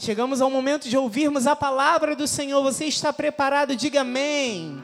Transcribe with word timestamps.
Chegamos 0.00 0.40
ao 0.40 0.48
momento 0.48 0.88
de 0.88 0.96
ouvirmos 0.96 1.46
a 1.46 1.54
palavra 1.54 2.16
do 2.16 2.26
Senhor. 2.26 2.62
Você 2.62 2.86
está 2.86 3.12
preparado? 3.12 3.76
Diga 3.76 4.00
amém. 4.00 4.82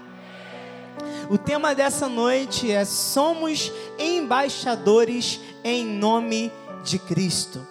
O 1.30 1.38
tema 1.38 1.74
dessa 1.74 2.06
noite 2.06 2.70
é 2.70 2.84
Somos 2.84 3.72
embaixadores 3.98 5.40
em 5.64 5.86
nome 5.86 6.52
de 6.84 6.98
Cristo. 6.98 7.66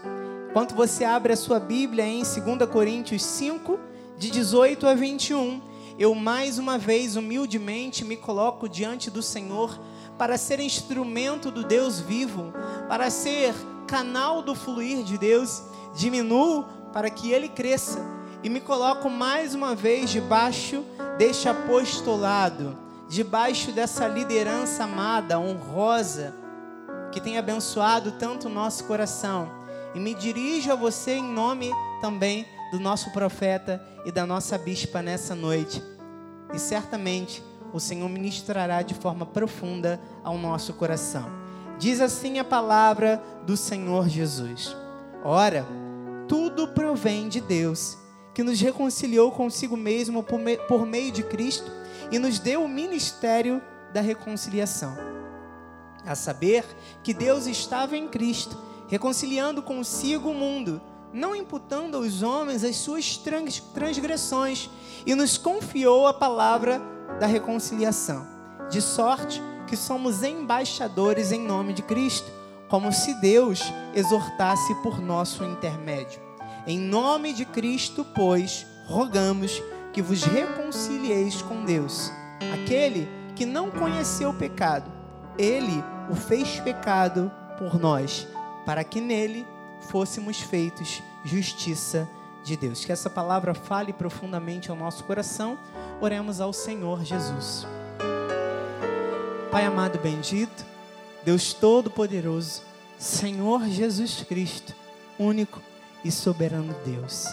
Enquanto 0.50 0.74
você 0.74 1.04
abre 1.04 1.34
a 1.34 1.38
sua 1.38 1.60
Bíblia 1.60 2.04
em 2.04 2.24
2 2.24 2.68
Coríntios 2.68 3.22
5, 3.22 3.80
de 4.18 4.32
18 4.32 4.88
a 4.88 4.96
21, 4.96 5.62
eu 6.00 6.16
mais 6.16 6.58
uma 6.58 6.80
vez 6.80 7.16
humildemente 7.16 8.04
me 8.04 8.18
coloco 8.18 8.68
diante 8.68 9.12
do 9.12 9.22
Senhor 9.22 9.80
para 10.18 10.36
ser 10.36 10.60
instrumento 10.60 11.52
do 11.52 11.64
Deus 11.64 12.00
vivo, 12.00 12.52
para 12.90 13.12
ser 13.12 13.54
canal 13.86 14.42
do 14.42 14.56
fluir 14.56 15.04
de 15.04 15.16
Deus, 15.16 15.62
diminuo 15.94 16.66
para 16.96 17.10
que 17.10 17.30
ele 17.30 17.50
cresça 17.50 18.00
e 18.42 18.50
me 18.50 18.62
coloco 18.62 19.10
mais 19.10 19.54
uma 19.54 19.76
vez 19.76 20.10
debaixo 20.10 20.82
deste 21.18 21.50
apostolado, 21.50 22.78
debaixo 23.10 23.74
dessa 23.74 24.08
liderança 24.08 24.86
amada, 24.86 25.38
honrosa, 25.38 26.34
que 27.12 27.20
tem 27.20 27.38
abençoado 27.38 28.14
tanto 28.14 28.48
o 28.48 28.50
nosso 28.50 28.86
coração. 28.86 29.52
E 29.94 30.00
me 30.00 30.14
dirijo 30.14 30.72
a 30.72 30.76
você 30.76 31.16
em 31.16 31.24
nome 31.24 31.70
também 32.00 32.48
do 32.72 32.80
nosso 32.80 33.12
profeta 33.12 33.86
e 34.06 34.12
da 34.12 34.26
nossa 34.26 34.58
bispa 34.58 35.02
nessa 35.02 35.36
noite. 35.36 35.84
E 36.54 36.58
certamente 36.58 37.44
o 37.74 37.80
Senhor 37.80 38.08
ministrará 38.08 38.82
de 38.82 38.94
forma 38.94 39.26
profunda 39.26 40.00
ao 40.24 40.38
nosso 40.38 40.72
coração. 40.72 41.30
Diz 41.78 42.00
assim 42.00 42.40
a 42.40 42.46
palavra 42.46 43.22
do 43.46 43.58
Senhor 43.58 44.08
Jesus: 44.08 44.74
Ora, 45.22 45.66
tudo 46.28 46.68
provém 46.68 47.28
de 47.30 47.40
Deus, 47.40 47.98
que 48.34 48.44
nos 48.44 48.60
reconciliou 48.60 49.32
consigo 49.32 49.78
mesmo 49.78 50.22
por, 50.22 50.40
me, 50.40 50.58
por 50.58 50.86
meio 50.86 51.12
de 51.12 51.24
Cristo 51.24 51.72
e 52.12 52.20
nos 52.20 52.40
deu 52.40 52.64
o 52.64 52.70
ministério 52.70 53.62
da 53.94 54.02
reconciliação. 54.02 54.96
A 56.06 56.16
saber 56.16 56.66
que 57.04 57.14
Deus 57.14 57.48
estava 57.48 57.98
em 57.98 58.08
Cristo, 58.08 58.58
reconciliando 58.88 59.64
consigo 59.64 60.30
o 60.30 60.36
mundo, 60.36 60.82
não 61.14 61.36
imputando 61.36 61.96
aos 61.96 62.22
homens 62.22 62.64
as 62.64 62.76
suas 62.76 63.18
transgressões, 63.74 64.70
e 65.06 65.16
nos 65.16 65.38
confiou 65.38 66.08
a 66.08 66.14
palavra 66.14 66.82
da 67.20 67.26
reconciliação, 67.26 68.28
de 68.70 68.82
sorte 68.82 69.42
que 69.68 69.78
somos 69.78 70.24
embaixadores 70.24 71.32
em 71.32 71.40
nome 71.40 71.74
de 71.74 71.82
Cristo, 71.82 72.30
como 72.68 72.92
se 72.92 73.14
Deus 73.22 73.62
exortasse 73.94 74.76
por 74.82 75.00
nosso 75.00 75.44
intermédio. 75.44 76.25
Em 76.68 76.80
nome 76.80 77.32
de 77.32 77.46
Cristo, 77.46 78.04
pois, 78.04 78.66
rogamos 78.86 79.62
que 79.94 80.02
vos 80.02 80.24
reconcilieis 80.24 81.42
com 81.42 81.64
Deus. 81.64 82.12
Aquele 82.54 83.08
que 83.36 83.46
não 83.46 83.70
conheceu 83.70 84.32
o 84.32 84.34
pecado, 84.34 84.92
ele 85.38 85.84
o 86.10 86.16
fez 86.16 86.60
pecado 86.60 87.32
por 87.58 87.80
nós, 87.80 88.28
para 88.66 88.84
que 88.84 89.00
nele 89.00 89.46
fôssemos 89.90 90.40
feitos 90.42 91.04
justiça 91.24 92.10
de 92.44 92.58
Deus. 92.58 92.84
Que 92.84 92.92
essa 92.92 93.10
palavra 93.10 93.54
fale 93.54 93.94
profundamente 93.94 94.72
ao 94.72 94.78
nosso 94.78 95.04
coração. 95.04 95.60
Oremos 96.02 96.42
ao 96.42 96.52
Senhor 96.52 97.04
Jesus. 97.04 97.68
Pai 99.52 99.66
amado 99.66 100.00
bendito, 100.00 100.66
Deus 101.24 101.54
Todo-Poderoso, 101.54 102.64
Senhor 102.98 103.66
Jesus 103.68 104.26
Cristo, 104.28 104.74
único 105.18 105.62
e 106.06 106.12
soberano 106.12 106.74
Deus. 106.86 107.26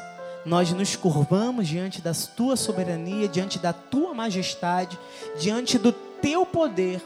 Nós 0.45 0.73
nos 0.73 0.97
curvamos 0.97 1.69
diante 1.69 2.01
da 2.01 2.13
tua 2.13 2.57
soberania, 2.57 3.29
diante 3.29 3.59
da 3.59 3.73
tua 3.73 4.13
majestade, 4.13 4.99
diante 5.39 5.79
do 5.79 5.93
teu 5.93 6.47
poder, 6.47 7.01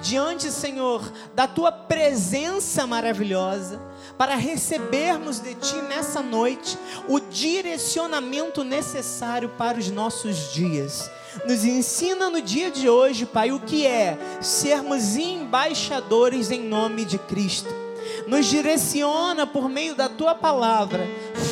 diante, 0.00 0.50
Senhor, 0.50 1.12
da 1.34 1.46
tua 1.46 1.72
presença 1.72 2.86
maravilhosa, 2.86 3.80
para 4.16 4.36
recebermos 4.36 5.40
de 5.40 5.54
ti 5.54 5.76
nessa 5.88 6.22
noite 6.22 6.78
o 7.08 7.18
direcionamento 7.18 8.62
necessário 8.62 9.50
para 9.50 9.78
os 9.78 9.90
nossos 9.90 10.52
dias. 10.52 11.10
Nos 11.46 11.64
ensina 11.64 12.30
no 12.30 12.40
dia 12.40 12.70
de 12.70 12.88
hoje, 12.88 13.26
Pai, 13.26 13.52
o 13.52 13.60
que 13.60 13.86
é 13.86 14.18
sermos 14.40 15.16
embaixadores 15.16 16.50
em 16.50 16.62
nome 16.62 17.04
de 17.04 17.18
Cristo. 17.18 17.87
Nos 18.26 18.46
direciona 18.46 19.46
por 19.46 19.68
meio 19.68 19.94
da 19.94 20.08
tua 20.08 20.34
palavra, 20.34 21.06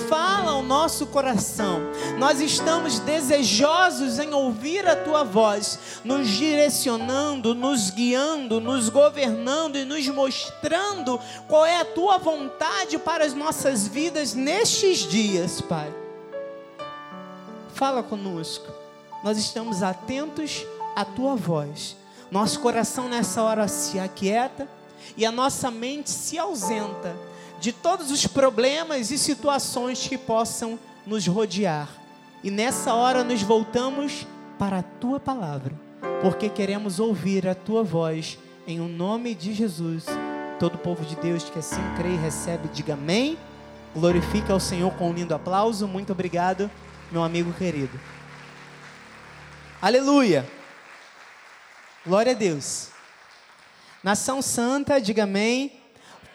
fala 0.08 0.52
ao 0.52 0.62
nosso 0.62 1.06
coração. 1.06 1.80
Nós 2.18 2.40
estamos 2.40 2.98
desejosos 3.00 4.18
em 4.18 4.32
ouvir 4.34 4.86
a 4.86 4.96
tua 4.96 5.24
voz, 5.24 6.00
nos 6.04 6.28
direcionando, 6.28 7.54
nos 7.54 7.90
guiando, 7.90 8.60
nos 8.60 8.88
governando 8.88 9.76
e 9.76 9.84
nos 9.84 10.06
mostrando 10.08 11.20
qual 11.48 11.64
é 11.64 11.80
a 11.80 11.84
tua 11.84 12.18
vontade 12.18 12.98
para 12.98 13.24
as 13.24 13.34
nossas 13.34 13.86
vidas 13.86 14.34
nestes 14.34 14.98
dias, 14.98 15.60
Pai. 15.60 15.92
Fala 17.74 18.02
conosco 18.02 18.86
nós 19.26 19.38
estamos 19.38 19.82
atentos 19.82 20.64
à 20.94 21.04
tua 21.04 21.34
voz. 21.34 21.96
Nosso 22.30 22.60
coração 22.60 23.08
nessa 23.08 23.42
hora 23.42 23.66
se 23.66 23.98
aquieta 23.98 24.68
e 25.16 25.26
a 25.26 25.32
nossa 25.32 25.70
mente 25.70 26.10
se 26.10 26.38
ausenta 26.38 27.16
de 27.60 27.72
todos 27.72 28.10
os 28.10 28.26
problemas 28.26 29.10
e 29.10 29.18
situações 29.18 30.06
que 30.06 30.18
possam 30.18 30.78
nos 31.06 31.26
rodear. 31.26 31.88
E 32.42 32.50
nessa 32.50 32.94
hora 32.94 33.24
nos 33.24 33.42
voltamos 33.42 34.26
para 34.58 34.78
a 34.78 34.82
tua 34.82 35.18
palavra, 35.18 35.72
porque 36.22 36.48
queremos 36.48 37.00
ouvir 37.00 37.46
a 37.48 37.54
tua 37.54 37.82
voz 37.82 38.38
em 38.66 38.80
o 38.80 38.84
um 38.84 38.88
nome 38.88 39.34
de 39.34 39.54
Jesus. 39.54 40.06
Todo 40.58 40.76
o 40.76 40.78
povo 40.78 41.04
de 41.04 41.16
Deus 41.16 41.44
que 41.44 41.58
assim 41.58 41.82
crê 41.96 42.10
e 42.10 42.16
recebe, 42.16 42.68
diga 42.68 42.94
amém. 42.94 43.38
Glorifica 43.94 44.52
ao 44.52 44.60
Senhor 44.60 44.92
com 44.94 45.10
um 45.10 45.12
lindo 45.12 45.34
aplauso. 45.34 45.86
Muito 45.88 46.12
obrigado, 46.12 46.70
meu 47.10 47.22
amigo 47.22 47.52
querido. 47.52 47.98
Aleluia. 49.80 50.46
Glória 52.04 52.32
a 52.32 52.34
Deus. 52.34 52.95
Nação 54.06 54.40
santa, 54.40 55.00
diga 55.00 55.24
amém. 55.24 55.72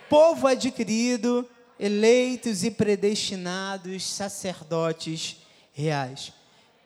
Povo 0.09 0.45
adquirido, 0.45 1.47
eleitos 1.79 2.65
e 2.65 2.69
predestinados, 2.69 4.05
sacerdotes 4.05 5.37
reais. 5.71 6.33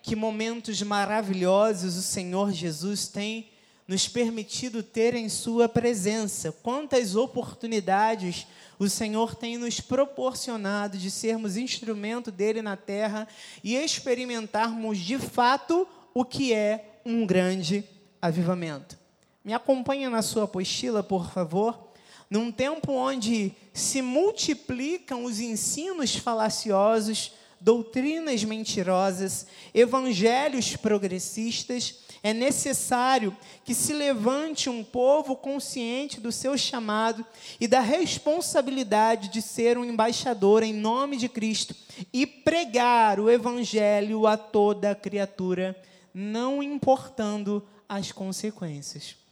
Que 0.04 0.16
momentos 0.16 0.80
maravilhosos 0.84 1.96
o 1.96 2.04
Senhor 2.04 2.52
Jesus 2.52 3.08
tem 3.08 3.50
nos 3.88 4.08
permitido 4.08 4.84
ter 4.84 5.16
em 5.16 5.28
Sua 5.28 5.68
presença. 5.68 6.52
Quantas 6.52 7.16
oportunidades 7.16 8.46
o 8.78 8.88
Senhor 8.88 9.34
tem 9.34 9.58
nos 9.58 9.82
proporcionado 9.82 11.00
de 11.00 11.10
sermos 11.10 11.58
instrumento 11.58 12.30
dele 12.30 12.62
na 12.62 12.78
terra 12.78 13.28
e 13.64 13.76
experimentarmos 13.76 15.00
de 15.00 15.18
fato 15.18 15.88
o 16.14 16.24
que 16.24 16.54
é 16.54 17.00
um 17.04 17.26
grande 17.26 17.84
avivamento. 18.22 19.04
Me 19.46 19.54
acompanha 19.54 20.10
na 20.10 20.24
sua 20.24 20.46
apostila, 20.46 21.04
por 21.04 21.32
favor. 21.32 21.92
Num 22.28 22.52
tempo 22.52 22.92
onde 22.94 23.54
se 23.72 24.02
multiplicam 24.02 25.24
os 25.24 25.40
ensinos 25.40 26.16
falaciosos, 26.16 27.32
doutrinas 27.62 28.44
mentirosas, 28.44 29.46
evangelhos 29.72 30.76
progressistas, 30.76 32.00
é 32.24 32.34
necessário 32.34 33.38
que 33.64 33.76
se 33.76 33.94
levante 33.94 34.68
um 34.68 34.84
povo 34.84 35.36
consciente 35.36 36.20
do 36.20 36.32
seu 36.32 36.58
chamado 36.58 37.24
e 37.62 37.68
da 37.68 37.82
responsabilidade 37.82 39.30
de 39.30 39.44
ser 39.44 39.78
um 39.78 39.86
embaixador 39.86 40.64
em 40.64 40.74
nome 40.74 41.18
de 41.18 41.30
Cristo 41.30 41.76
e 42.12 42.26
pregar 42.26 43.20
o 43.20 43.30
evangelho 43.30 44.26
a 44.26 44.38
toda 44.38 44.96
criatura 44.96 45.80
não 46.12 46.64
importando 46.64 47.64
as 47.88 48.12
consequências. 48.12 49.25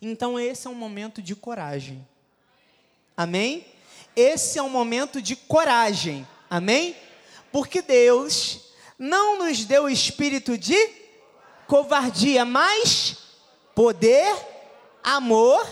Então, 0.00 0.38
esse 0.38 0.66
é 0.66 0.70
um 0.70 0.74
momento 0.74 1.20
de 1.20 1.34
coragem. 1.34 2.06
Amém? 3.16 3.66
Esse 4.16 4.58
é 4.58 4.62
um 4.62 4.70
momento 4.70 5.20
de 5.20 5.36
coragem. 5.36 6.26
Amém? 6.48 6.96
Porque 7.52 7.82
Deus 7.82 8.72
não 8.98 9.38
nos 9.38 9.64
deu 9.64 9.88
espírito 9.88 10.56
de 10.56 10.76
covardia, 11.66 12.44
mas 12.44 13.16
poder, 13.74 14.34
amor 15.02 15.66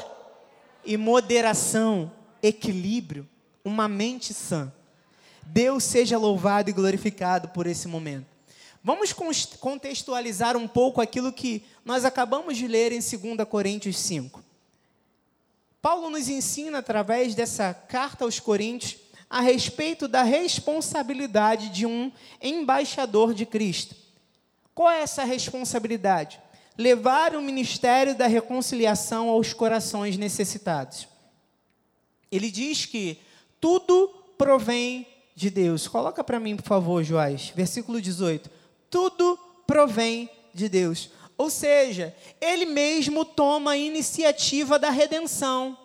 e 0.84 0.96
moderação, 0.96 2.12
equilíbrio, 2.42 3.28
uma 3.64 3.88
mente 3.88 4.32
sã. 4.32 4.72
Deus 5.42 5.84
seja 5.84 6.18
louvado 6.18 6.70
e 6.70 6.72
glorificado 6.72 7.48
por 7.48 7.66
esse 7.66 7.88
momento. 7.88 8.37
Vamos 8.88 9.12
contextualizar 9.60 10.56
um 10.56 10.66
pouco 10.66 11.02
aquilo 11.02 11.30
que 11.30 11.62
nós 11.84 12.06
acabamos 12.06 12.56
de 12.56 12.66
ler 12.66 12.90
em 12.90 13.00
2 13.00 13.46
Coríntios 13.46 13.98
5. 13.98 14.42
Paulo 15.82 16.08
nos 16.08 16.30
ensina, 16.30 16.78
através 16.78 17.34
dessa 17.34 17.74
carta 17.74 18.24
aos 18.24 18.40
Coríntios, 18.40 18.96
a 19.28 19.42
respeito 19.42 20.08
da 20.08 20.22
responsabilidade 20.22 21.68
de 21.68 21.84
um 21.84 22.10
embaixador 22.40 23.34
de 23.34 23.44
Cristo. 23.44 23.94
Qual 24.74 24.88
é 24.88 25.02
essa 25.02 25.22
responsabilidade? 25.22 26.40
Levar 26.74 27.36
o 27.36 27.42
ministério 27.42 28.16
da 28.16 28.26
reconciliação 28.26 29.28
aos 29.28 29.52
corações 29.52 30.16
necessitados. 30.16 31.06
Ele 32.32 32.50
diz 32.50 32.86
que 32.86 33.20
tudo 33.60 34.08
provém 34.38 35.06
de 35.36 35.50
Deus. 35.50 35.86
Coloca 35.86 36.24
para 36.24 36.40
mim, 36.40 36.56
por 36.56 36.64
favor, 36.64 37.04
Joás, 37.04 37.52
versículo 37.54 38.00
18. 38.00 38.56
Tudo 38.90 39.38
provém 39.66 40.30
de 40.54 40.68
Deus. 40.68 41.10
Ou 41.36 41.50
seja, 41.50 42.14
ele 42.40 42.66
mesmo 42.66 43.24
toma 43.24 43.72
a 43.72 43.76
iniciativa 43.76 44.78
da 44.78 44.90
redenção. 44.90 45.78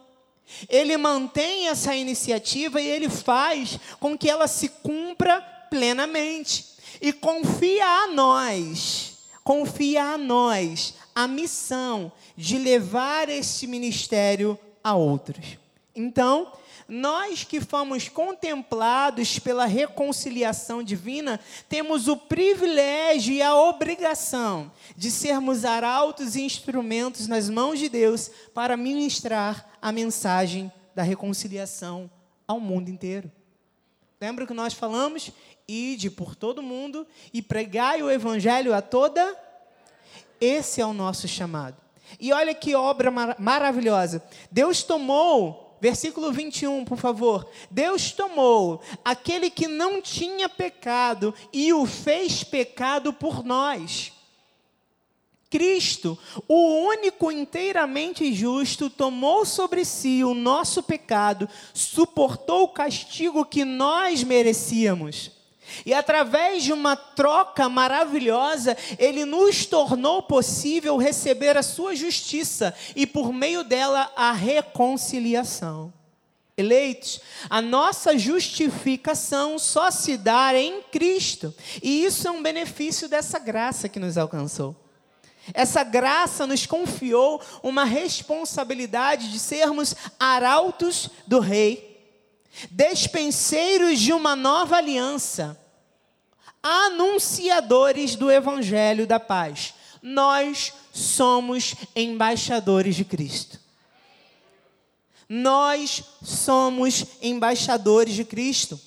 Ele 0.68 0.98
mantém 0.98 1.68
essa 1.68 1.96
iniciativa 1.96 2.82
e 2.82 2.88
ele 2.88 3.10
faz 3.10 3.80
com 4.00 4.18
que 4.18 4.30
ela 4.30 4.48
se 4.48 4.70
cumpra 4.70 5.42
plenamente. 5.70 6.74
E 7.02 7.12
confia 7.12 7.86
a 7.86 8.08
nós, 8.08 9.18
confia 9.44 10.04
a 10.04 10.18
nós 10.18 10.96
a 11.14 11.28
missão 11.28 12.12
de 12.36 12.58
levar 12.58 13.30
esse 13.30 13.68
ministério 13.68 14.58
a 14.84 14.96
outros. 14.96 15.58
Então, 15.96 16.52
nós 16.88 17.44
que 17.44 17.62
fomos 17.62 18.10
contemplados 18.10 19.40
pela 19.40 19.66
reconciliação 19.66 20.84
divina, 20.84 21.40
temos 21.70 22.08
o 22.08 22.18
privilégio 22.18 23.34
e 23.34 23.42
a 23.42 23.56
obrigação 23.56 24.72
de 24.96 25.10
sermos 25.10 25.66
arautos 25.66 26.36
e 26.36 26.42
instrumentos 26.42 27.28
nas 27.28 27.50
mãos 27.50 27.80
de 27.80 27.90
Deus 27.90 28.30
para 28.54 28.78
ministrar 28.78 29.78
a 29.82 29.92
mensagem 29.92 30.72
da 30.94 31.04
reconciliação 31.04 32.10
ao 32.48 32.60
mundo 32.60 32.90
inteiro. 32.90 33.32
Lembra 34.20 34.46
que 34.46 34.54
nós 34.54 34.74
falamos? 34.74 35.32
Ide 35.68 36.10
por 36.10 36.36
todo 36.36 36.62
mundo 36.62 37.08
e 37.34 37.42
pregai 37.42 38.02
o 38.04 38.12
evangelho 38.12 38.74
a 38.74 38.82
toda. 38.82 39.38
Esse 40.40 40.82
é 40.82 40.86
o 40.86 40.94
nosso 40.94 41.28
chamado. 41.28 41.78
E 42.20 42.32
olha 42.32 42.54
que 42.54 42.76
obra 42.76 43.10
mar 43.10 43.36
maravilhosa. 43.40 44.24
Deus 44.52 44.84
tomou 44.84 45.63
Versículo 45.84 46.32
21, 46.32 46.86
por 46.86 46.98
favor. 46.98 47.46
Deus 47.70 48.14
tomou 48.14 48.82
aquele 49.04 49.50
que 49.50 49.68
não 49.68 50.02
tinha 50.02 50.48
pecado 50.48 51.36
e 51.52 51.74
o 51.74 51.86
fez 51.86 52.42
pecado 52.42 53.12
por 53.12 53.44
nós. 53.44 54.14
Cristo, 55.50 56.18
o 56.48 56.88
único 56.88 57.30
inteiramente 57.30 58.34
justo, 58.34 58.90
tomou 58.90 59.44
sobre 59.44 59.84
si 59.84 60.24
o 60.24 60.34
nosso 60.34 60.82
pecado, 60.82 61.50
suportou 61.74 62.64
o 62.64 62.70
castigo 62.70 63.44
que 63.44 63.66
nós 63.66 64.24
merecíamos. 64.24 65.32
E 65.86 65.94
através 65.94 66.64
de 66.64 66.74
uma 66.74 66.96
troca 66.96 67.68
maravilhosa, 67.68 68.78
ele 68.98 69.26
nos 69.26 69.66
tornou 69.66 70.24
possível 70.24 70.98
receber 70.98 71.58
a 71.58 71.64
sua 71.64 71.96
justiça 71.96 72.74
e 72.96 73.06
por 73.06 73.34
meio 73.34 73.64
dela 73.64 74.12
a 74.16 74.32
reconciliação. 74.32 75.94
Eleitos, 76.56 77.20
a 77.50 77.62
nossa 77.62 78.18
justificação 78.18 79.58
só 79.58 79.90
se 79.90 80.18
dá 80.18 80.56
em 80.56 80.84
Cristo, 80.84 81.54
e 81.82 82.06
isso 82.06 82.28
é 82.28 82.32
um 82.32 82.44
benefício 82.44 83.10
dessa 83.10 83.40
graça 83.40 83.90
que 83.90 84.00
nos 84.00 84.20
alcançou. 84.20 84.76
Essa 85.52 85.84
graça 85.84 86.46
nos 86.46 86.66
confiou 86.66 87.42
uma 87.64 87.84
responsabilidade 87.84 89.32
de 89.32 89.40
sermos 89.40 89.96
arautos 90.20 91.10
do 91.26 91.40
Rei, 91.40 91.93
despenseiros 92.70 94.00
de 94.00 94.14
uma 94.14 94.36
nova 94.36 94.78
aliança 94.78 95.60
anunciadores 96.64 98.16
do 98.16 98.32
evangelho 98.32 99.06
da 99.06 99.20
paz. 99.20 99.74
Nós 100.02 100.74
somos 100.94 101.76
embaixadores 101.96 102.96
de 102.96 103.04
Cristo. 103.04 103.60
Nós 105.28 106.04
somos 106.24 107.06
embaixadores 107.22 108.14
de 108.14 108.24
Cristo. 108.24 108.80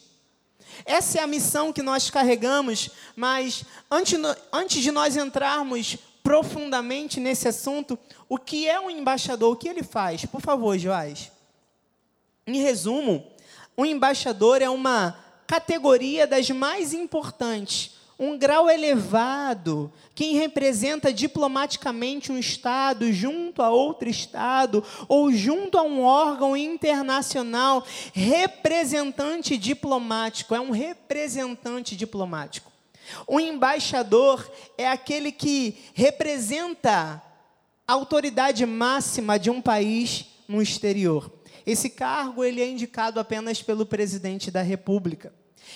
Essa 0.85 1.19
é 1.19 1.23
a 1.23 1.27
missão 1.27 1.73
que 1.73 1.83
nós 1.83 2.11
carregamos, 2.11 2.91
mas 3.15 3.65
antes, 3.91 4.19
antes 4.53 4.83
de 4.83 4.91
nós 4.91 5.17
entrarmos 5.17 5.97
profundamente 6.23 7.21
nesse 7.21 7.49
assunto, 7.49 7.99
o 8.29 8.39
que 8.39 8.69
é 8.69 8.79
um 8.79 8.91
embaixador? 8.91 9.53
O 9.53 9.57
que 9.57 9.69
ele 9.69 9.83
faz? 9.83 10.25
Por 10.25 10.41
favor, 10.41 10.79
Joás. 10.79 11.31
Em 12.47 12.61
resumo, 12.61 13.27
um 13.77 13.85
embaixador 13.85 14.63
é 14.63 14.71
uma 14.71 15.19
categoria 15.47 16.27
das 16.27 16.51
mais 16.51 16.93
importantes, 16.93 17.97
um 18.19 18.39
grau 18.39 18.71
elevado, 18.71 19.93
quem 20.15 20.37
representa 20.37 21.13
diplomaticamente 21.13 22.33
um 22.33 22.39
Estado 22.39 23.13
junto 23.13 23.61
a 23.61 23.69
outro 23.69 24.09
Estado 24.09 24.83
ou 25.07 25.31
junto 25.31 25.77
a 25.77 25.83
um 25.83 26.03
órgão 26.03 26.57
internacional, 26.57 27.85
representante 28.15 29.59
diplomático, 29.59 30.55
é 30.55 30.61
um 30.61 30.71
representante 30.71 31.95
diplomático. 31.95 32.73
O 33.27 33.39
embaixador 33.39 34.51
é 34.79 34.89
aquele 34.89 35.31
que 35.31 35.77
representa 35.93 37.23
a 37.87 37.93
autoridade 37.93 38.65
máxima 38.65 39.39
de 39.39 39.51
um 39.51 39.61
país 39.61 40.25
no 40.49 40.63
exterior. 40.63 41.36
Esse 41.67 41.91
cargo 41.91 42.45
ele 42.45 42.63
é 42.63 42.69
indicado 42.69 43.19
apenas 43.19 43.61
pelo 43.61 43.85
presidente 43.85 44.51
da 44.51 44.63
República. 44.63 45.33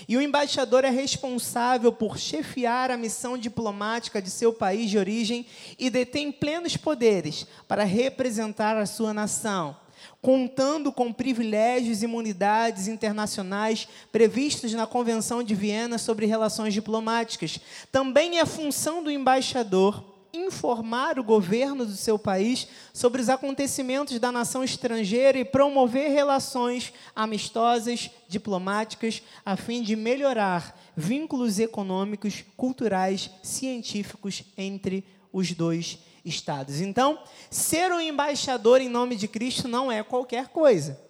E 0.08 0.16
o 0.16 0.22
embaixador 0.22 0.84
é 0.84 0.90
responsável 0.90 1.92
por 1.92 2.16
chefiar 2.16 2.92
a 2.92 2.96
missão 2.96 3.37
diplomática 3.37 4.22
de 4.22 4.31
seu 4.31 4.52
país 4.52 4.88
de 4.88 4.96
origem 4.96 5.46
e 5.78 5.90
detém 5.90 6.31
plenos 6.31 6.76
poderes 6.76 7.46
para 7.66 7.84
representar 7.84 8.76
a 8.76 8.87
sua 8.87 9.12
nação, 9.12 9.76
contando 10.22 10.92
com 10.92 11.12
privilégios 11.12 12.02
e 12.02 12.04
imunidades 12.04 12.87
internacionais 12.87 13.88
previstos 14.12 14.72
na 14.72 14.87
Convenção 14.87 15.42
de 15.42 15.54
Viena 15.54 15.98
sobre 15.98 16.25
Relações 16.25 16.72
Diplomáticas. 16.72 17.58
Também 17.90 18.38
é 18.38 18.46
função 18.46 19.02
do 19.02 19.10
embaixador 19.10 20.09
informar 20.32 21.18
o 21.18 21.24
governo 21.24 21.84
do 21.84 21.96
seu 21.96 22.18
país 22.18 22.68
sobre 22.92 23.20
os 23.20 23.28
acontecimentos 23.28 24.18
da 24.18 24.30
nação 24.30 24.62
estrangeira 24.62 25.38
e 25.38 25.44
promover 25.44 26.10
relações 26.10 26.92
amistosas, 27.14 28.10
diplomáticas, 28.28 29.22
a 29.44 29.56
fim 29.56 29.82
de 29.82 29.96
melhorar 29.96 30.78
vínculos 30.96 31.58
econômicos, 31.58 32.44
culturais, 32.56 33.30
científicos 33.42 34.44
entre 34.56 35.04
os 35.32 35.52
dois 35.52 35.99
estados. 36.25 36.80
Então, 36.80 37.22
ser 37.50 37.90
um 37.92 38.00
embaixador 38.00 38.80
em 38.80 38.88
nome 38.88 39.16
de 39.16 39.26
Cristo 39.26 39.66
não 39.68 39.90
é 39.90 40.02
qualquer 40.02 40.49
coisa. 40.49 41.00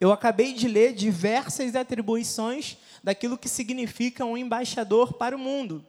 Eu 0.00 0.12
acabei 0.12 0.54
de 0.54 0.66
ler 0.66 0.94
diversas 0.94 1.76
atribuições 1.76 2.78
daquilo 3.04 3.36
que 3.36 3.48
significa 3.48 4.24
um 4.24 4.36
embaixador 4.36 5.12
para 5.12 5.36
o 5.36 5.38
mundo. 5.38 5.84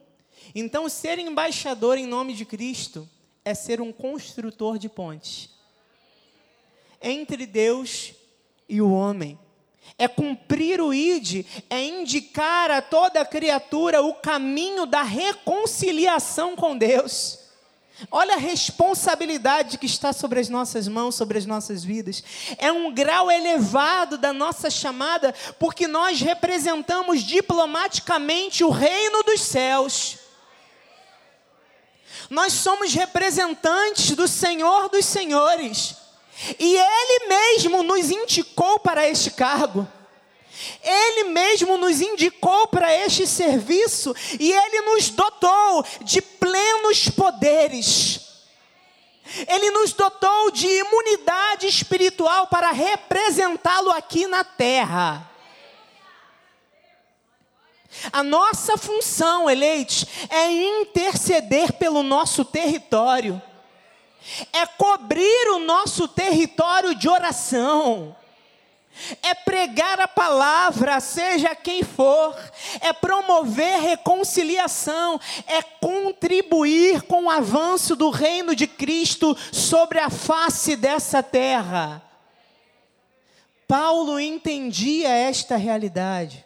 Então, 0.54 0.88
ser 0.88 1.18
embaixador 1.18 1.98
em 1.98 2.06
nome 2.06 2.34
de 2.34 2.44
Cristo 2.44 3.08
é 3.44 3.54
ser 3.54 3.80
um 3.80 3.92
construtor 3.92 4.78
de 4.78 4.88
pontes 4.88 5.52
entre 7.02 7.46
Deus 7.46 8.14
e 8.68 8.80
o 8.80 8.92
homem. 8.92 9.38
É 9.98 10.06
cumprir 10.06 10.80
o 10.80 10.94
ID, 10.94 11.44
é 11.68 11.82
indicar 11.82 12.70
a 12.70 12.80
toda 12.80 13.24
criatura 13.24 14.00
o 14.00 14.14
caminho 14.14 14.86
da 14.86 15.02
reconciliação 15.02 16.54
com 16.54 16.76
Deus. 16.78 17.40
Olha 18.10 18.34
a 18.34 18.38
responsabilidade 18.38 19.78
que 19.78 19.86
está 19.86 20.12
sobre 20.12 20.40
as 20.40 20.48
nossas 20.48 20.88
mãos, 20.88 21.14
sobre 21.14 21.38
as 21.38 21.46
nossas 21.46 21.84
vidas. 21.84 22.22
É 22.58 22.72
um 22.72 22.92
grau 22.92 23.30
elevado 23.30 24.16
da 24.16 24.32
nossa 24.32 24.70
chamada, 24.70 25.34
porque 25.58 25.86
nós 25.86 26.20
representamos 26.20 27.22
diplomaticamente 27.22 28.64
o 28.64 28.70
reino 28.70 29.22
dos 29.24 29.40
céus. 29.42 30.21
Nós 32.32 32.54
somos 32.54 32.94
representantes 32.94 34.12
do 34.12 34.26
Senhor 34.26 34.88
dos 34.88 35.04
Senhores. 35.04 35.96
E 36.58 36.76
Ele 36.78 37.28
mesmo 37.28 37.82
nos 37.82 38.10
indicou 38.10 38.78
para 38.78 39.06
este 39.06 39.32
cargo. 39.32 39.86
Ele 40.82 41.24
mesmo 41.24 41.76
nos 41.76 42.00
indicou 42.00 42.68
para 42.68 42.90
este 42.90 43.26
serviço 43.26 44.16
e 44.40 44.50
Ele 44.50 44.80
nos 44.80 45.10
dotou 45.10 45.84
de 46.00 46.22
plenos 46.22 47.06
poderes. 47.10 48.20
Ele 49.46 49.70
nos 49.72 49.92
dotou 49.92 50.50
de 50.52 50.66
imunidade 50.66 51.66
espiritual 51.66 52.46
para 52.46 52.70
representá-lo 52.70 53.90
aqui 53.90 54.26
na 54.26 54.42
terra. 54.42 55.30
A 58.12 58.22
nossa 58.22 58.76
função, 58.76 59.48
eleitos, 59.50 60.06
é 60.30 60.50
interceder 60.80 61.74
pelo 61.74 62.02
nosso 62.02 62.44
território, 62.44 63.40
é 64.52 64.66
cobrir 64.66 65.50
o 65.52 65.58
nosso 65.58 66.08
território 66.08 66.94
de 66.94 67.08
oração, 67.08 68.16
é 69.22 69.34
pregar 69.34 70.00
a 70.00 70.08
palavra, 70.08 71.00
seja 71.00 71.54
quem 71.54 71.82
for, 71.82 72.36
é 72.80 72.92
promover 72.92 73.80
reconciliação, 73.80 75.20
é 75.46 75.62
contribuir 75.62 77.02
com 77.02 77.24
o 77.24 77.30
avanço 77.30 77.96
do 77.96 78.10
reino 78.10 78.54
de 78.54 78.66
Cristo 78.66 79.36
sobre 79.50 79.98
a 79.98 80.10
face 80.10 80.76
dessa 80.76 81.22
terra. 81.22 82.02
Paulo 83.66 84.20
entendia 84.20 85.08
esta 85.08 85.56
realidade. 85.56 86.44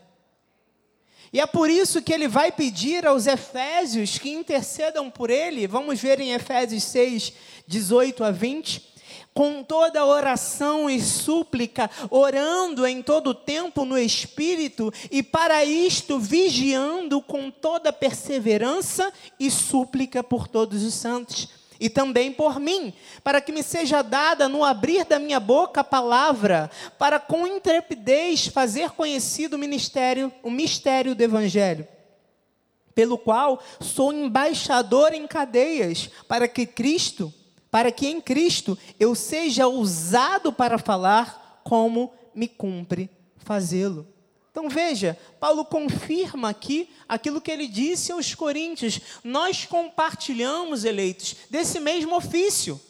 E 1.33 1.41
é 1.41 1.47
por 1.47 1.69
isso 1.71 2.03
que 2.03 2.13
ele 2.13 2.29
vai 2.29 2.53
pedir 2.53 3.07
aos 3.07 3.27
Efésios 3.27 4.19
que 4.19 4.31
intercedam 4.31 5.11
por 5.11 5.31
ele. 5.31 5.67
Vamos 5.67 6.01
ver 6.01 6.21
em 6.21 6.33
Efésios 6.33 6.85
6, 6.85 7.33
18 7.67 8.25
a 8.25 8.31
20 8.31 8.97
com 9.37 9.63
toda 9.63 10.07
oração 10.07 10.89
e 10.89 10.99
súplica, 10.99 11.91
orando 12.09 12.87
em 12.87 13.03
todo 13.03 13.35
tempo 13.35 13.85
no 13.85 13.99
Espírito, 13.99 14.91
e 15.11 15.23
para 15.23 15.63
isto 15.63 16.19
vigiando 16.19 17.21
com 17.21 17.51
toda 17.51 17.93
perseverança 17.93 19.13
e 19.39 19.51
súplica 19.51 20.25
por 20.25 20.49
todos 20.49 20.83
os 20.83 20.95
santos, 20.95 21.51
e 21.81 21.89
também 21.89 22.33
por 22.33 22.59
mim, 22.59 22.93
para 23.23 23.41
que 23.41 23.53
me 23.53 23.63
seja 23.63 24.03
dada 24.03 24.49
no 24.49 24.65
abrir 24.65 25.05
da 25.05 25.19
minha 25.19 25.41
boca 25.41 25.81
a 25.81 25.85
palavra, 25.85 26.71
para 26.99 27.19
com 27.19 27.47
intrepidez 27.47 28.47
fazer 28.47 28.91
conhecido 28.91 29.57
o 29.57 29.59
ministério, 29.59 30.33
o 30.43 30.51
mistério 30.51 31.15
do 31.15 31.23
Evangelho 31.23 31.87
pelo 32.97 33.19
qual 33.19 33.63
sou 33.79 34.11
embaixador 34.11 35.13
em 35.13 35.27
cadeias, 35.27 36.09
para 36.27 36.49
que 36.49 36.65
Cristo, 36.65 37.31
para 37.71 37.93
que 37.93 38.07
em 38.07 38.23
Cristo 38.23 38.77
eu 38.99 39.15
seja 39.15 39.69
usado 39.69 40.51
para 40.51 40.79
falar 40.79 41.61
como 41.63 42.11
me 42.35 42.49
cumpre 42.49 43.11
fazê-lo. 43.37 44.16
Então 44.57 44.71
veja, 44.71 45.19
Paulo 45.39 45.67
confirma 45.67 46.49
aqui 46.49 46.89
aquilo 47.07 47.43
que 47.43 47.51
ele 47.51 47.69
disse 47.69 48.11
aos 48.11 48.35
coríntios: 48.35 48.99
nós 49.23 49.67
compartilhamos, 49.67 50.83
eleitos, 50.83 51.37
desse 51.51 51.79
mesmo 51.79 52.17
ofício. 52.17 52.81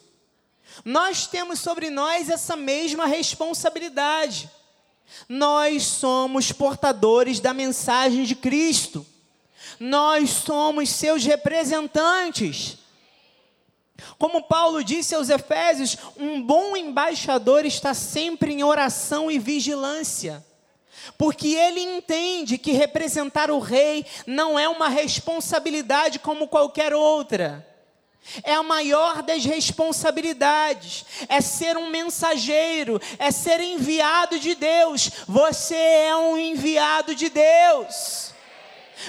Nós 0.84 1.26
temos 1.26 1.58
sobre 1.58 1.90
nós 1.90 2.30
essa 2.30 2.54
mesma 2.54 3.04
responsabilidade. 3.04 4.48
Nós 5.28 5.82
somos 5.82 6.52
portadores 6.52 7.40
da 7.40 7.52
mensagem 7.52 8.22
de 8.22 8.36
Cristo. 8.36 9.04
Nós 9.80 10.30
somos 10.30 10.88
seus 10.90 11.24
representantes. 11.24 12.78
Como 14.18 14.44
Paulo 14.44 14.84
disse 14.84 15.16
aos 15.16 15.30
Efésios, 15.30 15.98
um 16.16 16.40
bom 16.40 16.76
embaixador 16.76 17.66
está 17.66 17.92
sempre 17.92 18.52
em 18.52 18.62
oração 18.62 19.28
e 19.28 19.36
vigilância. 19.36 20.46
Porque 21.16 21.48
ele 21.48 21.80
entende 21.80 22.58
que 22.58 22.72
representar 22.72 23.50
o 23.50 23.58
rei 23.58 24.04
não 24.26 24.58
é 24.58 24.68
uma 24.68 24.88
responsabilidade 24.88 26.18
como 26.18 26.48
qualquer 26.48 26.94
outra. 26.94 27.66
É 28.42 28.54
a 28.54 28.62
maior 28.62 29.22
das 29.22 29.44
responsabilidades, 29.44 31.06
é 31.28 31.40
ser 31.40 31.76
um 31.76 31.90
mensageiro, 31.90 33.00
é 33.18 33.30
ser 33.30 33.60
enviado 33.60 34.38
de 34.38 34.54
Deus. 34.54 35.10
Você 35.28 35.76
é 35.76 36.16
um 36.16 36.36
enviado 36.36 37.14
de 37.14 37.28
Deus. 37.28 38.34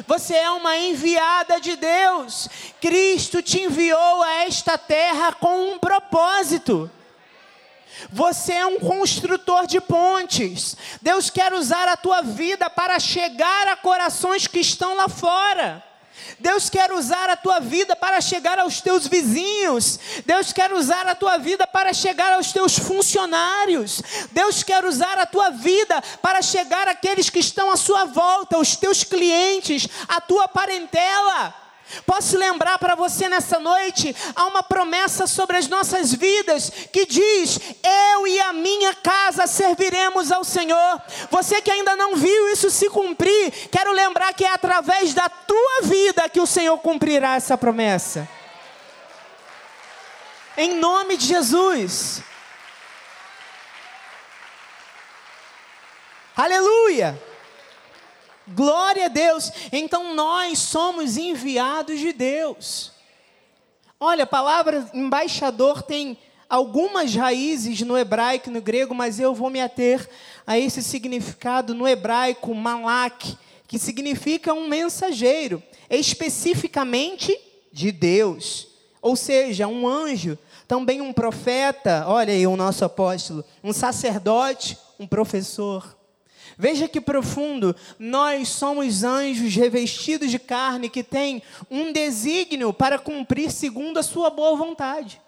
Você 0.06 0.36
é 0.36 0.50
uma 0.52 0.78
enviada 0.78 1.60
de 1.60 1.76
Deus. 1.76 2.48
Cristo 2.80 3.42
te 3.42 3.62
enviou 3.62 4.22
a 4.22 4.44
esta 4.44 4.78
terra 4.78 5.32
com 5.34 5.72
um 5.72 5.80
propósito. 5.80 6.92
Você 8.12 8.54
é 8.54 8.66
um 8.66 8.80
construtor 8.80 9.66
de 9.66 9.82
pontes. 9.82 10.76
Deus 11.02 11.30
quer 11.30 11.54
usar 11.54 11.88
a 11.88 11.98
tua 11.98 12.22
vida 12.22 12.70
para 12.70 13.00
chegar 13.00 13.68
a 13.68 13.76
corações 13.76 14.48
que 14.48 14.60
estão 14.60 14.96
lá 14.96 15.10
fora. 15.10 15.84
Deus 16.40 16.70
quer 16.70 16.92
usar 16.92 17.30
a 17.30 17.36
tua 17.36 17.60
vida 17.60 17.96
para 17.96 18.22
chegar 18.22 18.60
aos 18.60 18.82
teus 18.82 19.08
vizinhos. 19.08 20.00
Deus 20.26 20.54
quer 20.54 20.72
usar 20.72 21.08
a 21.08 21.16
tua 21.16 21.38
vida 21.38 21.66
para 21.66 21.94
chegar 21.94 22.34
aos 22.34 22.52
teus 22.52 22.78
funcionários. 22.78 24.02
Deus 24.32 24.62
quer 24.62 24.86
usar 24.86 25.18
a 25.18 25.26
tua 25.26 25.50
vida 25.50 26.02
para 26.22 26.42
chegar 26.42 26.88
àqueles 26.88 27.30
que 27.30 27.40
estão 27.40 27.72
à 27.72 27.78
sua 27.78 28.06
volta, 28.06 28.58
os 28.58 28.76
teus 28.76 29.04
clientes, 29.04 29.88
a 30.08 30.22
tua 30.22 30.48
parentela. 30.48 31.67
Posso 32.06 32.38
lembrar 32.38 32.78
para 32.78 32.96
você 32.96 33.30
nessa 33.30 33.60
noite, 33.60 34.16
há 34.36 34.46
uma 34.46 34.62
promessa 34.62 35.26
sobre 35.26 35.58
as 35.58 35.68
nossas 35.68 36.14
vidas 36.14 36.70
que 36.92 37.06
diz: 37.06 37.60
Eu 37.84 38.28
e 38.28 38.40
a 38.42 38.54
minha 38.54 38.94
casa 38.94 39.48
serviremos 39.48 40.32
ao 40.32 40.44
Senhor. 40.44 41.02
Você 41.30 41.62
que 41.62 41.72
ainda 41.72 41.96
não 41.96 42.16
viu 42.16 42.50
isso 42.50 42.70
se 42.70 42.90
cumprir, 42.90 43.52
quero 43.72 43.92
lembrar 43.92 44.34
que 44.34 44.46
é 44.46 44.54
através 44.54 45.14
da 45.14 45.30
tua 45.30 45.82
vida 45.84 46.30
que 46.30 46.42
o 46.42 46.48
Senhor 46.48 46.78
cumprirá 46.80 47.36
essa 47.36 47.58
promessa. 47.58 48.28
Em 50.58 50.76
nome 50.76 51.18
de 51.18 51.26
Jesus. 51.26 52.22
Aleluia. 56.36 57.27
Glória 58.50 59.06
a 59.06 59.10
Deus. 59.10 59.52
Então 59.72 60.16
nós 60.16 60.60
somos 60.60 61.18
enviados 61.18 62.00
de 62.00 62.14
Deus. 62.14 62.92
Olha, 64.00 64.24
a 64.24 64.28
palavra 64.28 64.90
embaixador 64.94 65.82
tem 65.82 66.18
algumas 66.50 67.14
raízes 67.14 67.82
no 67.82 67.98
hebraico 67.98 68.50
e 68.50 68.54
no 68.54 68.62
grego, 68.62 68.96
mas 68.96 69.20
eu 69.20 69.34
vou 69.34 69.50
me 69.50 69.60
ater 69.60 70.08
a 70.46 70.58
esse 70.58 70.82
significado 70.82 71.74
no 71.74 71.88
hebraico, 71.88 72.54
malak, 72.54 73.38
que 73.68 73.78
significa 73.78 74.54
um 74.54 74.68
mensageiro, 74.68 75.62
especificamente 75.90 77.38
de 77.72 77.92
Deus. 77.92 78.68
Ou 79.02 79.16
seja, 79.16 79.68
um 79.68 79.88
anjo, 79.88 80.38
também 80.68 81.02
um 81.02 81.12
profeta, 81.12 82.06
olha 82.08 82.34
aí 82.34 82.48
o 82.48 82.56
nosso 82.56 82.86
apóstolo, 82.86 83.44
um 83.64 83.74
sacerdote, 83.74 84.78
um 85.00 85.08
professor. 85.08 85.97
Veja 86.58 86.88
que 86.88 87.00
profundo, 87.00 87.76
nós 88.00 88.50
somos 88.50 89.04
anjos 89.04 89.54
revestidos 89.56 90.32
de 90.32 90.40
carne 90.40 90.90
que 90.90 91.04
têm 91.04 91.44
um 91.70 91.92
desígnio 91.92 92.74
para 92.74 92.98
cumprir 92.98 93.52
segundo 93.52 94.00
a 94.00 94.04
sua 94.04 94.32
boa 94.32 94.58
vontade. 94.58 95.22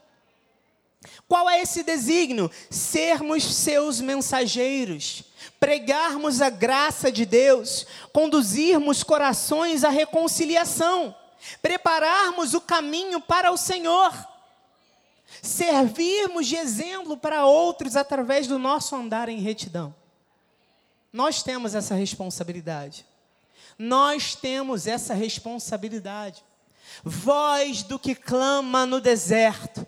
Qual 1.27 1.47
é 1.47 1.61
esse 1.61 1.83
desígnio? 1.83 2.49
Sermos 2.71 3.43
seus 3.43 4.01
mensageiros, 4.01 5.23
pregarmos 5.59 6.41
a 6.41 6.49
graça 6.49 7.11
de 7.11 7.25
Deus, 7.27 7.85
conduzirmos 8.11 9.03
corações 9.03 9.83
à 9.83 9.89
reconciliação, 9.89 11.15
prepararmos 11.61 12.55
o 12.55 12.61
caminho 12.61 13.21
para 13.21 13.51
o 13.51 13.57
Senhor, 13.57 14.11
servirmos 15.43 16.47
de 16.47 16.55
exemplo 16.55 17.15
para 17.15 17.45
outros 17.45 17.95
através 17.95 18.47
do 18.47 18.57
nosso 18.57 18.95
andar 18.95 19.29
em 19.29 19.39
retidão. 19.39 19.93
Nós 21.11 21.41
temos 21.41 21.75
essa 21.75 21.95
responsabilidade. 21.95 23.05
Nós 23.77 24.35
temos 24.35 24.87
essa 24.87 25.13
responsabilidade. 25.13 26.43
Voz 27.03 27.83
do 27.83 27.97
que 27.97 28.13
clama 28.13 28.85
no 28.85 28.99
deserto. 28.99 29.85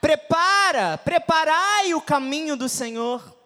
Prepara, 0.00 0.98
preparai 0.98 1.94
o 1.94 2.00
caminho 2.00 2.56
do 2.56 2.68
Senhor. 2.68 3.36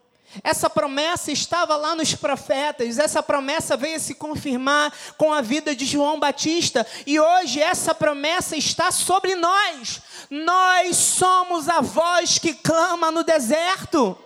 Essa 0.43 0.69
promessa 0.69 1.31
estava 1.31 1.76
lá 1.76 1.95
nos 1.95 2.14
profetas, 2.14 2.99
essa 2.99 3.23
promessa 3.23 3.76
veio 3.76 4.00
se 4.00 4.14
confirmar 4.14 4.93
com 5.16 5.33
a 5.33 5.40
vida 5.40 5.76
de 5.76 5.85
João 5.85 6.19
Batista, 6.19 6.85
e 7.07 7.21
hoje 7.21 7.61
essa 7.61 7.95
promessa 7.95 8.57
está 8.57 8.90
sobre 8.90 9.37
nós. 9.37 10.02
Nós 10.28 10.97
somos 10.97 11.69
a 11.69 11.81
voz 11.81 12.38
que 12.38 12.52
clama 12.52 13.12
no 13.12 13.23
deserto. 13.23 14.19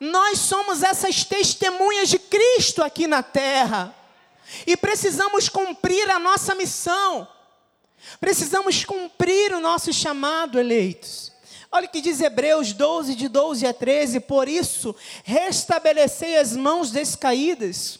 Nós 0.00 0.38
somos 0.38 0.82
essas 0.82 1.24
testemunhas 1.24 2.08
de 2.08 2.18
Cristo 2.18 2.82
aqui 2.82 3.06
na 3.06 3.22
terra. 3.22 3.94
E 4.66 4.76
precisamos 4.76 5.48
cumprir 5.48 6.10
a 6.10 6.18
nossa 6.18 6.54
missão. 6.54 7.26
Precisamos 8.20 8.84
cumprir 8.84 9.52
o 9.54 9.60
nosso 9.60 9.92
chamado, 9.92 10.58
eleitos. 10.58 11.32
Olha 11.70 11.86
o 11.86 11.88
que 11.88 12.00
diz 12.00 12.20
Hebreus 12.20 12.72
12, 12.72 13.14
de 13.14 13.28
12 13.28 13.66
a 13.66 13.74
13. 13.74 14.20
Por 14.20 14.48
isso, 14.48 14.94
restabelecei 15.24 16.38
as 16.38 16.54
mãos 16.54 16.90
descaídas 16.90 17.98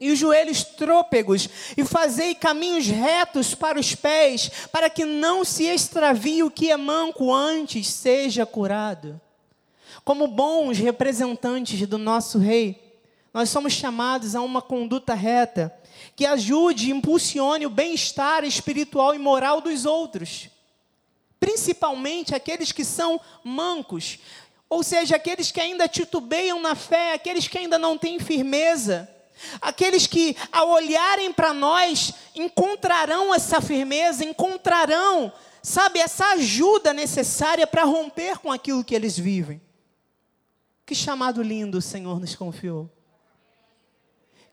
e 0.00 0.12
os 0.12 0.18
joelhos 0.18 0.62
trôpegos, 0.62 1.48
e 1.76 1.84
fazei 1.84 2.32
caminhos 2.32 2.86
retos 2.86 3.52
para 3.52 3.80
os 3.80 3.96
pés, 3.96 4.48
para 4.70 4.88
que 4.88 5.04
não 5.04 5.44
se 5.44 5.64
extravie 5.64 6.44
o 6.44 6.50
que 6.52 6.70
é 6.70 6.76
manco 6.76 7.34
antes 7.34 7.88
seja 7.88 8.46
curado. 8.46 9.20
Como 10.08 10.26
bons 10.26 10.78
representantes 10.78 11.86
do 11.86 11.98
nosso 11.98 12.38
Rei, 12.38 12.98
nós 13.30 13.50
somos 13.50 13.74
chamados 13.74 14.34
a 14.34 14.40
uma 14.40 14.62
conduta 14.62 15.12
reta 15.12 15.70
que 16.16 16.24
ajude 16.24 16.88
e 16.88 16.92
impulsione 16.92 17.66
o 17.66 17.70
bem-estar 17.70 18.42
espiritual 18.42 19.14
e 19.14 19.18
moral 19.18 19.60
dos 19.60 19.84
outros, 19.84 20.48
principalmente 21.38 22.34
aqueles 22.34 22.72
que 22.72 22.86
são 22.86 23.20
mancos. 23.44 24.18
Ou 24.70 24.82
seja, 24.82 25.16
aqueles 25.16 25.52
que 25.52 25.60
ainda 25.60 25.86
titubeiam 25.86 26.58
na 26.58 26.74
fé, 26.74 27.12
aqueles 27.12 27.46
que 27.46 27.58
ainda 27.58 27.78
não 27.78 27.98
têm 27.98 28.18
firmeza, 28.18 29.06
aqueles 29.60 30.06
que, 30.06 30.34
ao 30.50 30.70
olharem 30.70 31.34
para 31.34 31.52
nós, 31.52 32.14
encontrarão 32.34 33.34
essa 33.34 33.60
firmeza, 33.60 34.24
encontrarão, 34.24 35.30
sabe, 35.62 35.98
essa 35.98 36.28
ajuda 36.28 36.94
necessária 36.94 37.66
para 37.66 37.84
romper 37.84 38.38
com 38.38 38.50
aquilo 38.50 38.82
que 38.82 38.94
eles 38.94 39.18
vivem. 39.18 39.67
Que 40.88 40.94
chamado 40.94 41.42
lindo 41.42 41.76
o 41.76 41.82
Senhor 41.82 42.18
nos 42.18 42.34
confiou. 42.34 42.90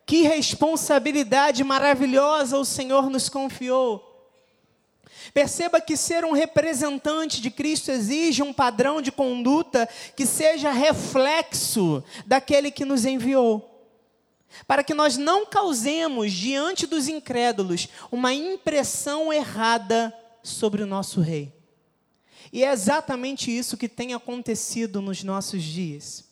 Que 0.05 0.23
responsabilidade 0.23 1.63
maravilhosa 1.63 2.57
o 2.59 2.65
Senhor 2.65 3.09
nos 3.09 3.29
confiou 3.29 4.15
Perceba 5.33 5.81
que 5.81 5.97
ser 5.97 6.23
um 6.23 6.31
representante 6.31 7.41
de 7.41 7.49
Cristo 7.49 7.91
exige 7.91 8.43
um 8.43 8.53
padrão 8.53 9.01
de 9.01 9.11
conduta 9.11 9.87
que 10.15 10.25
seja 10.25 10.71
reflexo 10.71 12.03
daquele 12.25 12.71
que 12.71 12.85
nos 12.85 13.05
enviou. 13.05 13.71
Para 14.67 14.83
que 14.83 14.93
nós 14.93 15.17
não 15.17 15.45
causemos 15.45 16.31
diante 16.31 16.87
dos 16.87 17.07
incrédulos 17.07 17.89
uma 18.11 18.33
impressão 18.33 19.33
errada 19.33 20.13
sobre 20.41 20.83
o 20.83 20.87
nosso 20.87 21.19
rei. 21.19 21.53
E 22.53 22.63
é 22.63 22.71
exatamente 22.71 23.55
isso 23.55 23.75
que 23.75 23.89
tem 23.89 24.13
acontecido 24.13 25.01
nos 25.01 25.23
nossos 25.23 25.63
dias. 25.63 26.24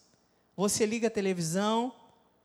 Você 0.55 0.85
liga 0.85 1.07
a 1.07 1.11
televisão, 1.11 1.91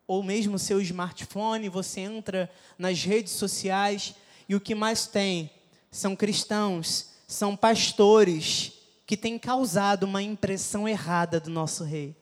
ou 0.06 0.22
mesmo 0.22 0.56
o 0.56 0.58
seu 0.58 0.80
smartphone, 0.80 1.68
você 1.68 2.00
entra 2.00 2.50
nas 2.78 3.02
redes 3.04 3.34
sociais, 3.34 4.14
e 4.48 4.54
o 4.54 4.60
que 4.60 4.74
mais 4.74 5.06
tem 5.06 5.50
são 5.90 6.16
cristãos, 6.16 7.10
são 7.26 7.54
pastores 7.54 8.72
que 9.06 9.16
têm 9.16 9.38
causado 9.38 10.04
uma 10.04 10.22
impressão 10.22 10.88
errada 10.88 11.38
do 11.38 11.50
nosso 11.50 11.84
rei. 11.84 12.16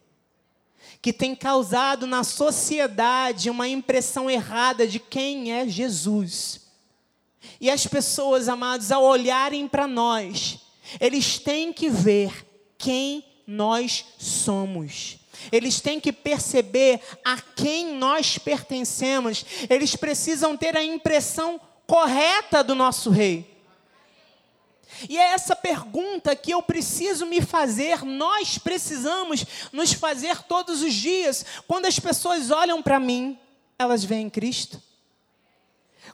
Que 1.00 1.12
têm 1.12 1.34
causado 1.34 2.06
na 2.06 2.24
sociedade 2.24 3.50
uma 3.50 3.68
impressão 3.68 4.28
errada 4.28 4.86
de 4.86 4.98
quem 4.98 5.52
é 5.52 5.68
Jesus. 5.68 6.62
E 7.60 7.70
as 7.70 7.86
pessoas, 7.86 8.48
amados, 8.48 8.90
ao 8.90 9.04
olharem 9.04 9.68
para 9.68 9.86
nós, 9.86 10.58
eles 11.00 11.38
têm 11.38 11.72
que 11.72 11.88
ver 11.88 12.46
quem 12.76 13.24
nós 13.46 14.04
somos. 14.18 15.18
Eles 15.50 15.80
têm 15.80 16.00
que 16.00 16.12
perceber 16.12 17.00
a 17.24 17.40
quem 17.40 17.94
nós 17.94 18.38
pertencemos. 18.38 19.44
Eles 19.68 19.96
precisam 19.96 20.56
ter 20.56 20.76
a 20.76 20.84
impressão 20.84 21.60
correta 21.86 22.62
do 22.62 22.74
nosso 22.74 23.10
rei. 23.10 23.56
E 25.08 25.18
é 25.18 25.32
essa 25.32 25.54
pergunta 25.54 26.34
que 26.34 26.52
eu 26.52 26.62
preciso 26.62 27.26
me 27.26 27.40
fazer, 27.40 28.04
nós 28.04 28.56
precisamos 28.56 29.44
nos 29.72 29.92
fazer 29.92 30.42
todos 30.42 30.82
os 30.82 30.94
dias. 30.94 31.44
Quando 31.66 31.86
as 31.86 31.98
pessoas 31.98 32.50
olham 32.50 32.82
para 32.82 32.98
mim, 32.98 33.38
elas 33.78 34.04
veem 34.04 34.30
Cristo. 34.30 34.80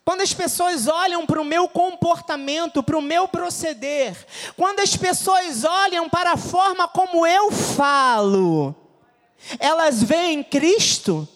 Quando 0.04 0.22
as 0.22 0.34
pessoas 0.34 0.88
olham 0.88 1.24
para 1.24 1.40
o 1.40 1.44
meu 1.44 1.68
comportamento, 1.68 2.82
para 2.82 2.98
o 2.98 3.02
meu 3.02 3.28
proceder, 3.28 4.16
quando 4.56 4.80
as 4.80 4.96
pessoas 4.96 5.62
olham 5.62 6.08
para 6.08 6.32
a 6.32 6.36
forma 6.36 6.88
como 6.88 7.24
eu 7.24 7.52
falo, 7.52 8.74
elas 9.58 10.02
veem 10.02 10.42
Cristo? 10.42 11.28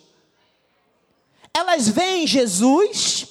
Elas 1.53 1.89
veem 1.89 2.27
Jesus? 2.27 3.29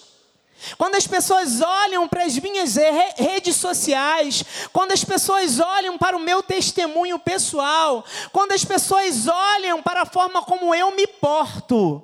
Quando 0.78 0.96
as 0.96 1.06
pessoas 1.06 1.62
olham 1.62 2.08
para 2.08 2.24
as 2.24 2.38
minhas 2.40 2.76
redes 3.16 3.56
sociais, 3.56 4.44
quando 4.74 4.94
as 4.94 5.04
pessoas 5.04 5.60
olham 5.60 5.98
para 5.98 6.18
o 6.18 6.20
meu 6.20 6.42
testemunho 6.42 7.20
pessoal, 7.20 8.04
quando 8.32 8.54
as 8.54 8.66
pessoas 8.66 9.28
olham 9.28 9.84
para 9.84 10.02
a 10.02 10.06
forma 10.06 10.42
como 10.42 10.74
eu 10.74 10.96
me 10.96 11.06
porto, 11.06 12.04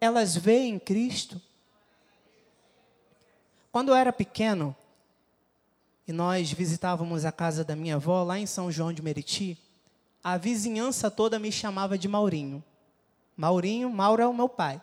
elas 0.00 0.36
veem 0.36 0.78
Cristo. 0.78 1.40
Quando 3.72 3.88
eu 3.88 3.94
era 3.94 4.12
pequeno, 4.12 4.76
e 6.06 6.12
nós 6.12 6.52
visitávamos 6.52 7.24
a 7.24 7.32
casa 7.32 7.64
da 7.64 7.74
minha 7.74 7.94
avó 7.94 8.22
lá 8.22 8.38
em 8.38 8.46
São 8.46 8.70
João 8.70 8.92
de 8.92 9.00
Meriti, 9.02 9.58
a 10.24 10.38
vizinhança 10.38 11.10
toda 11.10 11.38
me 11.38 11.52
chamava 11.52 11.98
de 11.98 12.08
Maurinho. 12.08 12.64
Maurinho, 13.36 13.90
Mauro 13.90 14.22
é 14.22 14.26
o 14.26 14.32
meu 14.32 14.48
pai. 14.48 14.80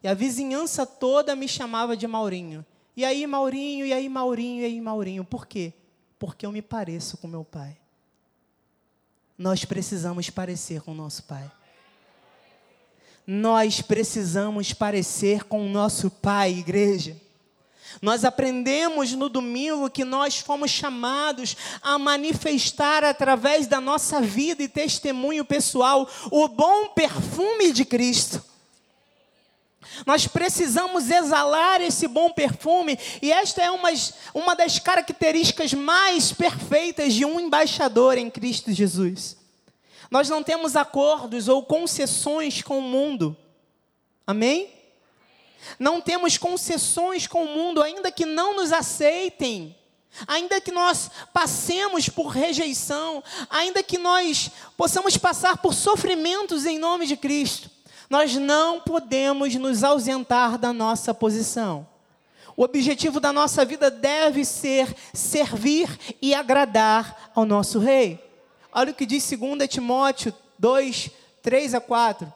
E 0.00 0.06
a 0.06 0.14
vizinhança 0.14 0.86
toda 0.86 1.34
me 1.34 1.48
chamava 1.48 1.96
de 1.96 2.06
Maurinho. 2.06 2.64
E 2.96 3.04
aí, 3.04 3.26
Maurinho, 3.26 3.84
e 3.84 3.92
aí, 3.92 4.08
Maurinho, 4.08 4.62
e 4.62 4.66
aí, 4.66 4.80
Maurinho. 4.80 5.24
Por 5.24 5.46
quê? 5.48 5.72
Porque 6.16 6.46
eu 6.46 6.52
me 6.52 6.62
pareço 6.62 7.16
com 7.16 7.26
meu 7.26 7.44
pai. 7.44 7.76
Nós 9.36 9.64
precisamos 9.64 10.30
parecer 10.30 10.80
com 10.82 10.94
nosso 10.94 11.24
pai. 11.24 11.50
Nós 13.26 13.82
precisamos 13.82 14.72
parecer 14.72 15.42
com 15.42 15.66
o 15.66 15.68
nosso 15.68 16.08
pai, 16.08 16.52
igreja. 16.52 17.20
Nós 18.02 18.24
aprendemos 18.24 19.12
no 19.12 19.28
domingo 19.28 19.90
que 19.90 20.04
nós 20.04 20.38
fomos 20.38 20.70
chamados 20.70 21.56
a 21.82 21.98
manifestar 21.98 23.04
através 23.04 23.66
da 23.66 23.80
nossa 23.80 24.20
vida 24.20 24.62
e 24.62 24.68
testemunho 24.68 25.44
pessoal 25.44 26.08
o 26.30 26.48
bom 26.48 26.88
perfume 26.88 27.72
de 27.72 27.84
Cristo. 27.84 28.42
Nós 30.04 30.26
precisamos 30.26 31.08
exalar 31.08 31.80
esse 31.80 32.08
bom 32.08 32.30
perfume, 32.30 32.98
e 33.22 33.30
esta 33.30 33.62
é 33.62 33.70
uma, 33.70 33.90
uma 34.34 34.56
das 34.56 34.78
características 34.78 35.72
mais 35.72 36.32
perfeitas 36.32 37.14
de 37.14 37.24
um 37.24 37.38
embaixador 37.38 38.18
em 38.18 38.28
Cristo 38.28 38.72
Jesus. 38.72 39.36
Nós 40.10 40.28
não 40.28 40.42
temos 40.42 40.76
acordos 40.76 41.48
ou 41.48 41.62
concessões 41.62 42.60
com 42.62 42.78
o 42.78 42.82
mundo, 42.82 43.36
amém? 44.26 44.73
Não 45.78 46.00
temos 46.00 46.38
concessões 46.38 47.26
com 47.26 47.44
o 47.44 47.48
mundo, 47.48 47.82
ainda 47.82 48.10
que 48.10 48.24
não 48.24 48.56
nos 48.56 48.72
aceitem, 48.72 49.76
ainda 50.26 50.60
que 50.60 50.70
nós 50.70 51.10
passemos 51.32 52.08
por 52.08 52.28
rejeição, 52.28 53.22
ainda 53.50 53.82
que 53.82 53.98
nós 53.98 54.50
possamos 54.76 55.16
passar 55.16 55.58
por 55.58 55.74
sofrimentos 55.74 56.66
em 56.66 56.78
nome 56.78 57.06
de 57.06 57.16
Cristo. 57.16 57.70
Nós 58.08 58.36
não 58.36 58.80
podemos 58.80 59.54
nos 59.56 59.82
ausentar 59.82 60.58
da 60.58 60.72
nossa 60.72 61.12
posição. 61.12 61.86
O 62.56 62.62
objetivo 62.62 63.18
da 63.18 63.32
nossa 63.32 63.64
vida 63.64 63.90
deve 63.90 64.44
ser 64.44 64.94
servir 65.12 65.88
e 66.22 66.34
agradar 66.34 67.32
ao 67.34 67.44
nosso 67.44 67.80
Rei. 67.80 68.22
Olha 68.72 68.92
o 68.92 68.94
que 68.94 69.06
diz 69.06 69.28
2 69.28 69.68
Timóteo 69.68 70.32
2, 70.58 71.10
3 71.42 71.74
a 71.74 71.80
4. 71.80 72.32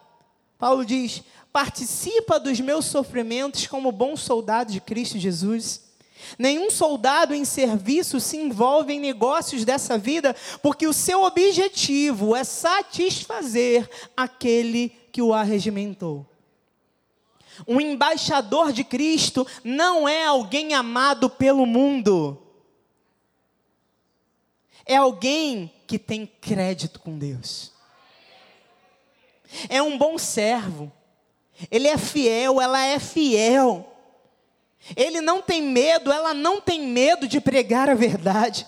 Paulo 0.59 0.85
diz: 0.85 1.23
Participa 1.53 2.39
dos 2.39 2.61
meus 2.61 2.87
sofrimentos 2.87 3.67
como 3.67 3.91
bom 3.91 4.17
soldado 4.17 4.73
de 4.73 4.81
Cristo 4.81 5.19
Jesus. 5.19 5.89
Nenhum 6.39 6.71
soldado 6.71 7.35
em 7.35 7.45
serviço 7.45 8.21
se 8.21 8.37
envolve 8.37 8.93
em 8.93 9.01
negócios 9.01 9.65
dessa 9.65 9.97
vida, 9.97 10.35
porque 10.63 10.87
o 10.87 10.93
seu 10.93 11.23
objetivo 11.23 12.35
é 12.35 12.45
satisfazer 12.45 13.89
aquele 14.17 14.91
que 15.13 15.23
o 15.23 15.33
arregimentou. 15.33 16.27
Um 17.67 17.81
embaixador 17.81 18.73
de 18.73 18.85
Cristo 18.85 19.47
não 19.65 20.09
é 20.09 20.25
alguém 20.25 20.75
amado 20.75 21.29
pelo 21.29 21.67
mundo. 21.67 22.41
É 24.87 24.97
alguém 24.97 25.73
que 25.87 25.99
tem 25.99 26.27
crédito 26.41 27.01
com 27.01 27.19
Deus. 27.19 27.73
É 29.69 29.83
um 29.83 29.99
bom 29.99 30.19
servo. 30.19 30.93
Ele 31.71 31.89
é 31.89 31.99
fiel, 31.99 32.61
ela 32.61 32.85
é 32.85 32.99
fiel. 32.99 33.85
Ele 34.97 35.21
não 35.21 35.43
tem 35.43 35.61
medo, 35.61 36.13
ela 36.13 36.33
não 36.33 36.61
tem 36.61 36.83
medo 36.83 37.27
de 37.27 37.41
pregar 37.41 37.91
a 37.91 37.95
verdade. 37.95 38.67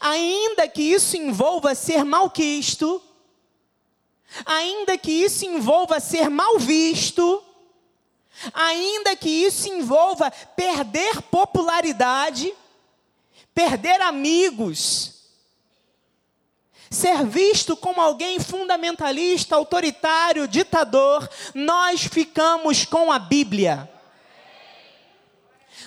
Ainda 0.00 0.68
que 0.68 0.82
isso 0.82 1.16
envolva 1.16 1.74
ser 1.74 2.04
malquisto, 2.04 3.02
ainda 4.44 4.96
que 4.96 5.10
isso 5.10 5.44
envolva 5.44 5.98
ser 5.98 6.28
mal 6.30 6.58
visto, 6.58 7.42
ainda 8.52 9.16
que 9.16 9.28
isso 9.28 9.68
envolva 9.68 10.30
perder 10.30 11.22
popularidade, 11.22 12.54
perder 13.54 14.00
amigos, 14.00 15.21
ser 16.92 17.24
visto 17.24 17.76
como 17.76 18.00
alguém 18.00 18.38
fundamentalista, 18.38 19.56
autoritário, 19.56 20.46
ditador, 20.46 21.28
nós 21.54 22.04
ficamos 22.04 22.84
com 22.84 23.10
a 23.10 23.18
Bíblia 23.18 23.88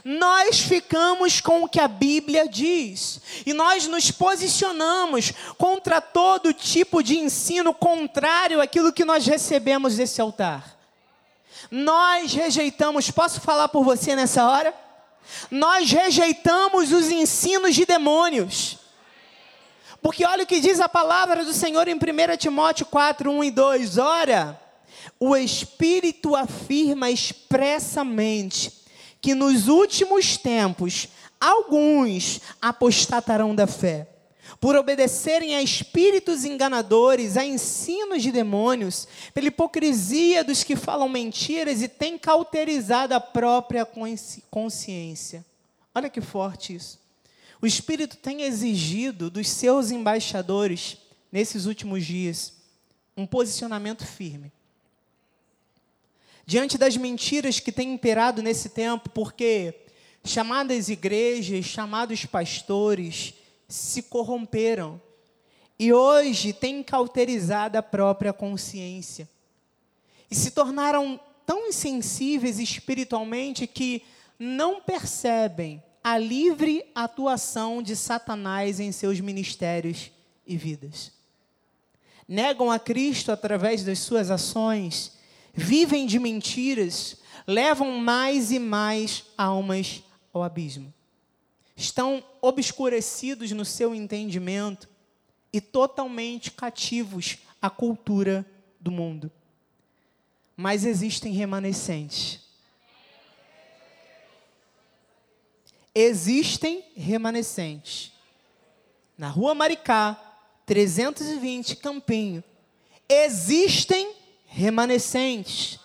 nós 0.05 0.59
ficamos 0.59 1.41
com 1.41 1.63
o 1.63 1.67
que 1.67 1.79
a 1.79 1.87
Bíblia 1.87 2.47
diz. 2.47 3.19
E 3.43 3.53
nós 3.53 3.87
nos 3.87 4.11
posicionamos 4.11 5.33
contra 5.57 5.99
todo 5.99 6.53
tipo 6.53 7.01
de 7.01 7.17
ensino 7.17 7.73
contrário 7.73 8.61
àquilo 8.61 8.93
que 8.93 9.03
nós 9.03 9.25
recebemos 9.25 9.95
desse 9.95 10.21
altar. 10.21 10.77
Nós 11.71 12.31
rejeitamos, 12.33 13.09
posso 13.09 13.41
falar 13.41 13.67
por 13.69 13.83
você 13.83 14.15
nessa 14.15 14.47
hora? 14.47 14.75
Nós 15.49 15.89
rejeitamos 15.89 16.91
os 16.91 17.09
ensinos 17.09 17.73
de 17.73 17.83
demônios. 17.83 18.77
Porque 20.05 20.23
olha 20.23 20.43
o 20.43 20.45
que 20.45 20.59
diz 20.59 20.79
a 20.79 20.87
palavra 20.87 21.43
do 21.43 21.51
Senhor 21.51 21.87
em 21.87 21.95
1 21.95 22.37
Timóteo 22.37 22.85
4, 22.85 23.31
1 23.31 23.43
e 23.43 23.49
2. 23.49 23.97
Ora, 23.97 24.61
o 25.19 25.35
Espírito 25.35 26.35
afirma 26.35 27.09
expressamente 27.09 28.71
que 29.19 29.33
nos 29.33 29.67
últimos 29.67 30.37
tempos 30.37 31.07
alguns 31.41 32.39
apostatarão 32.61 33.55
da 33.55 33.65
fé, 33.65 34.07
por 34.61 34.75
obedecerem 34.75 35.55
a 35.55 35.63
espíritos 35.63 36.45
enganadores, 36.45 37.35
a 37.35 37.43
ensinos 37.43 38.21
de 38.21 38.31
demônios, 38.31 39.07
pela 39.33 39.47
hipocrisia 39.47 40.43
dos 40.43 40.61
que 40.61 40.75
falam 40.75 41.09
mentiras 41.09 41.81
e 41.81 41.87
têm 41.87 42.15
cauterizado 42.15 43.15
a 43.15 43.19
própria 43.19 43.83
consciência. 44.51 45.43
Olha 45.95 46.11
que 46.11 46.21
forte 46.21 46.75
isso. 46.75 47.04
O 47.65 47.67
Espírito 47.67 48.15
tem 48.17 48.43
exigido 48.43 49.27
dos 49.27 49.49
seus 49.49 49.89
embaixadores, 49.89 50.97
nesses 51.31 51.65
últimos 51.65 52.05
dias, 52.05 52.53
um 53.17 53.25
posicionamento 53.25 54.05
firme. 54.05 54.51
Diante 56.45 56.77
das 56.77 56.95
mentiras 56.95 57.59
que 57.59 57.71
têm 57.71 57.95
imperado 57.95 58.43
nesse 58.43 58.69
tempo, 58.69 59.09
porque 59.09 59.73
chamadas 60.23 60.89
igrejas, 60.89 61.65
chamados 61.65 62.23
pastores 62.23 63.33
se 63.67 64.03
corromperam 64.03 65.01
e 65.79 65.91
hoje 65.91 66.53
têm 66.53 66.83
cauterizado 66.83 67.79
a 67.79 67.81
própria 67.81 68.31
consciência 68.31 69.27
e 70.29 70.35
se 70.35 70.51
tornaram 70.51 71.19
tão 71.47 71.67
insensíveis 71.67 72.59
espiritualmente 72.59 73.65
que 73.65 74.03
não 74.37 74.79
percebem 74.79 75.81
a 76.05 76.19
livre 76.19 76.85
atuação 76.93 77.81
de 77.81 77.95
Satanás 77.95 78.79
em 78.79 78.91
seus 78.91 79.19
ministérios 79.19 80.11
e 80.45 80.55
vidas. 80.55 81.11
Negam 82.27 82.69
a 82.69 82.77
Cristo 82.77 83.31
através 83.31 83.83
das 83.83 83.97
suas 83.97 84.29
ações, 84.29 85.13
vivem 85.51 86.05
de 86.05 86.19
mentiras, 86.19 87.17
levam 87.47 87.97
mais 87.97 88.51
e 88.51 88.59
mais 88.59 89.23
almas 89.35 90.03
ao 90.31 90.43
abismo. 90.43 90.93
Estão 91.75 92.23
obscurecidos 92.39 93.51
no 93.51 93.65
seu 93.65 93.95
entendimento 93.95 94.87
e 95.51 95.59
totalmente 95.59 96.51
cativos 96.51 97.39
à 97.59 97.67
cultura 97.67 98.45
do 98.79 98.91
mundo. 98.91 99.31
Mas 100.55 100.85
existem 100.85 101.33
remanescentes 101.33 102.44
existem 105.95 106.83
remanescentes. 106.95 108.11
Na 109.17 109.29
rua 109.29 109.55
Maricá, 109.55 110.19
320, 110.65 111.77
Campinho, 111.77 112.43
existem 113.07 114.11
remanescentes. 114.45 115.79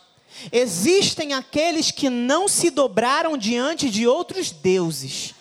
Existem 0.51 1.33
aqueles 1.33 1.91
que 1.91 2.11
não 2.11 2.49
se 2.49 2.71
dobraram 2.71 3.37
diante 3.37 3.89
de 3.89 4.07
outros 4.07 4.51
deuses. 4.51 5.35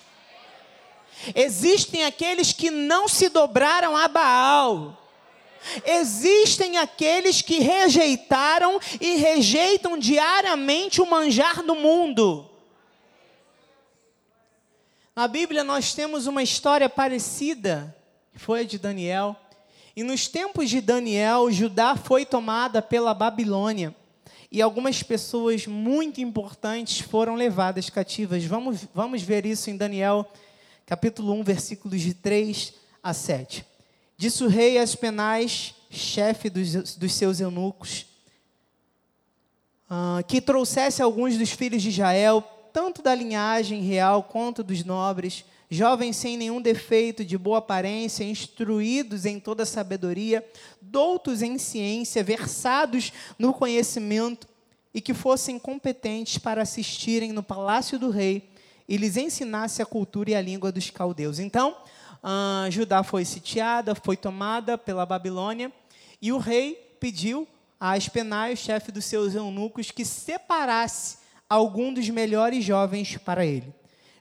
Existem 1.36 2.06
aqueles 2.06 2.54
que 2.54 2.70
não 2.70 3.08
se 3.08 3.30
dobraram 3.30 3.96
a 3.96 4.08
Baal. 4.08 4.96
Existem 5.86 6.78
aqueles 6.78 7.42
que 7.42 7.60
rejeitaram 7.60 8.80
e 9.00 9.16
rejeitam 9.16 9.98
diariamente 9.98 11.02
o 11.02 11.10
manjar 11.10 11.64
do 11.64 11.76
mundo. 11.76 12.49
Na 15.20 15.28
Bíblia 15.28 15.66
nós 15.66 15.94
temos 15.94 16.28
uma 16.28 16.42
história 16.42 16.88
parecida, 16.88 17.94
que 18.32 18.40
foi 18.40 18.62
a 18.62 18.64
de 18.64 18.80
Daniel. 18.80 19.36
E 19.94 20.02
nos 20.02 20.30
tempos 20.30 20.70
de 20.70 20.80
Daniel, 20.80 21.52
Judá 21.52 21.98
foi 21.98 22.26
tomada 22.26 22.82
pela 22.82 23.14
Babilônia. 23.14 23.94
E 24.50 24.62
algumas 24.62 25.04
pessoas 25.04 25.68
muito 25.68 26.22
importantes 26.22 27.02
foram 27.02 27.36
levadas 27.36 27.90
cativas. 27.90 28.46
Vamos, 28.46 28.88
vamos 28.96 29.22
ver 29.22 29.46
isso 29.46 29.70
em 29.70 29.76
Daniel, 29.76 30.26
capítulo 30.86 31.34
1, 31.34 31.44
versículos 31.44 32.00
de 32.00 32.14
3 32.14 32.74
a 33.04 33.14
7. 33.14 33.66
Disse 34.16 34.42
o 34.42 34.48
rei 34.48 34.78
Aspenaz, 34.78 35.76
chefe 35.90 36.50
dos, 36.50 36.96
dos 36.96 37.12
seus 37.12 37.42
eunucos, 37.42 38.06
uh, 39.92 40.24
que 40.26 40.40
trouxesse 40.40 41.02
alguns 41.02 41.38
dos 41.38 41.52
filhos 41.52 41.82
de 41.82 41.90
Israel 41.90 42.42
tanto 42.74 43.02
da 43.02 43.14
linhagem 43.14 43.82
real 43.82 44.24
quanto 44.24 44.64
dos 44.64 44.84
nobres, 44.84 45.46
jovens 45.70 46.16
sem 46.16 46.38
nenhum 46.38 46.62
defeito, 46.62 47.24
de 47.24 47.38
boa 47.38 47.60
aparência, 47.60 48.24
instruídos 48.24 49.26
em 49.26 49.40
toda 49.40 49.66
sabedoria, 49.66 50.46
doutos 50.82 51.42
em 51.42 51.58
ciência, 51.58 52.24
versados 52.24 53.14
no 53.38 53.54
conhecimento, 53.54 54.48
e 54.94 55.00
que 55.00 55.14
fossem 55.14 55.60
competentes 55.60 56.38
para 56.38 56.64
assistirem 56.64 57.32
no 57.32 57.44
palácio 57.44 58.00
do 58.00 58.10
rei 58.10 58.50
e 58.88 58.98
lhes 58.98 59.18
ensinasse 59.18 59.84
a 59.84 59.86
cultura 59.86 60.32
e 60.32 60.36
a 60.36 60.42
língua 60.42 60.72
dos 60.72 60.90
caldeus. 60.90 61.38
Então, 61.38 61.78
ah, 62.24 62.68
Judá 62.72 63.04
foi 63.04 63.24
sitiada, 63.24 63.94
foi 63.94 64.18
tomada 64.18 64.78
pela 64.80 65.06
Babilônia, 65.06 65.72
e 66.20 66.32
o 66.32 66.40
rei 66.40 66.74
pediu 67.00 67.48
a 67.80 67.92
Aspenai, 67.92 68.54
o 68.54 68.58
chefe 68.58 68.92
dos 68.92 69.06
seus 69.06 69.36
eunucos, 69.36 69.92
que 69.92 70.04
separasse 70.04 71.20
algum 71.50 71.92
dos 71.92 72.08
melhores 72.10 72.64
jovens 72.64 73.18
para 73.18 73.46
ele. 73.46 73.74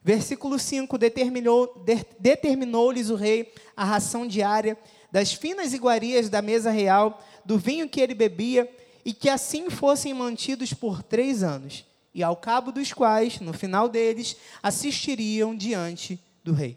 Versículo 0.02 0.58
5: 0.58 0.96
Determinou, 0.96 1.82
de, 1.84 2.04
Determinou-lhes 2.18 3.10
o 3.10 3.14
rei 3.14 3.52
a 3.76 3.84
ração 3.84 4.26
diária 4.26 4.78
das 5.12 5.32
finas 5.32 5.72
iguarias 5.72 6.28
da 6.28 6.40
mesa 6.40 6.70
real, 6.70 7.22
do 7.44 7.58
vinho 7.58 7.88
que 7.88 8.00
ele 8.00 8.14
bebia, 8.14 8.70
e 9.04 9.12
que 9.12 9.28
assim 9.28 9.70
fossem 9.70 10.12
mantidos 10.12 10.72
por 10.72 11.02
três 11.02 11.42
anos, 11.42 11.84
e 12.14 12.22
ao 12.22 12.36
cabo 12.36 12.72
dos 12.72 12.92
quais, 12.92 13.40
no 13.40 13.52
final 13.52 13.88
deles, 13.88 14.36
assistiriam 14.62 15.54
diante 15.54 16.20
do 16.44 16.52
rei. 16.52 16.76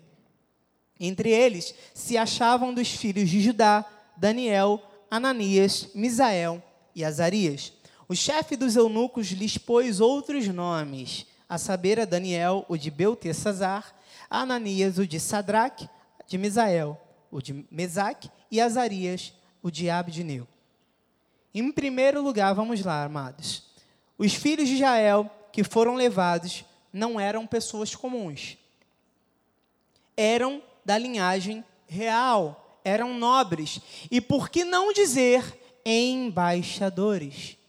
Entre 1.00 1.30
eles 1.30 1.74
se 1.94 2.18
achavam 2.18 2.74
dos 2.74 2.92
filhos 2.92 3.30
de 3.30 3.42
Judá, 3.42 3.86
Daniel, 4.16 4.82
Ananias, 5.10 5.90
Misael 5.96 6.62
e 6.96 7.04
Azarias. 7.04 7.74
O 8.12 8.14
chefe 8.14 8.58
dos 8.58 8.76
eunucos 8.76 9.28
lhes 9.28 9.58
pôs 9.58 10.02
outros 10.02 10.46
nomes, 10.50 11.26
a 11.48 11.58
saber, 11.58 11.98
a 11.98 12.04
Daniel, 12.04 12.66
o 12.68 12.76
de 12.76 12.92
Beltesazar, 12.92 13.96
a 14.30 14.42
Ananias, 14.42 14.98
o 14.98 15.08
de 15.08 15.18
Sadraque, 15.18 15.88
de 16.28 16.38
Misael, 16.38 17.00
o 17.32 17.42
de 17.42 17.66
Mesaque, 17.72 18.30
e 18.52 18.60
Azarias, 18.60 19.32
o 19.64 19.72
de 19.72 19.90
Abdineu. 19.90 20.46
Em 21.56 21.72
primeiro 21.72 22.22
lugar, 22.22 22.54
vamos 22.54 22.84
lá, 22.84 23.06
amados. 23.06 23.64
Os 24.18 24.34
filhos 24.34 24.68
de 24.68 24.76
Israel 24.76 25.32
que 25.54 25.64
foram 25.64 25.96
levados 25.96 26.66
não 26.92 27.18
eram 27.18 27.48
pessoas 27.48 27.96
comuns. 27.96 28.58
Eram 30.18 30.62
da 30.84 30.98
linhagem 30.98 31.64
real, 31.88 32.78
eram 32.84 33.18
nobres. 33.18 33.80
E 34.12 34.20
por 34.20 34.50
que 34.50 34.66
não 34.66 34.92
dizer 34.92 35.58
embaixadores? 35.86 37.61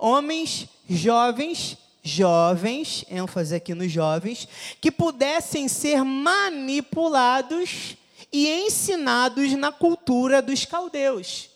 Homens 0.00 0.68
jovens, 0.88 1.78
jovens, 2.02 3.04
ênfase 3.08 3.54
aqui 3.54 3.74
nos 3.74 3.92
jovens, 3.92 4.48
que 4.80 4.90
pudessem 4.90 5.68
ser 5.68 6.02
manipulados 6.04 7.96
e 8.32 8.48
ensinados 8.48 9.52
na 9.52 9.70
cultura 9.70 10.42
dos 10.42 10.64
caldeus. 10.64 11.50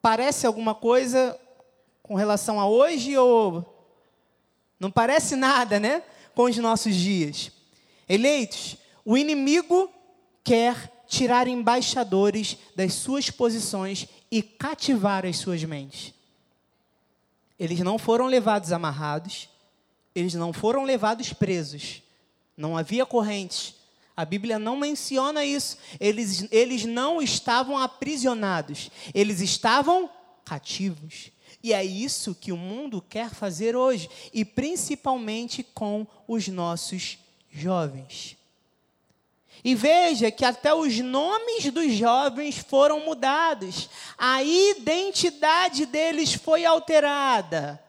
Parece 0.00 0.46
alguma 0.46 0.74
coisa 0.74 1.38
com 2.02 2.14
relação 2.14 2.60
a 2.60 2.68
hoje 2.68 3.16
ou 3.16 3.68
não 4.78 4.90
parece 4.90 5.36
nada, 5.36 5.78
né? 5.78 6.02
Com 6.34 6.44
os 6.44 6.56
nossos 6.58 6.94
dias. 6.94 7.52
Eleitos, 8.08 8.76
o 9.04 9.16
inimigo 9.16 9.90
quer 10.42 10.90
tirar 11.06 11.46
embaixadores 11.46 12.56
das 12.74 12.94
suas 12.94 13.30
posições 13.30 14.08
e 14.30 14.42
cativar 14.42 15.24
as 15.24 15.38
suas 15.38 15.62
mentes. 15.62 16.12
Eles 17.58 17.80
não 17.80 17.98
foram 17.98 18.26
levados 18.26 18.72
amarrados, 18.72 19.48
eles 20.14 20.34
não 20.34 20.52
foram 20.52 20.84
levados 20.84 21.32
presos. 21.32 22.02
Não 22.56 22.76
havia 22.76 23.06
correntes. 23.06 23.74
A 24.16 24.24
Bíblia 24.24 24.58
não 24.58 24.76
menciona 24.76 25.44
isso. 25.44 25.78
Eles, 25.98 26.46
eles 26.50 26.84
não 26.84 27.22
estavam 27.22 27.78
aprisionados, 27.78 28.90
eles 29.14 29.40
estavam 29.40 30.10
cativos. 30.44 31.30
E 31.62 31.72
é 31.72 31.84
isso 31.84 32.34
que 32.34 32.52
o 32.52 32.56
mundo 32.56 33.00
quer 33.00 33.30
fazer 33.30 33.76
hoje, 33.76 34.10
e 34.32 34.44
principalmente 34.44 35.62
com 35.62 36.06
os 36.26 36.48
nossos 36.48 37.18
jovens. 37.50 38.36
E 39.64 39.74
veja 39.74 40.30
que 40.30 40.44
até 40.44 40.74
os 40.74 40.98
nomes 40.98 41.70
dos 41.70 41.92
jovens 41.92 42.58
foram 42.58 43.00
mudados, 43.00 43.88
a 44.18 44.42
identidade 44.42 45.86
deles 45.86 46.34
foi 46.34 46.64
alterada. 46.64 47.80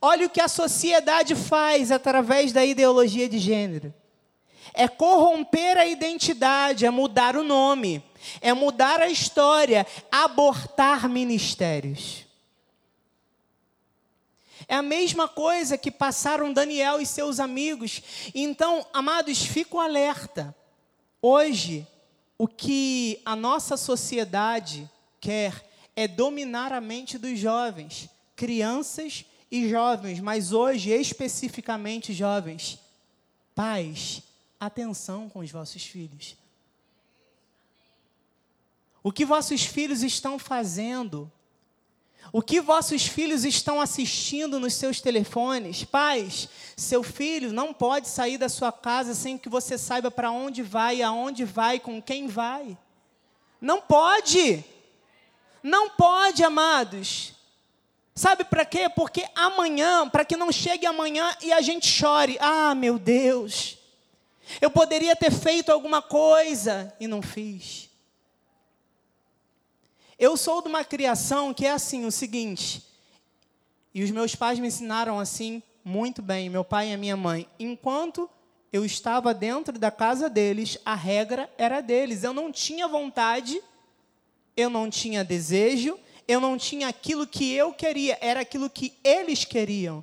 Olha 0.00 0.26
o 0.26 0.30
que 0.30 0.40
a 0.40 0.48
sociedade 0.48 1.36
faz 1.36 1.92
através 1.92 2.52
da 2.52 2.64
ideologia 2.64 3.28
de 3.28 3.38
gênero. 3.38 3.94
é 4.74 4.88
corromper 4.88 5.78
a 5.78 5.86
identidade, 5.86 6.84
é 6.84 6.90
mudar 6.90 7.36
o 7.36 7.44
nome, 7.44 8.02
é 8.40 8.52
mudar 8.52 9.00
a 9.00 9.08
história, 9.08 9.86
abortar 10.10 11.08
ministérios. 11.08 12.24
É 14.66 14.74
a 14.74 14.82
mesma 14.82 15.28
coisa 15.28 15.78
que 15.78 15.90
passaram 15.90 16.52
Daniel 16.52 17.00
e 17.00 17.06
seus 17.06 17.38
amigos. 17.38 18.02
Então, 18.34 18.84
amados, 18.92 19.44
fico 19.44 19.78
alerta. 19.78 20.56
Hoje, 21.26 21.86
o 22.36 22.46
que 22.46 23.18
a 23.24 23.34
nossa 23.34 23.78
sociedade 23.78 24.86
quer 25.18 25.66
é 25.96 26.06
dominar 26.06 26.70
a 26.70 26.82
mente 26.82 27.16
dos 27.16 27.38
jovens, 27.38 28.10
crianças 28.36 29.24
e 29.50 29.66
jovens, 29.66 30.20
mas 30.20 30.52
hoje 30.52 30.90
especificamente 30.90 32.12
jovens. 32.12 32.78
Pais, 33.54 34.22
atenção 34.60 35.30
com 35.30 35.38
os 35.38 35.50
vossos 35.50 35.82
filhos. 35.82 36.36
O 39.02 39.10
que 39.10 39.24
vossos 39.24 39.64
filhos 39.64 40.02
estão 40.02 40.38
fazendo? 40.38 41.32
O 42.34 42.42
que 42.42 42.60
vossos 42.60 43.06
filhos 43.06 43.44
estão 43.44 43.80
assistindo 43.80 44.58
nos 44.58 44.74
seus 44.74 45.00
telefones? 45.00 45.84
Pais, 45.84 46.48
seu 46.76 47.00
filho 47.04 47.52
não 47.52 47.72
pode 47.72 48.08
sair 48.08 48.36
da 48.36 48.48
sua 48.48 48.72
casa 48.72 49.14
sem 49.14 49.38
que 49.38 49.48
você 49.48 49.78
saiba 49.78 50.10
para 50.10 50.32
onde 50.32 50.60
vai, 50.60 51.00
aonde 51.00 51.44
vai, 51.44 51.78
com 51.78 52.02
quem 52.02 52.26
vai. 52.26 52.76
Não 53.60 53.80
pode. 53.80 54.64
Não 55.62 55.90
pode, 55.90 56.42
amados. 56.42 57.34
Sabe 58.16 58.42
para 58.42 58.64
quê? 58.64 58.88
Porque 58.88 59.24
amanhã, 59.36 60.08
para 60.08 60.24
que 60.24 60.36
não 60.36 60.50
chegue 60.50 60.86
amanhã 60.86 61.36
e 61.40 61.52
a 61.52 61.60
gente 61.60 61.86
chore. 61.86 62.36
Ah, 62.40 62.74
meu 62.74 62.98
Deus. 62.98 63.78
Eu 64.60 64.72
poderia 64.72 65.14
ter 65.14 65.30
feito 65.30 65.70
alguma 65.70 66.02
coisa 66.02 66.92
e 66.98 67.06
não 67.06 67.22
fiz. 67.22 67.88
Eu 70.18 70.36
sou 70.36 70.62
de 70.62 70.68
uma 70.68 70.84
criação 70.84 71.52
que 71.52 71.66
é 71.66 71.72
assim, 71.72 72.04
o 72.06 72.12
seguinte, 72.12 72.82
e 73.92 74.02
os 74.02 74.10
meus 74.10 74.34
pais 74.34 74.58
me 74.58 74.68
ensinaram 74.68 75.18
assim 75.18 75.62
muito 75.84 76.22
bem, 76.22 76.48
meu 76.48 76.64
pai 76.64 76.90
e 76.90 76.94
a 76.94 76.98
minha 76.98 77.16
mãe. 77.16 77.46
Enquanto 77.58 78.28
eu 78.72 78.84
estava 78.84 79.32
dentro 79.32 79.78
da 79.78 79.90
casa 79.90 80.28
deles, 80.28 80.78
a 80.84 80.94
regra 80.94 81.48
era 81.56 81.80
deles. 81.80 82.24
Eu 82.24 82.32
não 82.32 82.50
tinha 82.50 82.88
vontade, 82.88 83.62
eu 84.56 84.68
não 84.68 84.90
tinha 84.90 85.22
desejo, 85.22 85.98
eu 86.26 86.40
não 86.40 86.56
tinha 86.56 86.88
aquilo 86.88 87.26
que 87.26 87.52
eu 87.52 87.72
queria, 87.72 88.18
era 88.20 88.40
aquilo 88.40 88.70
que 88.70 88.94
eles 89.04 89.44
queriam. 89.44 90.02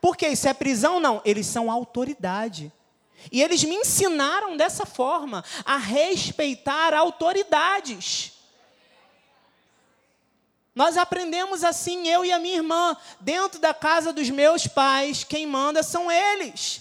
Porque 0.00 0.28
isso 0.28 0.46
é 0.48 0.54
prisão? 0.54 1.00
Não, 1.00 1.20
eles 1.24 1.46
são 1.46 1.70
autoridade. 1.70 2.70
E 3.30 3.42
eles 3.42 3.64
me 3.64 3.74
ensinaram 3.74 4.56
dessa 4.56 4.84
forma, 4.84 5.44
a 5.64 5.76
respeitar 5.76 6.92
autoridades. 6.92 8.31
Nós 10.74 10.96
aprendemos 10.96 11.62
assim, 11.64 12.08
eu 12.08 12.24
e 12.24 12.32
a 12.32 12.38
minha 12.38 12.56
irmã, 12.56 12.96
dentro 13.20 13.60
da 13.60 13.74
casa 13.74 14.12
dos 14.12 14.30
meus 14.30 14.66
pais, 14.66 15.22
quem 15.22 15.46
manda 15.46 15.82
são 15.82 16.10
eles. 16.10 16.80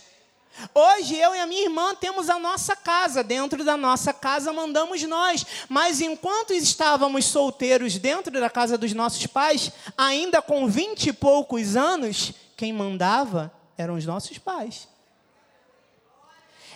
Hoje 0.74 1.16
eu 1.18 1.34
e 1.36 1.40
a 1.40 1.48
minha 1.48 1.64
irmã 1.64 1.96
temos 1.96 2.30
a 2.30 2.38
nossa 2.38 2.76
casa, 2.76 3.24
dentro 3.24 3.64
da 3.64 3.76
nossa 3.76 4.14
casa 4.14 4.54
mandamos 4.54 5.02
nós, 5.04 5.46
mas 5.68 6.02
enquanto 6.02 6.54
estávamos 6.54 7.26
solteiros 7.26 7.98
dentro 7.98 8.32
da 8.32 8.50
casa 8.50 8.78
dos 8.78 8.94
nossos 8.94 9.26
pais, 9.28 9.72
ainda 9.98 10.42
com 10.42 10.68
vinte 10.68 11.08
e 11.08 11.14
poucos 11.14 11.76
anos, 11.76 12.34
quem 12.56 12.72
mandava 12.72 13.52
eram 13.78 13.96
os 13.96 14.06
nossos 14.06 14.38
pais. 14.38 14.88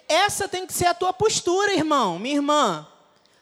Essa 0.08 0.48
tem 0.48 0.66
que 0.66 0.74
ser 0.74 0.88
a 0.88 0.94
tua 0.94 1.14
postura, 1.14 1.74
irmão, 1.74 2.20
minha 2.20 2.36
irmã. 2.36 2.88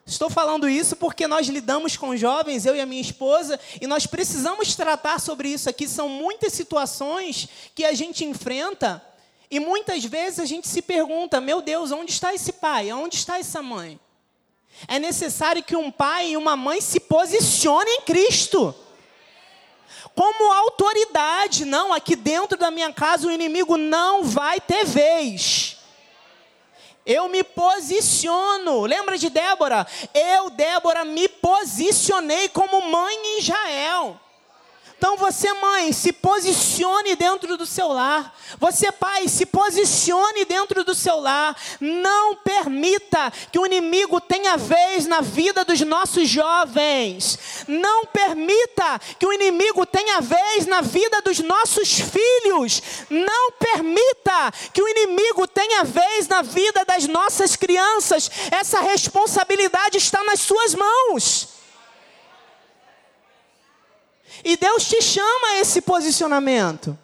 Estou 0.05 0.29
falando 0.29 0.67
isso 0.67 0.95
porque 0.97 1.27
nós 1.27 1.47
lidamos 1.47 1.95
com 1.95 2.15
jovens, 2.15 2.65
eu 2.65 2.75
e 2.75 2.81
a 2.81 2.85
minha 2.85 3.01
esposa, 3.01 3.59
e 3.79 3.87
nós 3.87 4.05
precisamos 4.05 4.75
tratar 4.75 5.19
sobre 5.19 5.49
isso 5.49 5.69
aqui. 5.69 5.87
São 5.87 6.09
muitas 6.09 6.53
situações 6.53 7.47
que 7.73 7.85
a 7.85 7.93
gente 7.93 8.25
enfrenta 8.25 9.01
e 9.53 9.59
muitas 9.59 10.03
vezes 10.03 10.39
a 10.39 10.45
gente 10.45 10.67
se 10.67 10.81
pergunta: 10.81 11.39
meu 11.39 11.61
Deus, 11.61 11.91
onde 11.91 12.11
está 12.11 12.33
esse 12.33 12.53
pai? 12.53 12.91
Onde 12.91 13.15
está 13.15 13.37
essa 13.37 13.61
mãe? 13.61 13.99
É 14.87 14.97
necessário 14.97 15.63
que 15.63 15.75
um 15.75 15.91
pai 15.91 16.31
e 16.31 16.37
uma 16.37 16.57
mãe 16.57 16.81
se 16.81 16.99
posicionem 16.99 17.99
em 17.99 18.01
Cristo. 18.01 18.75
Como 20.15 20.51
autoridade, 20.51 21.65
não, 21.65 21.93
aqui 21.93 22.15
dentro 22.15 22.57
da 22.57 22.69
minha 22.69 22.91
casa 22.91 23.27
o 23.27 23.31
inimigo 23.31 23.77
não 23.77 24.23
vai 24.23 24.59
ter 24.59 24.85
vez. 24.85 25.77
Eu 27.05 27.27
me 27.27 27.43
posiciono. 27.43 28.85
Lembra 28.85 29.17
de 29.17 29.29
Débora? 29.29 29.85
Eu, 30.13 30.49
Débora, 30.49 31.03
me 31.03 31.27
posicionei 31.27 32.49
como 32.49 32.81
mãe 32.89 33.15
em 33.15 33.39
Israel. 33.39 34.19
Então 35.03 35.17
você, 35.17 35.51
mãe, 35.55 35.91
se 35.91 36.13
posicione 36.13 37.17
dentro 37.17 37.57
do 37.57 37.65
seu 37.65 37.89
lar. 37.89 38.33
Você, 38.57 38.89
pai, 38.89 39.27
se 39.27 39.45
posicione 39.45 40.45
dentro 40.45 40.81
do 40.85 40.95
seu 40.95 41.19
lar. 41.19 41.57
Não 41.81 42.37
permita 42.37 43.29
que 43.51 43.59
o 43.59 43.65
inimigo 43.65 44.21
tenha 44.21 44.55
vez 44.55 45.05
na 45.05 45.19
vida 45.19 45.65
dos 45.65 45.81
nossos 45.81 46.29
jovens. 46.29 47.37
Não 47.67 48.05
permita 48.05 48.97
que 49.19 49.25
o 49.25 49.33
inimigo 49.33 49.85
tenha 49.85 50.21
vez 50.21 50.65
na 50.67 50.79
vida 50.79 51.21
dos 51.21 51.39
nossos 51.39 51.99
filhos. 51.99 52.81
Não 53.09 53.51
permita 53.51 54.53
que 54.71 54.81
o 54.81 54.87
inimigo 54.87 55.45
tenha 55.49 55.83
vez 55.83 56.29
na 56.29 56.41
vida 56.41 56.85
das 56.85 57.07
nossas 57.07 57.57
crianças. 57.57 58.31
Essa 58.49 58.79
responsabilidade 58.79 59.97
está 59.97 60.23
nas 60.23 60.39
suas 60.39 60.73
mãos. 60.73 61.52
E 64.43 64.57
Deus 64.57 64.87
te 64.87 65.01
chama 65.01 65.47
a 65.47 65.59
esse 65.59 65.81
posicionamento. 65.81 66.97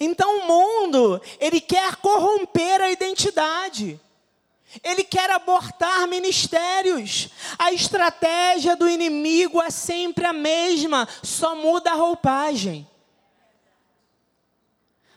Então 0.00 0.40
o 0.40 0.46
mundo, 0.46 1.20
ele 1.38 1.60
quer 1.60 1.96
corromper 1.96 2.80
a 2.80 2.90
identidade. 2.90 4.00
Ele 4.82 5.04
quer 5.04 5.30
abortar 5.30 6.06
ministérios. 6.08 7.30
A 7.58 7.72
estratégia 7.72 8.76
do 8.76 8.88
inimigo 8.88 9.62
é 9.62 9.70
sempre 9.70 10.26
a 10.26 10.32
mesma, 10.32 11.08
só 11.22 11.54
muda 11.54 11.92
a 11.92 11.94
roupagem. 11.94 12.86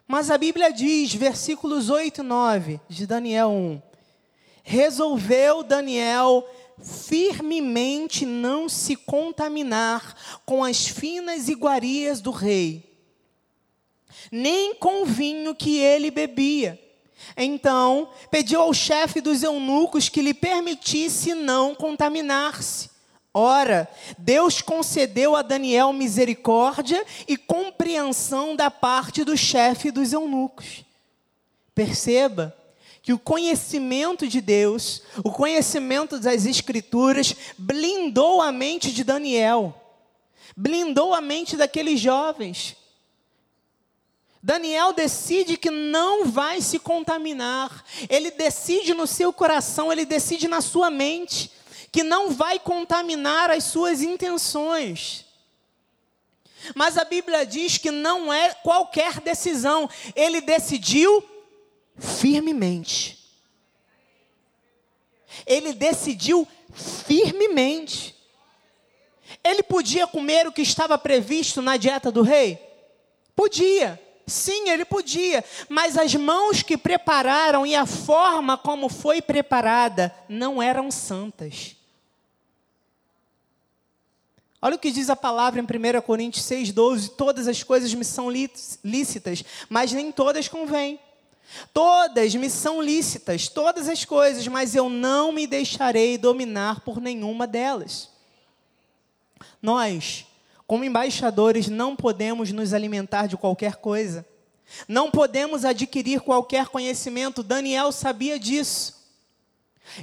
Mas 0.07 0.31
a 0.31 0.37
Bíblia 0.37 0.71
diz, 0.71 1.13
versículos 1.13 1.89
8 1.89 2.21
e 2.21 2.23
9 2.23 2.81
de 2.87 3.05
Daniel 3.05 3.49
1: 3.49 3.81
Resolveu 4.63 5.61
Daniel 5.61 6.47
firmemente 6.81 8.25
não 8.25 8.69
se 8.69 8.95
contaminar 8.95 10.15
com 10.45 10.63
as 10.63 10.87
finas 10.87 11.49
iguarias 11.49 12.21
do 12.21 12.31
rei, 12.31 12.83
nem 14.31 14.75
com 14.75 15.03
o 15.03 15.05
vinho 15.05 15.55
que 15.55 15.79
ele 15.79 16.11
bebia. 16.11 16.79
Então 17.35 18.09
pediu 18.31 18.61
ao 18.61 18.73
chefe 18.73 19.21
dos 19.21 19.43
eunucos 19.43 20.09
que 20.09 20.21
lhe 20.21 20.33
permitisse 20.33 21.33
não 21.33 21.75
contaminar-se. 21.75 22.89
Ora, 23.33 23.87
Deus 24.17 24.61
concedeu 24.61 25.35
a 25.35 25.41
Daniel 25.41 25.93
misericórdia 25.93 27.05
e 27.27 27.37
compreensão 27.37 28.55
da 28.55 28.71
parte 28.71 29.23
do 29.23 29.37
chefe 29.37 29.91
dos 29.91 30.13
eunucos. 30.13 30.83
Perceba 31.75 32.55
que 33.01 33.13
o 33.13 33.19
conhecimento 33.19 34.27
de 34.27 34.41
Deus, 34.41 35.01
o 35.23 35.31
conhecimento 35.31 36.19
das 36.19 36.45
Escrituras, 36.45 37.35
blindou 37.57 38.41
a 38.41 38.51
mente 38.51 38.91
de 38.91 39.03
Daniel, 39.03 39.73
blindou 40.55 41.13
a 41.13 41.21
mente 41.21 41.55
daqueles 41.55 41.99
jovens. 41.99 42.75
Daniel 44.41 44.93
decide 44.93 45.57
que 45.57 45.69
não 45.69 46.25
vai 46.25 46.61
se 46.61 46.79
contaminar, 46.79 47.83
ele 48.09 48.31
decide 48.31 48.93
no 48.93 49.05
seu 49.05 49.33
coração, 49.33 49.91
ele 49.91 50.05
decide 50.05 50.47
na 50.47 50.61
sua 50.61 50.89
mente, 50.89 51.51
que 51.91 52.03
não 52.03 52.29
vai 52.31 52.59
contaminar 52.59 53.49
as 53.49 53.65
suas 53.65 54.01
intenções. 54.01 55.25
Mas 56.75 56.97
a 56.97 57.03
Bíblia 57.03 57.45
diz 57.45 57.77
que 57.77 57.91
não 57.91 58.31
é 58.31 58.53
qualquer 58.53 59.19
decisão, 59.19 59.89
ele 60.15 60.41
decidiu 60.41 61.23
firmemente. 61.99 63.17
Ele 65.45 65.73
decidiu 65.73 66.47
firmemente. 66.73 68.15
Ele 69.43 69.63
podia 69.63 70.07
comer 70.07 70.47
o 70.47 70.51
que 70.51 70.61
estava 70.61 70.97
previsto 70.97 71.61
na 71.61 71.77
dieta 71.77 72.11
do 72.11 72.21
rei? 72.21 72.59
Podia. 73.35 74.01
Sim, 74.25 74.69
ele 74.69 74.85
podia, 74.85 75.43
mas 75.67 75.97
as 75.97 76.13
mãos 76.13 76.61
que 76.61 76.77
prepararam 76.77 77.65
e 77.65 77.75
a 77.75 77.87
forma 77.87 78.57
como 78.57 78.87
foi 78.87 79.21
preparada 79.23 80.15
não 80.29 80.61
eram 80.61 80.91
santas. 80.91 81.75
Olha 84.61 84.75
o 84.75 84.79
que 84.79 84.91
diz 84.91 85.09
a 85.09 85.15
palavra 85.15 85.59
em 85.59 85.63
1 85.63 86.01
Coríntios 86.01 86.45
6,12: 86.45 87.15
Todas 87.15 87.47
as 87.47 87.63
coisas 87.63 87.93
me 87.93 88.05
são 88.05 88.29
lícitas, 88.29 89.43
mas 89.67 89.91
nem 89.91 90.11
todas 90.11 90.47
convêm. 90.47 90.99
Todas 91.73 92.35
me 92.35 92.49
são 92.49 92.81
lícitas, 92.81 93.47
todas 93.47 93.89
as 93.89 94.05
coisas, 94.05 94.47
mas 94.47 94.75
eu 94.75 94.89
não 94.89 95.31
me 95.31 95.47
deixarei 95.47 96.17
dominar 96.17 96.81
por 96.81 97.01
nenhuma 97.01 97.47
delas. 97.47 98.09
Nós, 99.61 100.25
como 100.67 100.83
embaixadores, 100.83 101.67
não 101.67 101.95
podemos 101.95 102.51
nos 102.51 102.73
alimentar 102.73 103.27
de 103.27 103.35
qualquer 103.35 103.77
coisa. 103.77 104.25
Não 104.87 105.09
podemos 105.09 105.65
adquirir 105.65 106.21
qualquer 106.21 106.67
conhecimento. 106.67 107.43
Daniel 107.43 107.91
sabia 107.91 108.39
disso. 108.39 108.99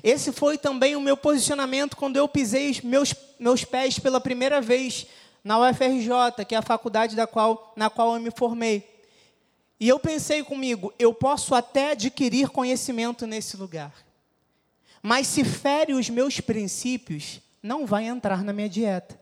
Esse 0.03 0.33
foi 0.33 0.59
também 0.59 0.97
o 0.97 1.01
meu 1.01 1.17
posicionamento 1.17 1.97
quando 1.97 2.17
eu 2.17 2.27
pisei 2.29 2.81
meus, 2.83 3.15
meus 3.39 3.65
pés 3.65 3.99
pela 3.99 4.21
primeira 4.21 4.61
vez 4.61 5.07
na 5.45 5.61
UFRJ, 5.61 6.45
que 6.47 6.57
é 6.57 6.59
a 6.59 6.63
faculdade 6.63 7.15
da 7.15 7.27
qual, 7.27 7.73
na 7.77 7.89
qual 7.89 8.15
eu 8.15 8.21
me 8.21 8.33
formei. 8.33 8.96
E 9.79 9.89
eu 9.89 9.99
pensei 9.99 10.43
comigo, 10.43 10.93
eu 10.99 11.13
posso 11.13 11.55
até 11.55 11.91
adquirir 11.91 12.49
conhecimento 12.49 13.27
nesse 13.27 13.57
lugar. 13.57 13.93
Mas 15.03 15.27
se 15.27 15.45
fere 15.45 15.93
os 15.93 16.09
meus 16.09 16.41
princípios, 16.41 17.41
não 17.63 17.87
vai 17.87 18.07
entrar 18.07 18.43
na 18.43 18.53
minha 18.53 18.69
dieta. 18.69 19.21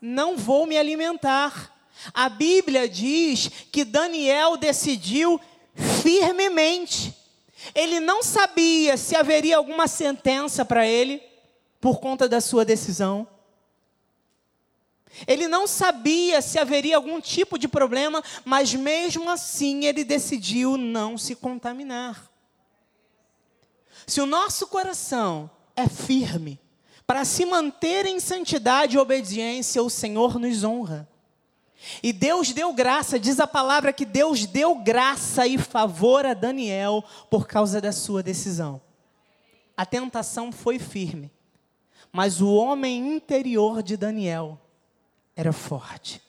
Não 0.00 0.36
vou 0.36 0.66
me 0.66 0.76
alimentar. 0.76 1.74
A 2.12 2.28
Bíblia 2.28 2.88
diz 2.88 3.48
que 3.72 3.84
Daniel 3.84 4.56
decidiu 4.56 5.40
firmemente. 5.74 7.14
Ele 7.74 7.98
não 7.98 8.22
sabia 8.22 8.96
se 8.96 9.16
haveria 9.16 9.56
alguma 9.56 9.88
sentença 9.88 10.64
para 10.64 10.86
ele 10.86 11.22
por 11.80 11.98
conta 11.98 12.28
da 12.28 12.40
sua 12.40 12.64
decisão. 12.64 13.26
Ele 15.26 15.46
não 15.46 15.66
sabia 15.66 16.42
se 16.42 16.58
haveria 16.58 16.96
algum 16.96 17.20
tipo 17.20 17.58
de 17.58 17.68
problema, 17.68 18.22
mas 18.44 18.74
mesmo 18.74 19.30
assim 19.30 19.84
ele 19.84 20.04
decidiu 20.04 20.76
não 20.76 21.16
se 21.16 21.34
contaminar. 21.34 22.30
Se 24.06 24.20
o 24.20 24.26
nosso 24.26 24.66
coração 24.66 25.50
é 25.74 25.88
firme 25.88 26.60
para 27.06 27.24
se 27.24 27.44
manter 27.46 28.04
em 28.04 28.18
santidade 28.18 28.96
e 28.96 28.98
obediência, 28.98 29.82
o 29.82 29.88
Senhor 29.88 30.38
nos 30.38 30.64
honra. 30.64 31.08
E 32.02 32.12
Deus 32.12 32.52
deu 32.52 32.72
graça, 32.72 33.18
diz 33.18 33.38
a 33.38 33.46
palavra 33.46 33.92
que 33.92 34.04
Deus 34.04 34.44
deu 34.44 34.74
graça 34.76 35.46
e 35.46 35.56
favor 35.56 36.26
a 36.26 36.34
Daniel 36.34 37.04
por 37.30 37.46
causa 37.46 37.80
da 37.80 37.92
sua 37.92 38.22
decisão. 38.22 38.80
A 39.76 39.86
tentação 39.86 40.50
foi 40.50 40.78
firme, 40.78 41.30
mas 42.10 42.40
o 42.40 42.52
homem 42.52 43.14
interior 43.14 43.82
de 43.82 43.96
Daniel 43.96 44.58
era 45.36 45.52
forte. 45.52 46.20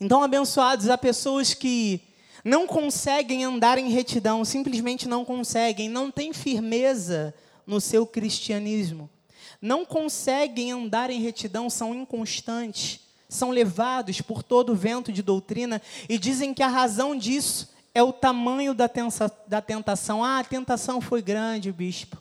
Então, 0.00 0.22
abençoados, 0.22 0.88
há 0.88 0.96
pessoas 0.96 1.54
que 1.54 2.00
não 2.44 2.66
conseguem 2.66 3.44
andar 3.44 3.78
em 3.78 3.90
retidão, 3.90 4.44
simplesmente 4.44 5.08
não 5.08 5.24
conseguem, 5.24 5.88
não 5.88 6.10
têm 6.10 6.32
firmeza 6.32 7.32
no 7.66 7.80
seu 7.80 8.04
cristianismo, 8.04 9.08
não 9.60 9.84
conseguem 9.84 10.72
andar 10.72 11.10
em 11.10 11.20
retidão, 11.20 11.70
são 11.70 11.94
inconstantes, 11.94 13.00
são 13.28 13.50
levados 13.50 14.20
por 14.20 14.42
todo 14.42 14.74
vento 14.74 15.12
de 15.12 15.22
doutrina 15.22 15.80
e 16.08 16.18
dizem 16.18 16.52
que 16.52 16.62
a 16.62 16.68
razão 16.68 17.16
disso 17.16 17.70
é 17.94 18.02
o 18.02 18.12
tamanho 18.12 18.74
da, 18.74 18.90
da 19.46 19.60
tentação. 19.60 20.24
Ah, 20.24 20.40
a 20.40 20.44
tentação 20.44 21.00
foi 21.00 21.22
grande, 21.22 21.70
bispo. 21.70 22.20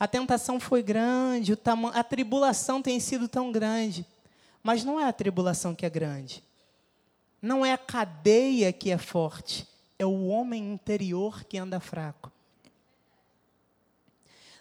A 0.00 0.08
tentação 0.08 0.58
foi 0.58 0.82
grande, 0.82 1.52
a 1.92 2.02
tribulação 2.02 2.80
tem 2.80 2.98
sido 2.98 3.28
tão 3.28 3.52
grande. 3.52 4.06
Mas 4.62 4.82
não 4.82 4.98
é 4.98 5.04
a 5.04 5.12
tribulação 5.12 5.74
que 5.74 5.84
é 5.84 5.90
grande. 5.90 6.42
Não 7.42 7.66
é 7.66 7.74
a 7.74 7.78
cadeia 7.78 8.72
que 8.72 8.90
é 8.90 8.96
forte. 8.96 9.68
É 9.98 10.06
o 10.06 10.28
homem 10.28 10.72
interior 10.72 11.44
que 11.44 11.58
anda 11.58 11.78
fraco. 11.78 12.32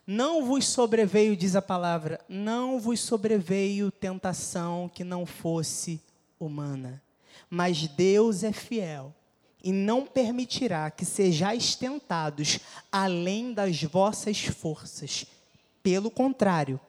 Não 0.05 0.43
vos 0.43 0.67
sobreveio, 0.67 1.37
diz 1.37 1.55
a 1.55 1.61
palavra, 1.61 2.19
não 2.27 2.77
vos 2.77 2.99
sobreveio 2.99 3.91
tentação 3.91 4.89
que 4.93 5.05
não 5.05 5.25
fosse 5.25 6.01
humana. 6.37 7.01
Mas 7.49 7.87
Deus 7.87 8.43
é 8.43 8.51
fiel 8.51 9.15
e 9.63 9.71
não 9.71 10.05
permitirá 10.05 10.89
que 10.89 11.05
sejais 11.05 11.75
tentados 11.75 12.59
além 12.91 13.53
das 13.53 13.81
vossas 13.83 14.45
forças. 14.45 15.25
Pelo 15.83 16.09
contrário, 16.09 16.79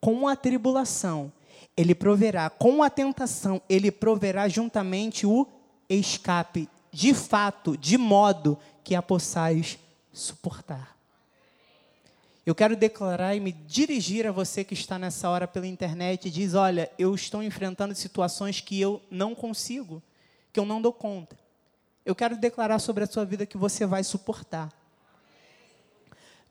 com 0.00 0.28
a 0.28 0.36
tribulação, 0.36 1.32
ele 1.76 1.94
proverá, 1.94 2.50
com 2.50 2.82
a 2.82 2.90
tentação, 2.90 3.62
ele 3.68 3.90
proverá 3.90 4.48
juntamente 4.48 5.26
o 5.26 5.46
escape, 5.88 6.68
de 6.90 7.14
fato, 7.14 7.76
de 7.76 7.96
modo 7.96 8.58
que 8.84 8.94
a 8.94 9.02
possais 9.02 9.78
suportar. 10.12 10.96
Eu 12.44 12.54
quero 12.54 12.74
declarar 12.74 13.36
e 13.36 13.40
me 13.40 13.52
dirigir 13.52 14.26
a 14.26 14.32
você 14.32 14.64
que 14.64 14.74
está 14.74 14.98
nessa 14.98 15.30
hora 15.30 15.46
pela 15.46 15.66
internet 15.66 16.26
e 16.26 16.30
diz: 16.30 16.54
Olha, 16.54 16.90
eu 16.98 17.14
estou 17.14 17.42
enfrentando 17.42 17.94
situações 17.94 18.60
que 18.60 18.80
eu 18.80 19.00
não 19.08 19.34
consigo, 19.34 20.02
que 20.52 20.58
eu 20.58 20.66
não 20.66 20.82
dou 20.82 20.92
conta. 20.92 21.38
Eu 22.04 22.14
quero 22.14 22.36
declarar 22.36 22.78
sobre 22.78 23.04
a 23.04 23.06
sua 23.06 23.24
vida 23.24 23.46
que 23.46 23.56
você 23.56 23.86
vai 23.86 24.02
suportar. 24.02 24.72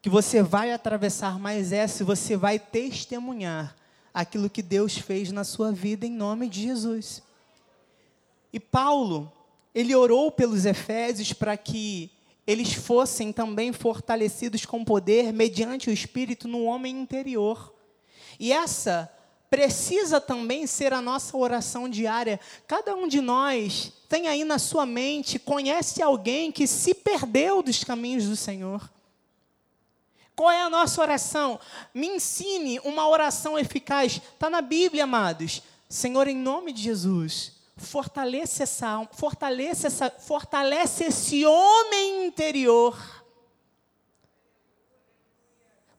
Que 0.02 0.10
você 0.10 0.42
vai 0.42 0.72
atravessar 0.72 1.38
mais 1.38 1.72
essa 1.72 2.02
e 2.02 2.06
você 2.06 2.38
vai 2.38 2.58
testemunhar 2.58 3.76
aquilo 4.14 4.50
que 4.50 4.62
Deus 4.62 4.98
fez 4.98 5.32
na 5.32 5.44
sua 5.44 5.72
vida 5.72 6.06
em 6.06 6.12
nome 6.12 6.48
de 6.48 6.62
Jesus. 6.62 7.22
E 8.54 8.60
Paulo, 8.60 9.32
ele 9.76 9.96
orou 9.96 10.32
pelos 10.32 10.66
Efésios 10.66 11.34
para 11.34 11.56
que 11.58 12.12
eles 12.48 12.74
fossem 12.74 13.32
também 13.32 13.72
fortalecidos 13.72 14.66
com 14.66 14.84
poder 14.84 15.32
mediante 15.32 15.90
o 15.90 15.94
Espírito 15.94 16.48
no 16.48 16.64
homem 16.64 17.00
interior. 17.00 17.74
E 18.40 18.52
essa 18.52 19.12
precisa 19.52 20.22
também 20.22 20.66
ser 20.66 20.94
a 20.94 21.02
nossa 21.02 21.36
oração 21.36 21.90
diária. 21.90 22.40
Cada 22.66 22.96
um 22.96 23.06
de 23.06 23.20
nós 23.20 23.92
tem 24.08 24.30
aí 24.30 24.46
na 24.46 24.58
sua 24.58 24.86
mente, 24.86 25.38
conhece 25.38 26.02
alguém 26.02 26.54
que 26.54 26.66
se 26.66 26.94
perdeu 26.94 27.62
dos 27.62 27.84
caminhos 27.84 28.28
do 28.28 28.38
Senhor. 28.38 28.90
Qual 30.38 30.50
é 30.50 30.62
a 30.62 30.70
nossa 30.70 31.02
oração? 31.02 31.60
Me 31.94 32.08
ensine 32.08 32.80
uma 32.80 33.06
oração 33.10 33.60
eficaz. 33.60 34.22
Está 34.34 34.50
na 34.50 34.62
Bíblia, 34.62 35.04
amados. 35.04 35.62
Senhor, 35.90 36.30
em 36.30 36.38
nome 36.38 36.72
de 36.72 36.84
Jesus, 36.84 37.52
fortalece 37.76 38.64
essa 38.64 38.88
alma, 38.88 39.10
fortalece, 39.12 39.86
essa, 39.86 40.10
fortalece 40.10 41.04
esse 41.04 41.46
homem 41.46 42.26
interior 42.26 43.21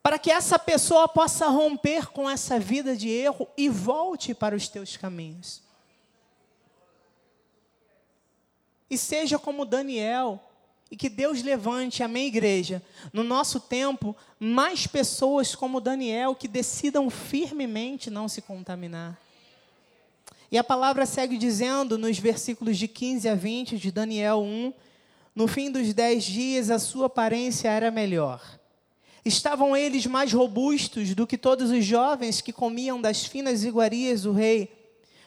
para 0.02 0.18
que 0.18 0.32
essa 0.32 0.58
pessoa 0.58 1.06
possa 1.06 1.46
romper 1.46 2.06
com 2.06 2.28
essa 2.28 2.58
vida 2.58 2.96
de 2.96 3.08
erro 3.08 3.46
e 3.56 3.68
volte 3.68 4.34
para 4.34 4.56
os 4.56 4.68
teus 4.68 4.96
caminhos. 4.96 5.62
E 8.90 8.98
seja 8.98 9.38
como 9.38 9.64
Daniel, 9.64 10.42
e 10.90 10.96
que 10.96 11.08
Deus 11.08 11.42
levante, 11.42 12.02
amém, 12.02 12.26
igreja, 12.26 12.82
no 13.12 13.22
nosso 13.22 13.60
tempo, 13.60 14.14
mais 14.38 14.86
pessoas 14.86 15.54
como 15.54 15.80
Daniel 15.80 16.34
que 16.34 16.48
decidam 16.48 17.08
firmemente 17.08 18.10
não 18.10 18.28
se 18.28 18.42
contaminar. 18.42 19.18
E 20.50 20.58
a 20.58 20.64
palavra 20.64 21.06
segue 21.06 21.38
dizendo 21.38 21.96
nos 21.96 22.18
versículos 22.18 22.76
de 22.76 22.86
15 22.86 23.28
a 23.28 23.34
20 23.34 23.78
de 23.78 23.90
Daniel 23.90 24.42
1: 24.42 24.74
No 25.34 25.48
fim 25.48 25.70
dos 25.70 25.94
dez 25.94 26.24
dias 26.24 26.70
a 26.70 26.78
sua 26.78 27.06
aparência 27.06 27.70
era 27.70 27.90
melhor 27.90 28.60
Estavam 29.24 29.76
eles 29.76 30.06
mais 30.06 30.32
robustos 30.32 31.14
do 31.14 31.26
que 31.26 31.38
todos 31.38 31.70
os 31.70 31.84
jovens 31.84 32.40
que 32.40 32.52
comiam 32.52 33.00
das 33.00 33.24
finas 33.24 33.64
iguarias 33.64 34.22
do 34.22 34.32
rei. 34.32 34.72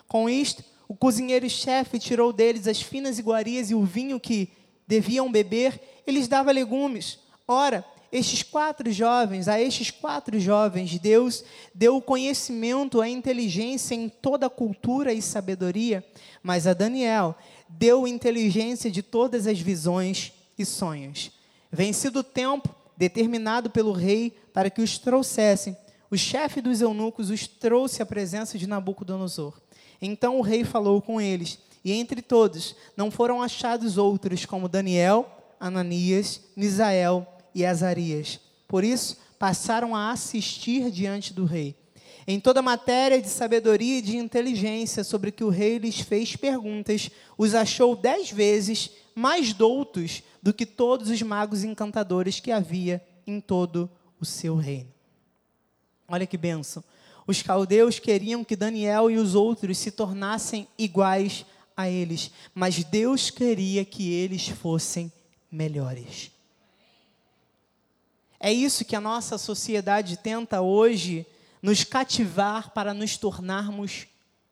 Com 0.07 0.29
isto, 0.29 0.63
o 0.87 0.95
cozinheiro-chefe 0.95 1.97
tirou 1.97 2.33
deles 2.33 2.67
as 2.67 2.81
finas 2.81 3.17
iguarias 3.17 3.71
e 3.71 3.75
o 3.75 3.83
vinho 3.83 4.19
que 4.19 4.49
deviam 4.87 5.31
beber, 5.31 5.79
eles 6.05 6.27
dava 6.27 6.51
legumes. 6.51 7.19
Ora, 7.47 7.83
estes 8.11 8.43
quatro 8.43 8.91
jovens, 8.91 9.47
a 9.47 9.59
estes 9.59 9.91
quatro 9.91 10.39
jovens, 10.39 10.97
Deus 10.99 11.43
deu 11.73 11.97
o 11.97 12.01
conhecimento, 12.01 13.01
a 13.01 13.09
inteligência 13.09 13.95
em 13.95 14.07
toda 14.07 14.45
a 14.45 14.49
cultura 14.49 15.11
e 15.11 15.21
sabedoria, 15.21 16.05
mas 16.41 16.67
a 16.67 16.73
Daniel 16.73 17.35
deu 17.67 18.07
inteligência 18.07 18.91
de 18.91 19.01
todas 19.01 19.47
as 19.47 19.59
visões 19.59 20.31
e 20.57 20.65
sonhos. 20.65 21.31
Vencido 21.71 22.19
o 22.19 22.23
tempo, 22.23 22.73
determinado 22.97 23.69
pelo 23.69 23.91
rei 23.91 24.35
para 24.53 24.69
que 24.69 24.81
os 24.81 24.97
trouxessem. 24.97 25.75
O 26.09 26.17
chefe 26.17 26.61
dos 26.61 26.81
eunucos 26.81 27.29
os 27.29 27.47
trouxe 27.47 28.01
à 28.01 28.05
presença 28.05 28.57
de 28.57 28.67
Nabucodonosor. 28.67 29.59
Então 30.01 30.37
o 30.37 30.41
rei 30.41 30.63
falou 30.63 31.01
com 31.01 31.19
eles, 31.19 31.59
e 31.83 31.91
entre 31.91 32.21
todos 32.21 32.75
não 32.95 33.11
foram 33.11 33.41
achados 33.41 33.97
outros 33.97 34.45
como 34.45 34.69
Daniel, 34.69 35.29
Ananias, 35.59 36.41
Misael 36.55 37.27
e 37.53 37.65
Azarias. 37.65 38.39
Por 38.67 38.83
isso 38.83 39.17
passaram 39.37 39.95
a 39.95 40.11
assistir 40.11 40.89
diante 40.89 41.33
do 41.33 41.45
rei. 41.45 41.75
Em 42.27 42.39
toda 42.39 42.61
matéria 42.61 43.21
de 43.21 43.29
sabedoria 43.29 43.99
e 43.99 44.01
de 44.01 44.17
inteligência 44.17 45.03
sobre 45.03 45.31
que 45.31 45.43
o 45.43 45.49
rei 45.49 45.77
lhes 45.77 45.99
fez 45.99 46.35
perguntas, 46.35 47.11
os 47.37 47.53
achou 47.53 47.95
dez 47.95 48.31
vezes 48.31 48.89
mais 49.15 49.53
doutos 49.53 50.21
do 50.43 50.53
que 50.53 50.65
todos 50.65 51.09
os 51.09 51.21
magos 51.21 51.63
encantadores 51.63 52.41
que 52.41 52.51
havia 52.51 53.01
em 53.25 53.39
todo 53.39 53.89
o 54.19 54.25
seu 54.25 54.55
reino. 54.55 54.93
Olha 56.07 56.27
que 56.27 56.37
benção. 56.37 56.83
Os 57.25 57.41
caldeus 57.41 57.97
queriam 57.97 58.43
que 58.43 58.55
Daniel 58.55 59.09
e 59.09 59.17
os 59.17 59.33
outros 59.33 59.77
se 59.77 59.89
tornassem 59.89 60.67
iguais 60.77 61.45
a 61.75 61.89
eles, 61.89 62.31
mas 62.53 62.83
Deus 62.83 63.31
queria 63.31 63.83
que 63.83 64.11
eles 64.11 64.47
fossem 64.49 65.11
melhores. 65.51 66.31
É 68.39 68.51
isso 68.53 68.85
que 68.85 68.95
a 68.95 69.01
nossa 69.01 69.37
sociedade 69.37 70.17
tenta 70.17 70.61
hoje 70.61 71.25
nos 71.61 71.83
cativar 71.83 72.69
para 72.71 72.93
nos 72.93 73.17
tornarmos 73.17 74.05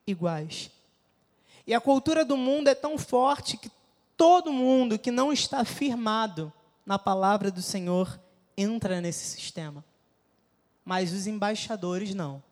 iguais. 0.04 0.70
E 1.66 1.72
a 1.72 1.80
cultura 1.80 2.24
do 2.24 2.36
mundo 2.36 2.68
é 2.68 2.74
tão 2.74 2.98
forte 2.98 3.56
que 3.56 3.70
todo 4.16 4.52
mundo 4.52 4.98
que 4.98 5.10
não 5.10 5.32
está 5.32 5.64
firmado 5.64 6.52
na 6.86 6.98
palavra 6.98 7.50
do 7.50 7.62
Senhor 7.62 8.20
entra 8.56 9.00
nesse 9.00 9.24
sistema. 9.24 9.84
Mas 10.84 11.12
os 11.12 11.26
embaixadores 11.26 12.14
não. 12.14 12.42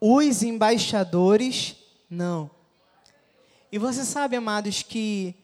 Os 0.00 0.42
embaixadores 0.42 1.76
não. 2.08 2.50
E 3.72 3.78
você 3.78 4.04
sabe, 4.04 4.36
amados, 4.36 4.82
que 4.82 5.34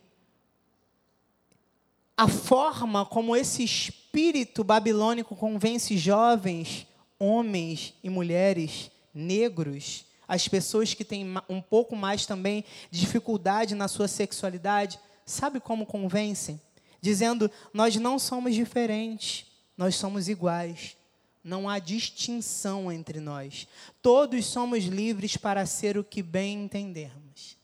a 2.17 2.27
forma 2.27 3.05
como 3.05 3.37
esse 3.37 3.63
espírito 3.63 4.65
babilônico 4.65 5.37
convence 5.37 5.97
jovens, 5.99 6.87
homens 7.19 7.93
e 8.03 8.09
mulheres 8.09 8.91
negros, 9.13 10.06
as 10.29 10.49
pessoas 10.49 10.95
que 10.95 11.05
têm 11.05 11.27
um 11.49 11.61
pouco 11.61 11.95
mais 11.95 12.27
também 12.27 12.65
de 12.91 13.01
dificuldade 13.01 13.75
na 13.75 13.89
sua 13.89 14.09
sexualidade, 14.09 14.99
sabe 15.25 15.61
como 15.61 15.87
convencem? 15.87 16.61
Dizendo: 17.01 17.51
nós 17.73 17.97
não 17.97 18.19
somos 18.19 18.55
diferentes, 18.55 19.47
nós 19.77 19.95
somos 19.97 20.29
iguais. 20.29 20.97
Não 21.45 21.69
há 21.69 21.79
distinção 21.79 22.91
entre 22.91 23.21
nós. 23.21 23.69
Todos 24.03 24.47
somos 24.47 24.85
livres 24.85 25.37
para 25.37 25.65
ser 25.65 25.97
o 25.97 26.03
que 26.03 26.21
bem 26.21 26.65
entendermos. 26.65 27.57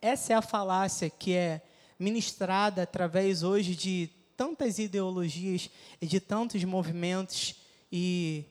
Essa 0.00 0.32
é 0.32 0.36
a 0.36 0.40
falácia 0.40 1.10
que 1.10 1.34
é 1.34 1.60
ministrada 1.98 2.84
através 2.84 3.42
hoje 3.42 3.74
de 3.74 4.08
tantas 4.34 4.78
ideologias 4.78 5.68
e 6.00 6.06
de 6.06 6.20
tantos 6.20 6.62
movimentos 6.64 7.56
e 7.92 8.44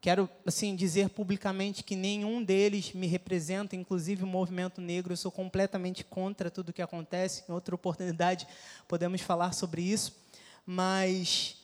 quero 0.00 0.28
assim 0.46 0.74
dizer 0.74 1.10
publicamente 1.10 1.84
que 1.84 1.94
nenhum 1.94 2.42
deles 2.42 2.92
me 2.94 3.06
representa, 3.06 3.76
inclusive 3.76 4.24
o 4.24 4.26
movimento 4.26 4.80
negro, 4.80 5.12
eu 5.12 5.16
sou 5.16 5.30
completamente 5.30 6.04
contra 6.04 6.50
tudo 6.50 6.70
o 6.70 6.72
que 6.72 6.80
acontece. 6.80 7.44
Em 7.48 7.52
outra 7.52 7.74
oportunidade 7.74 8.46
podemos 8.88 9.20
falar 9.20 9.52
sobre 9.52 9.82
isso, 9.82 10.16
mas 10.64 11.56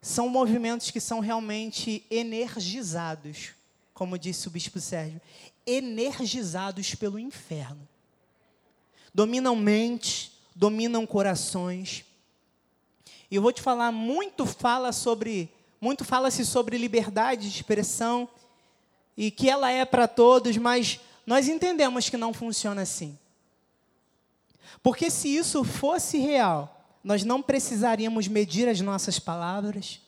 são 0.00 0.28
movimentos 0.28 0.90
que 0.90 1.00
são 1.00 1.20
realmente 1.20 2.04
energizados, 2.10 3.50
como 3.92 4.18
disse 4.18 4.48
o 4.48 4.50
bispo 4.50 4.80
Sérgio, 4.80 5.20
energizados 5.66 6.94
pelo 6.94 7.18
inferno. 7.18 7.86
Dominam 9.12 9.56
mentes, 9.56 10.30
dominam 10.54 11.06
corações. 11.06 12.04
E 13.30 13.36
eu 13.36 13.42
vou 13.42 13.52
te 13.52 13.60
falar, 13.60 13.92
muito 13.92 14.46
fala 14.46 14.92
sobre, 14.92 15.50
muito 15.80 16.04
fala-se 16.04 16.44
sobre 16.44 16.76
liberdade 16.76 17.50
de 17.50 17.56
expressão 17.56 18.28
e 19.16 19.30
que 19.30 19.48
ela 19.48 19.70
é 19.70 19.84
para 19.84 20.08
todos, 20.08 20.56
mas 20.56 21.00
nós 21.26 21.48
entendemos 21.48 22.08
que 22.08 22.16
não 22.16 22.32
funciona 22.32 22.82
assim. 22.82 23.18
Porque 24.82 25.10
se 25.10 25.28
isso 25.28 25.64
fosse 25.64 26.18
real, 26.18 26.84
nós 27.02 27.24
não 27.24 27.42
precisaríamos 27.42 28.28
medir 28.28 28.68
as 28.68 28.80
nossas 28.80 29.18
palavras, 29.18 30.00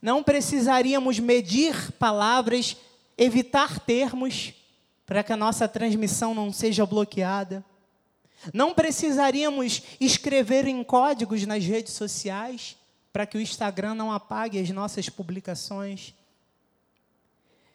não 0.00 0.22
precisaríamos 0.22 1.18
medir 1.18 1.92
palavras, 1.92 2.76
evitar 3.16 3.80
termos, 3.80 4.52
para 5.06 5.22
que 5.22 5.32
a 5.32 5.36
nossa 5.36 5.68
transmissão 5.68 6.34
não 6.34 6.52
seja 6.52 6.86
bloqueada. 6.86 7.64
Não 8.52 8.74
precisaríamos 8.74 9.82
escrever 10.00 10.66
em 10.66 10.82
códigos 10.84 11.46
nas 11.46 11.64
redes 11.64 11.94
sociais 11.94 12.76
para 13.14 13.24
que 13.24 13.38
o 13.38 13.40
Instagram 13.40 13.94
não 13.94 14.10
apague 14.10 14.58
as 14.58 14.68
nossas 14.70 15.08
publicações. 15.08 16.12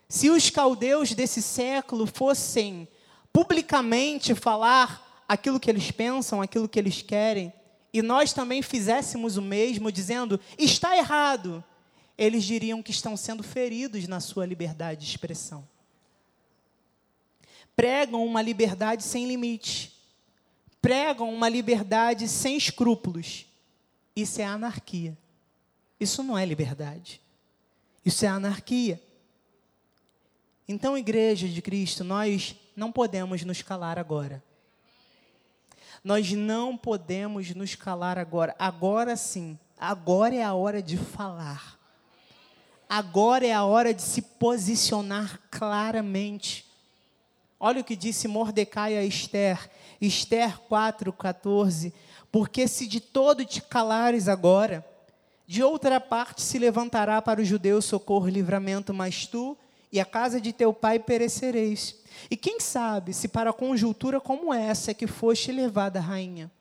Se 0.10 0.30
os 0.30 0.50
caldeus 0.50 1.14
desse 1.14 1.42
século 1.42 2.06
fossem 2.06 2.86
publicamente 3.32 4.36
falar 4.36 5.24
aquilo 5.28 5.58
que 5.58 5.70
eles 5.70 5.92
pensam, 5.92 6.42
aquilo 6.42 6.68
que 6.68 6.78
eles 6.78 7.02
querem, 7.02 7.54
e 7.94 8.02
nós 8.02 8.34
também 8.34 8.62
fizéssemos 8.62 9.38
o 9.38 9.42
mesmo, 9.42 9.90
dizendo 9.92 10.38
está 10.58 10.98
errado, 10.98 11.64
eles 12.18 12.44
diriam 12.44 12.84
que 12.84 12.92
estão 12.92 13.16
sendo 13.16 13.42
feridos 13.42 14.06
na 14.10 14.20
sua 14.20 14.46
liberdade 14.46 15.06
de 15.06 15.10
expressão. 15.10 15.66
Pregam 17.76 18.26
uma 18.26 18.42
liberdade 18.42 19.04
sem 19.04 19.26
limite 19.26 19.98
pregam 20.82 21.34
uma 21.34 21.50
liberdade 21.50 22.28
sem 22.28 22.58
escrúpulos. 22.58 23.46
Isso 24.16 24.42
é 24.42 24.46
anarquia. 24.46 25.18
Isso 26.00 26.24
não 26.24 26.38
é 26.38 26.46
liberdade. 26.46 27.22
Isso 28.06 28.26
é 28.26 28.28
anarquia. 28.28 29.02
Então, 30.68 30.98
igreja 30.98 31.48
de 31.48 31.62
Cristo, 31.62 32.04
nós 32.04 32.56
não 32.76 32.92
podemos 32.92 33.44
nos 33.44 33.62
calar 33.62 34.00
agora. 34.00 34.44
Nós 36.04 36.32
não 36.32 36.78
podemos 36.78 37.54
nos 37.54 37.76
calar 37.76 38.18
agora. 38.18 38.56
Agora 38.58 39.18
sim, 39.18 39.60
agora 39.78 40.36
é 40.36 40.44
a 40.44 40.54
hora 40.54 40.82
de 40.82 40.96
falar. 40.96 41.78
Agora 42.88 43.46
é 43.46 43.52
a 43.52 43.64
hora 43.64 43.94
de 43.94 44.02
se 44.02 44.22
posicionar 44.22 45.40
claramente. 45.52 46.66
Olha 47.60 47.82
o 47.82 47.84
que 47.84 47.96
disse 47.96 48.28
Mordecai 48.28 48.98
a 48.98 49.04
Esther, 49.04 49.70
Esther 50.00 50.58
4,14. 50.70 51.92
Porque 52.32 52.68
se 52.68 52.88
de 52.88 53.00
todo 53.00 53.44
te 53.44 53.62
calares 53.62 54.28
agora, 54.28 54.86
de 55.50 55.64
outra 55.64 56.00
parte 56.00 56.44
se 56.44 56.60
levantará 56.60 57.20
para 57.24 57.42
os 57.42 57.48
judeus 57.48 57.84
socorro 57.84 58.28
e 58.28 58.32
livramento, 58.32 58.94
mas 58.94 59.26
tu 59.26 59.58
e 59.92 60.00
a 60.00 60.06
casa 60.06 60.40
de 60.40 60.54
teu 60.54 60.72
pai 60.72 61.00
perecereis. 61.00 61.96
E 62.30 62.38
quem 62.38 62.60
sabe 62.60 63.16
se 63.16 63.28
para 63.28 63.52
conjuntura 63.52 64.22
como 64.22 64.54
essa 64.54 64.92
é 64.92 64.94
que 64.94 65.08
foste 65.08 65.52
levada, 65.52 66.00
rainha, 66.00 66.52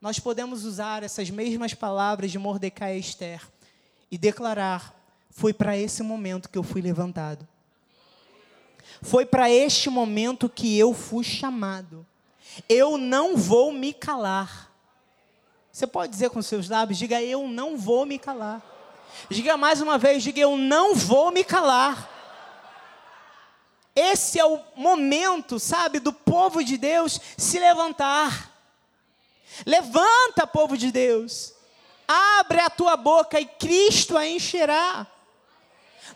nós 0.00 0.18
podemos 0.18 0.64
usar 0.64 1.02
essas 1.02 1.28
mesmas 1.28 1.74
palavras 1.74 2.30
de 2.30 2.38
Mordecai 2.38 2.96
e 2.96 3.00
Esther 3.00 3.42
e 4.10 4.16
declarar: 4.16 4.98
foi 5.28 5.52
para 5.52 5.76
esse 5.76 6.02
momento 6.02 6.48
que 6.48 6.56
eu 6.56 6.62
fui 6.62 6.80
levantado. 6.80 7.46
Foi 9.02 9.26
para 9.26 9.50
este 9.50 9.90
momento 9.90 10.48
que 10.48 10.78
eu 10.78 10.94
fui 10.94 11.22
chamado. 11.22 12.06
Eu 12.70 12.96
não 12.96 13.36
vou 13.36 13.70
me 13.70 13.92
calar. 13.92 14.67
Você 15.78 15.86
pode 15.86 16.10
dizer 16.10 16.30
com 16.30 16.42
seus 16.42 16.68
lábios, 16.68 16.98
diga 16.98 17.22
eu 17.22 17.46
não 17.46 17.76
vou 17.76 18.04
me 18.04 18.18
calar. 18.18 18.60
Diga 19.30 19.56
mais 19.56 19.80
uma 19.80 19.96
vez, 19.96 20.24
diga 20.24 20.40
eu 20.40 20.56
não 20.56 20.92
vou 20.92 21.30
me 21.30 21.44
calar. 21.44 22.10
Esse 23.94 24.40
é 24.40 24.44
o 24.44 24.58
momento, 24.74 25.60
sabe, 25.60 26.00
do 26.00 26.12
povo 26.12 26.64
de 26.64 26.76
Deus 26.76 27.20
se 27.36 27.60
levantar. 27.60 28.50
Levanta, 29.64 30.48
povo 30.48 30.76
de 30.76 30.90
Deus. 30.90 31.54
Abre 32.08 32.58
a 32.58 32.70
tua 32.70 32.96
boca 32.96 33.38
e 33.38 33.46
Cristo 33.46 34.18
a 34.18 34.26
encherá. 34.26 35.06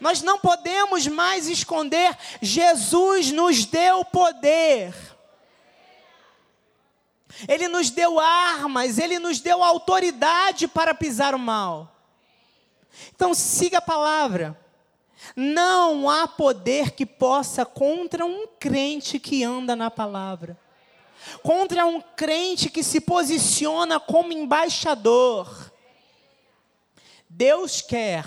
Nós 0.00 0.22
não 0.22 0.40
podemos 0.40 1.06
mais 1.06 1.46
esconder. 1.46 2.18
Jesus 2.40 3.30
nos 3.30 3.64
deu 3.64 4.04
poder. 4.06 5.11
Ele 7.48 7.68
nos 7.68 7.90
deu 7.90 8.18
armas, 8.18 8.98
ele 8.98 9.18
nos 9.18 9.40
deu 9.40 9.62
autoridade 9.62 10.68
para 10.68 10.94
pisar 10.94 11.34
o 11.34 11.38
mal. 11.38 11.96
Então 13.14 13.34
siga 13.34 13.78
a 13.78 13.82
palavra. 13.82 14.58
Não 15.36 16.10
há 16.10 16.26
poder 16.26 16.92
que 16.92 17.06
possa 17.06 17.64
contra 17.64 18.24
um 18.24 18.46
crente 18.58 19.18
que 19.18 19.44
anda 19.44 19.74
na 19.76 19.90
palavra. 19.90 20.58
Contra 21.42 21.86
um 21.86 22.00
crente 22.00 22.68
que 22.68 22.82
se 22.82 23.00
posiciona 23.00 24.00
como 24.00 24.32
embaixador. 24.32 25.72
Deus 27.28 27.80
quer 27.80 28.26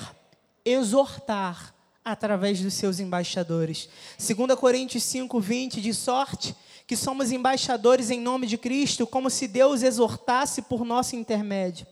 exortar 0.64 1.76
através 2.03 2.62
dos 2.62 2.74
seus 2.74 2.99
embaixadores. 2.99 3.89
2 4.18 4.58
Coríntios 4.58 5.03
5, 5.03 5.39
20, 5.39 5.82
de 5.82 5.93
sorte 5.93 6.56
que 6.88 6.96
somos 6.96 7.32
embaixadores 7.32 8.10
em 8.12 8.20
nome 8.20 8.48
de 8.48 8.58
Cristo, 8.58 9.08
como 9.08 9.30
se 9.30 9.48
Deus 9.48 9.82
exortasse 9.82 10.62
por 10.62 10.86
nosso 10.86 11.16
intermédio. 11.16 11.88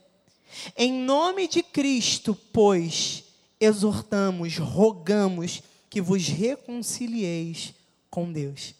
Em 0.76 0.92
nome 0.92 1.48
de 1.48 1.62
Cristo, 1.62 2.38
pois, 2.52 3.24
exortamos, 3.60 4.56
rogamos 4.58 5.62
que 5.90 6.00
vos 6.00 6.26
reconcilieis 6.28 7.74
com 8.10 8.30
Deus. 8.32 8.74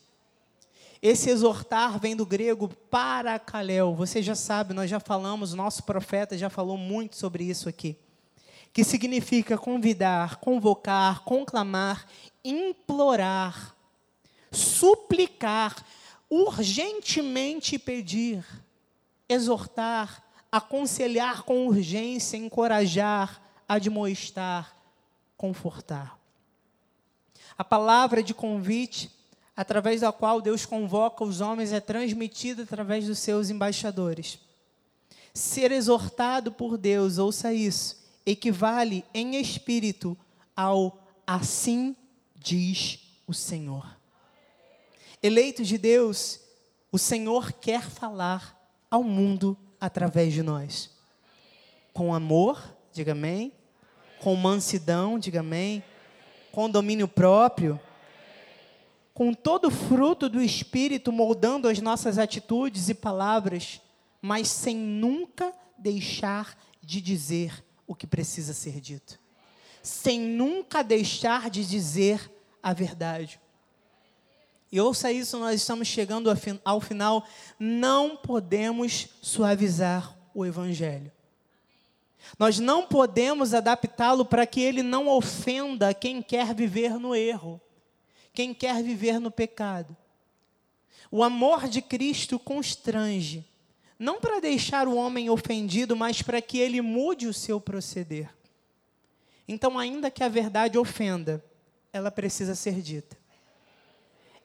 Esse 1.03 1.29
exortar 1.29 1.99
vem 1.99 2.17
do 2.17 2.25
grego 2.25 2.69
parakalel. 2.91 3.95
Você 3.95 4.23
já 4.23 4.35
sabe, 4.35 4.73
nós 4.73 4.89
já 4.89 4.99
falamos, 4.99 5.53
nosso 5.53 5.83
profeta 5.83 6.39
já 6.39 6.49
falou 6.49 6.79
muito 6.79 7.17
sobre 7.17 7.45
isso 7.45 7.69
aqui. 7.69 7.95
Que 8.73 8.83
significa 8.83 9.59
convidar, 9.59 10.37
convocar, 10.37 11.23
conclamar, 11.25 12.07
implorar, 12.43 13.77
suplicar, 14.51 15.85
urgentemente 16.35 17.78
pedir, 17.78 18.45
exortar, 19.28 20.20
aconselhar 20.51 21.45
com 21.45 21.68
urgência, 21.68 22.37
encorajar, 22.37 23.41
admoestar, 23.68 24.74
confortar. 25.37 26.18
A 27.57 27.62
palavra 27.62 28.20
de 28.20 28.35
convite, 28.35 29.12
através 29.57 30.01
da 30.01 30.11
qual 30.11 30.41
Deus 30.41 30.66
convoca 30.66 31.22
os 31.22 31.41
homens, 31.41 31.72
é 31.72 31.78
transmitida 31.78 32.64
através 32.64 33.07
dos 33.07 33.20
seus 33.20 33.49
embaixadores. 33.49 34.41
Ser 35.32 35.70
exortado 35.70 36.51
por 36.51 36.76
Deus, 36.76 37.16
ouça 37.18 37.53
isso, 37.53 37.97
equivale 38.26 39.05
em 39.14 39.37
espírito 39.37 40.18
ao 40.57 40.99
assim 41.24 41.95
diz 42.35 42.99
o 43.24 43.32
Senhor. 43.32 44.03
Eleitos 45.25 45.66
de 45.66 45.77
Deus, 45.79 46.39
o 46.93 46.99
Senhor 46.99 47.53
quer 47.53 47.83
falar 47.83 48.57
ao 48.89 49.03
mundo 49.03 49.59
através 49.81 50.33
de 50.33 50.43
nós. 50.43 50.91
Com 51.93 52.14
amor, 52.14 52.62
diga 52.93 53.11
amém. 53.12 53.53
Com 54.20 54.37
mansidão, 54.37 55.18
diga 55.18 55.41
amém 55.41 55.83
com 56.55 56.70
domínio 56.70 57.09
próprio, 57.09 57.81
com 59.12 59.35
todo 59.35 59.66
o 59.66 59.70
fruto 59.72 60.29
do 60.29 60.41
Espírito 60.41 61.11
moldando 61.11 61.66
as 61.66 61.81
nossas 61.81 62.16
atitudes 62.16 62.89
e 62.89 62.95
palavras, 62.95 63.81
mas 64.22 64.47
sem 64.47 64.77
nunca 64.77 65.53
deixar 65.77 66.57
de 66.81 67.01
dizer 67.01 67.64
o 67.89 67.95
que 67.95 68.07
precisa 68.07 68.55
ser 68.55 68.81
dito, 68.81 69.18
sem 69.83 70.20
nunca 70.20 70.85
deixar 70.85 71.51
de 71.51 71.66
dizer 71.66 72.31
a 72.62 72.72
verdade. 72.72 73.41
E 74.75 74.81
ouça 74.81 75.12
isso, 75.12 75.39
nós 75.39 75.61
estamos 75.61 75.87
chegando 75.87 76.29
ao 76.64 76.81
final, 76.81 77.25
não 77.61 78.16
podemos 78.16 79.07
suavizar 79.22 80.18
o 80.35 80.45
Evangelho. 80.45 81.12
Nós 82.37 82.59
não 82.59 82.85
podemos 82.85 83.55
adaptá-lo 83.55 84.25
para 84.25 84.45
que 84.45 84.61
ele 84.61 84.83
não 84.83 85.07
ofenda 85.07 85.95
quem 85.95 86.20
quer 86.20 86.53
viver 86.53 86.99
no 86.99 87.14
erro, 87.14 87.61
quem 88.33 88.53
quer 88.53 88.83
viver 88.83 89.20
no 89.20 89.31
pecado. 89.31 89.97
O 91.09 91.22
amor 91.22 91.68
de 91.68 91.81
Cristo 91.81 92.37
constrange, 92.37 93.47
não 93.97 94.20
para 94.20 94.41
deixar 94.41 94.89
o 94.89 94.97
homem 94.97 95.31
ofendido, 95.31 95.95
mas 95.95 96.20
para 96.20 96.43
que 96.43 96.59
ele 96.59 96.81
mude 96.81 97.29
o 97.29 97.33
seu 97.33 97.61
proceder. 97.61 98.29
Então, 99.47 99.79
ainda 99.79 100.11
que 100.11 100.25
a 100.25 100.29
verdade 100.29 100.77
ofenda, 100.77 101.45
ela 101.93 102.11
precisa 102.11 102.57
ser 102.57 102.83
dita. 102.83 103.22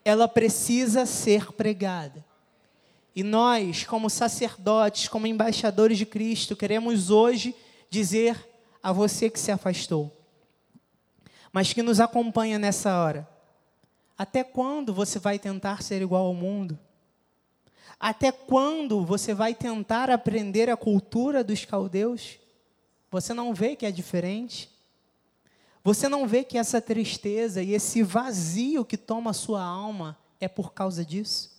Ela 0.10 0.28
precisa 0.28 1.05
ser 1.05 1.51
pregada. 1.51 2.26
E 3.16 3.22
nós, 3.22 3.84
como 3.84 4.10
sacerdotes, 4.10 5.07
como 5.07 5.28
embaixadores 5.28 5.99
de 5.99 6.05
Cristo, 6.05 6.55
queremos 6.55 7.12
hoje 7.12 7.55
dizer 7.91 8.36
a 8.82 8.91
você 8.91 9.30
que 9.30 9.39
se 9.39 9.51
afastou, 9.51 10.12
mas 11.51 11.74
que 11.74 11.84
nos 11.84 11.99
acompanha 11.99 12.57
nessa 12.57 12.99
hora: 12.99 13.30
até 14.18 14.43
quando 14.43 14.95
você 14.95 15.20
vai 15.20 15.38
tentar 15.38 15.84
ser 15.84 16.01
igual 16.01 16.26
ao 16.26 16.34
mundo? 16.34 16.80
Até 17.99 18.32
quando 18.32 19.05
você 19.05 19.32
vai 19.32 19.53
tentar 19.53 20.10
aprender 20.10 20.72
a 20.72 20.78
cultura 20.78 21.43
dos 21.43 21.66
caldeus? 21.66 22.39
Você 23.12 23.32
não 23.32 23.53
vê 23.53 23.76
que 23.76 23.86
é 23.86 23.91
diferente? 23.91 24.72
Você 25.84 26.10
não 26.10 26.28
vê 26.28 26.44
que 26.44 26.58
essa 26.58 26.82
tristeza 26.82 27.62
e 27.64 27.74
esse 27.74 28.04
vazio 28.04 28.84
que 28.84 28.98
toma 28.98 29.32
a 29.32 29.34
sua 29.34 29.64
alma 29.64 30.18
é 30.40 30.48
por 30.48 30.74
causa 30.74 31.06
disso? 31.06 31.52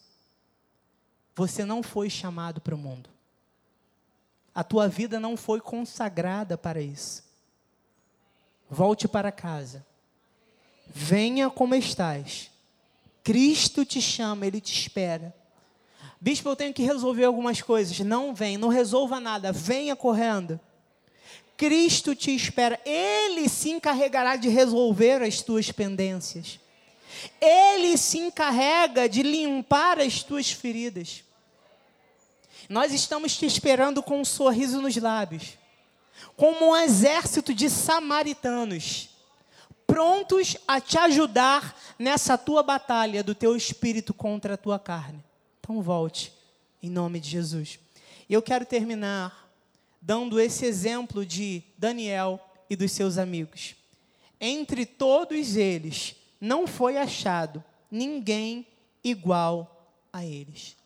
Você 1.35 1.65
não 1.65 1.83
foi 1.83 2.11
chamado 2.11 2.61
para 2.61 2.75
o 2.75 2.79
mundo. 2.79 3.09
A 4.55 4.63
tua 4.63 4.89
vida 4.89 5.19
não 5.19 5.37
foi 5.37 5.61
consagrada 5.61 6.59
para 6.59 6.81
isso. 6.81 7.25
Volte 8.69 9.09
para 9.09 9.33
casa. 9.33 9.85
Venha 10.87 11.49
como 11.49 11.75
estás. 11.75 12.51
Cristo 13.23 13.85
te 13.85 14.01
chama, 14.03 14.47
Ele 14.47 14.61
te 14.61 14.73
espera. 14.73 15.35
Bispo, 16.21 16.49
eu 16.49 16.57
tenho 16.57 16.75
que 16.75 16.83
resolver 16.83 17.25
algumas 17.25 17.63
coisas. 17.63 17.99
Não 18.01 18.35
vem, 18.35 18.59
não 18.59 18.69
resolva 18.69 19.19
nada. 19.19 19.53
Venha 19.53 19.97
correndo. 19.97 20.61
Cristo 21.61 22.15
te 22.15 22.35
espera. 22.35 22.81
Ele 22.87 23.47
se 23.47 23.69
encarregará 23.69 24.35
de 24.35 24.49
resolver 24.49 25.23
as 25.23 25.43
tuas 25.43 25.71
pendências. 25.71 26.59
Ele 27.39 27.99
se 27.99 28.17
encarrega 28.17 29.07
de 29.07 29.23
limpar 29.23 29.99
as 29.99 30.23
tuas 30.23 30.51
feridas. 30.51 31.23
Nós 32.67 32.95
estamos 32.95 33.37
te 33.37 33.45
esperando 33.45 34.03
com 34.03 34.23
um 34.23 34.25
sorriso 34.25 34.81
nos 34.81 34.97
lábios, 34.97 35.59
como 36.35 36.71
um 36.71 36.77
exército 36.77 37.53
de 37.53 37.69
samaritanos, 37.69 39.11
prontos 39.87 40.57
a 40.67 40.81
te 40.81 40.97
ajudar 40.97 41.79
nessa 41.99 42.39
tua 42.39 42.63
batalha 42.63 43.23
do 43.23 43.35
teu 43.35 43.55
espírito 43.55 44.15
contra 44.15 44.55
a 44.55 44.57
tua 44.57 44.79
carne. 44.79 45.23
Então 45.61 45.83
volte, 45.83 46.33
em 46.83 46.89
nome 46.89 47.21
de 47.21 47.29
Jesus. 47.29 47.79
Eu 48.31 48.41
quero 48.41 48.65
terminar 48.65 49.40
dando 50.01 50.41
esse 50.41 50.65
exemplo 50.65 51.25
de 51.27 51.63
Daniel 51.77 52.41
e 52.69 52.77
dos 52.77 52.93
seus 52.93 53.19
amigos. 53.19 53.75
Entre 54.41 54.87
todos 54.87 55.57
eles, 55.57 56.17
não 56.41 56.67
foi 56.67 56.97
achado 56.97 57.63
ninguém 57.91 58.67
igual 59.05 59.93
a 60.13 60.25
eles. 60.25 60.77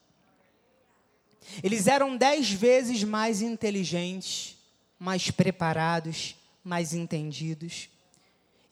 Eles 1.62 1.86
eram 1.86 2.16
dez 2.16 2.50
vezes 2.50 3.04
mais 3.04 3.42
inteligentes, 3.42 4.56
mais 4.98 5.30
preparados, 5.30 6.34
mais 6.64 6.94
entendidos. 6.94 7.88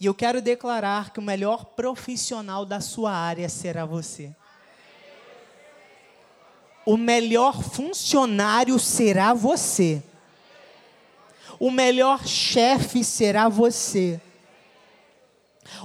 E 0.00 0.06
eu 0.06 0.14
quero 0.14 0.42
declarar 0.42 1.12
que 1.12 1.20
o 1.20 1.22
melhor 1.22 1.64
profissional 1.64 2.66
da 2.66 2.80
sua 2.80 3.12
área 3.12 3.48
será 3.48 3.84
você. 3.84 4.34
O 6.84 6.96
melhor 6.96 7.62
funcionário 7.62 8.76
será 8.80 9.32
você. 9.32 10.02
O 11.62 11.70
melhor 11.70 12.26
chefe 12.26 13.04
será 13.04 13.48
você. 13.48 14.20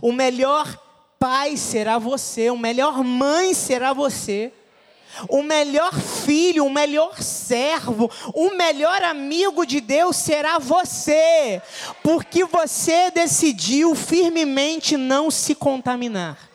O 0.02 0.12
melhor 0.12 0.76
pai 1.20 1.56
será 1.56 2.00
você. 2.00 2.50
O 2.50 2.58
melhor 2.58 3.04
mãe 3.04 3.54
será 3.54 3.94
você 3.94 4.52
o 5.30 5.42
melhor 5.42 5.94
filho, 5.94 6.66
o 6.66 6.70
melhor 6.70 7.22
servo, 7.24 8.12
o 8.36 8.52
melhor 8.52 9.02
amigo 9.02 9.66
de 9.66 9.80
Deus 9.80 10.16
será 10.18 10.60
você, 10.60 11.62
porque 12.04 12.44
você 12.44 13.10
decidiu 13.10 13.96
firmemente 13.96 14.96
não 14.96 15.32
se 15.32 15.56
contaminar. 15.56 16.50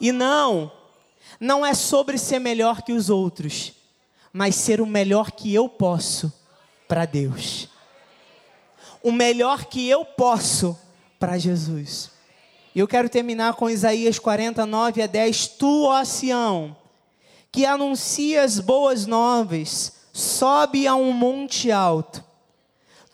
E 0.00 0.10
não, 0.10 0.72
não 1.38 1.64
é 1.64 1.74
sobre 1.74 2.16
ser 2.16 2.40
melhor 2.40 2.82
que 2.82 2.92
os 2.92 3.08
outros, 3.10 3.72
mas 4.32 4.56
ser 4.56 4.80
o 4.80 4.86
melhor 4.86 5.30
que 5.30 5.54
eu 5.54 5.68
posso 5.68 6.39
para 6.90 7.04
Deus. 7.04 7.68
O 9.00 9.12
melhor 9.12 9.66
que 9.66 9.88
eu 9.88 10.04
posso 10.04 10.76
para 11.20 11.38
Jesus. 11.38 12.10
E 12.74 12.80
eu 12.80 12.88
quero 12.88 13.08
terminar 13.08 13.54
com 13.54 13.70
Isaías 13.70 14.18
49 14.18 15.00
a 15.00 15.06
10. 15.06 15.46
Tu, 15.46 15.84
ó 15.84 16.04
Sião, 16.04 16.76
que 17.52 17.64
anuncias 17.64 18.58
boas 18.58 19.06
novas, 19.06 19.92
sobe 20.12 20.88
a 20.88 20.96
um 20.96 21.12
monte 21.12 21.70
alto. 21.70 22.24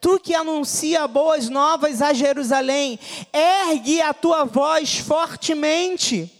Tu 0.01 0.19
que 0.21 0.35
anuncia 0.35 1.07
boas 1.07 1.51
novas 1.51 2.01
a 2.01 2.15
Jerusalém, 2.15 2.99
ergue 3.31 4.01
a 4.01 4.15
tua 4.15 4.47
voz 4.47 4.97
fortemente. 4.97 6.33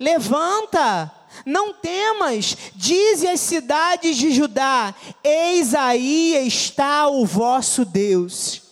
Levanta, 0.00 1.12
não 1.44 1.72
temas, 1.72 2.56
dize 2.74 3.26
às 3.26 3.40
cidades 3.40 4.16
de 4.16 4.30
Judá: 4.32 4.94
Eis 5.22 5.74
aí 5.74 6.46
está 6.46 7.08
o 7.08 7.24
vosso 7.24 7.84
Deus. 7.84 8.62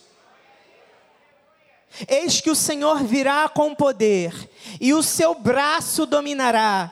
Eis 2.07 2.41
que 2.41 2.49
o 2.49 2.55
Senhor 2.55 3.03
virá 3.03 3.49
com 3.49 3.75
poder, 3.75 4.33
e 4.79 4.93
o 4.93 5.03
seu 5.03 5.35
braço 5.35 6.05
dominará 6.05 6.91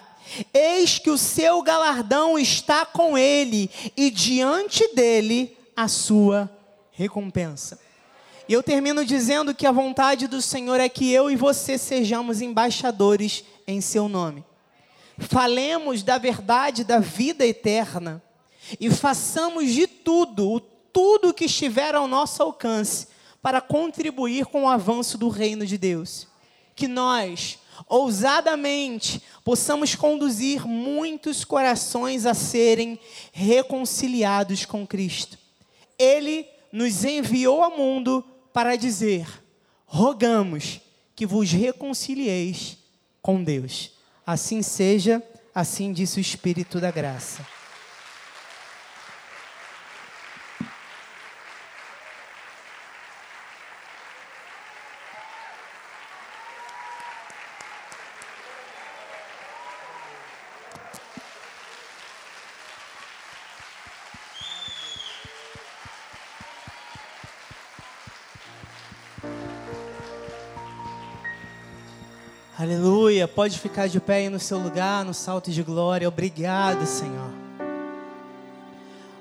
Eis 0.53 0.99
que 0.99 1.09
o 1.09 1.17
seu 1.17 1.61
galardão 1.61 2.37
está 2.37 2.85
com 2.85 3.17
ele, 3.17 3.69
e 3.97 4.11
diante 4.11 4.93
dele 4.93 5.57
a 5.75 5.87
sua 5.87 6.49
recompensa. 6.91 7.79
E 8.47 8.53
eu 8.53 8.63
termino 8.63 9.05
dizendo 9.05 9.53
que 9.53 9.67
a 9.67 9.71
vontade 9.71 10.27
do 10.27 10.41
Senhor 10.41 10.79
é 10.79 10.89
que 10.89 11.11
eu 11.11 11.29
e 11.29 11.35
você 11.35 11.77
sejamos 11.77 12.41
embaixadores 12.41 13.43
em 13.67 13.79
seu 13.79 14.07
nome. 14.07 14.43
Falemos 15.19 16.01
da 16.01 16.17
verdade 16.17 16.83
da 16.83 16.99
vida 16.99 17.45
eterna 17.45 18.23
e 18.79 18.89
façamos 18.89 19.71
de 19.71 19.85
tudo, 19.85 20.59
tudo 20.93 21.33
que 21.33 21.45
estiver 21.45 21.93
ao 21.93 22.07
nosso 22.07 22.41
alcance, 22.41 23.07
para 23.41 23.61
contribuir 23.61 24.45
com 24.45 24.63
o 24.63 24.69
avanço 24.69 25.17
do 25.17 25.29
reino 25.29 25.65
de 25.65 25.77
Deus. 25.77 26.27
Que 26.75 26.87
nós, 26.87 27.59
ousadamente, 27.87 29.21
possamos 29.43 29.95
conduzir 29.95 30.67
muitos 30.67 31.45
corações 31.45 32.25
a 32.25 32.33
serem 32.33 32.99
reconciliados 33.31 34.65
com 34.65 34.85
Cristo. 34.85 35.37
Ele 35.97 36.45
nos 36.71 37.03
enviou 37.03 37.63
ao 37.63 37.77
mundo 37.77 38.23
para 38.53 38.75
dizer: 38.75 39.27
rogamos 39.85 40.79
que 41.15 41.25
vos 41.25 41.51
reconcilieis 41.51 42.77
com 43.21 43.43
Deus. 43.43 43.98
Assim 44.31 44.61
seja, 44.61 45.23
assim 45.55 45.91
disse 45.91 46.19
o 46.19 46.21
Espírito 46.21 46.79
da 46.79 46.91
graça. 46.91 47.43
Pode 73.39 73.57
ficar 73.57 73.87
de 73.87 74.01
pé 74.01 74.15
aí 74.15 74.29
no 74.29 74.37
seu 74.37 74.57
lugar, 74.57 75.05
no 75.05 75.13
salto 75.13 75.49
de 75.49 75.63
glória. 75.63 76.09
Obrigado, 76.09 76.85
Senhor. 76.85 77.31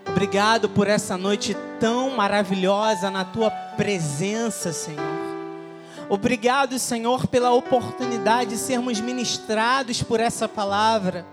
Obrigado 0.08 0.68
por 0.68 0.88
essa 0.88 1.16
noite 1.16 1.56
tão 1.78 2.10
maravilhosa 2.16 3.12
na 3.12 3.24
tua 3.24 3.48
presença, 3.48 4.72
Senhor. 4.72 5.06
Obrigado, 6.08 6.80
Senhor, 6.80 7.28
pela 7.28 7.52
oportunidade 7.52 8.50
de 8.50 8.56
sermos 8.56 8.98
ministrados 9.00 10.02
por 10.02 10.18
essa 10.18 10.48
palavra. 10.48 11.24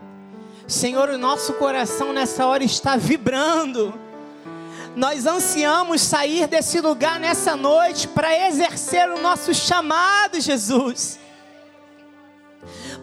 Senhor, 0.67 1.09
o 1.09 1.17
nosso 1.17 1.53
coração 1.53 2.13
nessa 2.13 2.45
hora 2.45 2.63
está 2.63 2.95
vibrando. 2.95 3.95
Nós 4.95 5.25
ansiamos 5.25 6.03
sair 6.03 6.45
desse 6.45 6.79
lugar 6.81 7.19
nessa 7.19 7.55
noite 7.55 8.07
para 8.07 8.47
exercer 8.47 9.09
o 9.09 9.19
nosso 9.19 9.55
chamado, 9.55 10.39
Jesus 10.39 11.24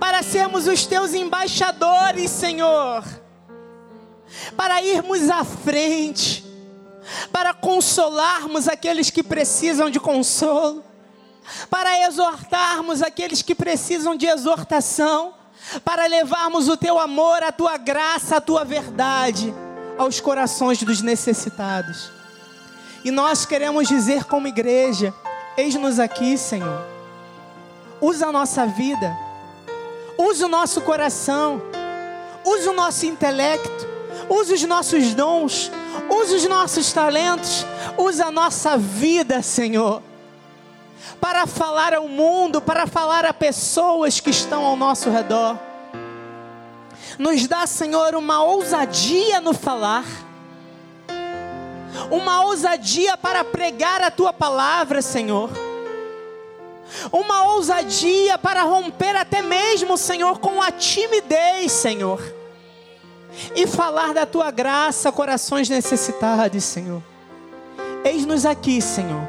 para 0.03 0.21
sermos 0.21 0.67
os 0.67 0.85
teus 0.85 1.15
embaixadores, 1.15 2.29
Senhor, 2.29 3.05
para 4.57 4.83
irmos 4.83 5.31
à 5.31 5.45
frente, 5.45 6.45
para 7.31 7.55
consolarmos 7.55 8.67
aqueles 8.67 9.11
que 9.11 9.23
precisam 9.23 9.89
de 9.89 10.01
consolo, 10.01 10.83
para 11.71 12.05
exortarmos 12.05 13.01
aqueles 13.01 13.43
que 13.43 13.55
precisam 13.55 14.17
de 14.17 14.27
exortação, 14.27 15.35
para 15.85 16.07
levarmos 16.07 16.69
o 16.69 16.77
teu 16.77 16.99
amor, 16.99 17.41
a 17.45 17.53
tua 17.53 17.77
graça, 17.77 18.39
a 18.39 18.41
tua 18.41 18.65
verdade 18.65 19.55
aos 19.97 20.19
corações 20.19 20.83
dos 20.83 21.01
necessitados. 21.01 22.11
E 23.05 23.13
nós 23.13 23.47
queremos 23.47 23.87
dizer 23.87 24.25
como 24.25 24.49
igreja: 24.49 25.15
eis-nos 25.57 26.01
aqui, 26.01 26.37
Senhor. 26.37 26.85
Usa 28.01 28.27
a 28.27 28.33
nossa 28.33 28.67
vida 28.67 29.17
Use 30.19 30.45
o 30.45 30.49
nosso 30.49 30.81
coração, 30.83 31.63
use 32.45 32.69
o 32.69 32.73
nosso 32.73 33.07
intelecto, 33.07 33.89
use 34.29 34.55
os 34.55 34.63
nossos 34.65 35.15
dons, 35.15 35.71
use 36.11 36.35
os 36.35 36.47
nossos 36.47 36.93
talentos, 36.93 37.65
use 37.97 38.23
a 38.23 38.31
nossa 38.31 38.77
vida, 38.77 39.43
Senhor, 39.43 40.03
para 41.21 41.47
falar 41.47 41.95
ao 41.95 42.09
mundo, 42.09 42.61
para 42.61 42.87
falar 42.87 43.25
a 43.25 43.33
pessoas 43.33 44.21
que 44.21 44.31
estão 44.31 44.65
ao 44.65 44.77
nosso 44.77 45.11
redor. 45.11 45.59
Nos 47.19 47.47
dá, 47.47 47.67
Senhor, 47.67 48.15
uma 48.15 48.43
ousadia 48.43 49.41
no 49.41 49.53
falar, 49.53 50.05
uma 52.11 52.45
ousadia 52.45 53.17
para 53.17 53.45
pregar 53.45 54.03
a 54.03 54.11
tua 54.11 54.33
palavra, 54.33 55.01
Senhor 55.01 55.72
uma 57.13 57.45
ousadia 57.55 58.37
para 58.39 58.63
romper 58.63 59.17
até 59.17 59.43
mesmo, 59.43 59.97
Senhor, 59.97 60.39
com 60.39 60.61
a 60.61 60.71
timidez, 60.71 61.73
Senhor, 61.73 62.23
e 63.55 63.67
falar 63.67 64.13
da 64.13 64.27
tua 64.27 64.51
graça 64.51 65.11
corações 65.11 65.69
necessitados, 65.69 66.65
Senhor. 66.65 67.03
Eis-nos 68.05 68.45
aqui, 68.45 68.81
Senhor. 68.81 69.29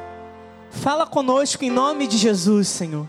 Fala 0.72 1.05
conosco 1.05 1.64
em 1.64 1.70
nome 1.70 2.07
de 2.07 2.18
Jesus, 2.18 2.68
Senhor. 2.68 3.07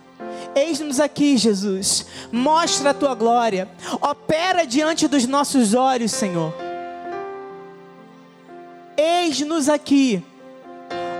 Eis-nos 0.55 1.01
aqui, 1.01 1.37
Jesus. 1.37 2.07
Mostra 2.31 2.91
a 2.91 2.95
tua 2.95 3.15
glória. 3.15 3.69
Opera 4.01 4.67
diante 4.67 5.09
dos 5.09 5.27
nossos 5.27 5.75
olhos, 5.75 6.13
Senhor. 6.13 6.55
Eis-nos 8.97 9.69
aqui 9.69 10.23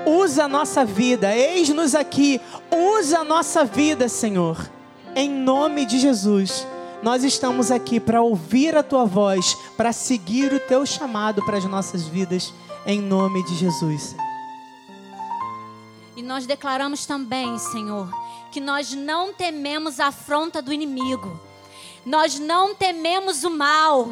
usa 0.07 0.45
a 0.45 0.49
nossa 0.49 0.85
vida, 0.85 1.35
eis-nos 1.35 1.95
aqui, 1.95 2.41
usa 2.71 3.21
a 3.21 3.25
nossa 3.25 3.65
vida, 3.65 4.09
Senhor, 4.09 4.71
em 5.15 5.29
nome 5.29 5.85
de 5.87 5.99
Jesus. 5.99 6.67
Nós 7.03 7.23
estamos 7.23 7.71
aqui 7.71 8.01
para 8.01 8.23
ouvir 8.23 8.77
a 8.77 8.83
tua 8.83 9.05
voz, 9.05 9.55
para 9.77 9.93
seguir 9.93 10.53
o 10.53 10.61
teu 10.61 10.87
chamado 10.87 11.45
para 11.45 11.59
as 11.59 11.65
nossas 11.65 12.07
vidas, 12.07 12.53
em 12.87 13.01
nome 13.01 13.45
de 13.45 13.55
Jesus. 13.55 14.17
E 16.17 16.23
nós 16.23 16.47
declaramos 16.47 17.05
também, 17.05 17.59
Senhor, 17.59 18.09
que 18.51 18.61
nós 18.61 18.95
não 18.95 19.33
tememos 19.35 20.01
a 20.01 20.07
afronta 20.07 20.63
do 20.63 20.73
inimigo, 20.73 21.39
nós 22.07 22.39
não 22.39 22.75
tememos 22.75 23.45
o 23.45 23.51
mal, 23.51 24.11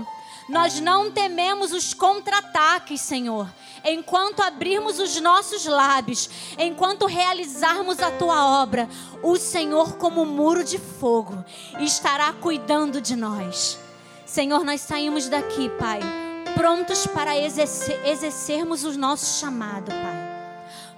nós 0.53 0.79
não 0.79 1.11
tememos 1.11 1.73
os 1.73 1.93
contra-ataques, 1.95 3.01
Senhor 3.01 3.49
enquanto 3.85 4.41
abrirmos 4.41 4.99
os 4.99 5.21
nossos 5.21 5.67
lábios, 5.67 6.31
enquanto 6.59 7.07
realizarmos 7.07 8.01
a 8.01 8.11
tua 8.13 8.63
obra, 8.63 8.89
o 9.23 9.37
Senhor, 9.37 9.97
como 9.97 10.25
muro 10.25 10.63
de 10.63 10.79
fogo, 10.79 11.45
estará 11.81 12.33
cuidando 12.33 13.01
de 13.01 13.17
nós. 13.17 13.79
Senhor, 14.25 14.65
nós 14.65 14.81
saímos 14.83 15.29
daqui, 15.29 15.69
Pai, 15.71 16.01
prontos 16.55 17.07
para 17.07 17.37
exercer, 17.37 18.01
exercermos 18.07 18.85
o 18.85 18.97
nosso 18.97 19.41
chamado, 19.41 19.91
Pai 19.91 20.33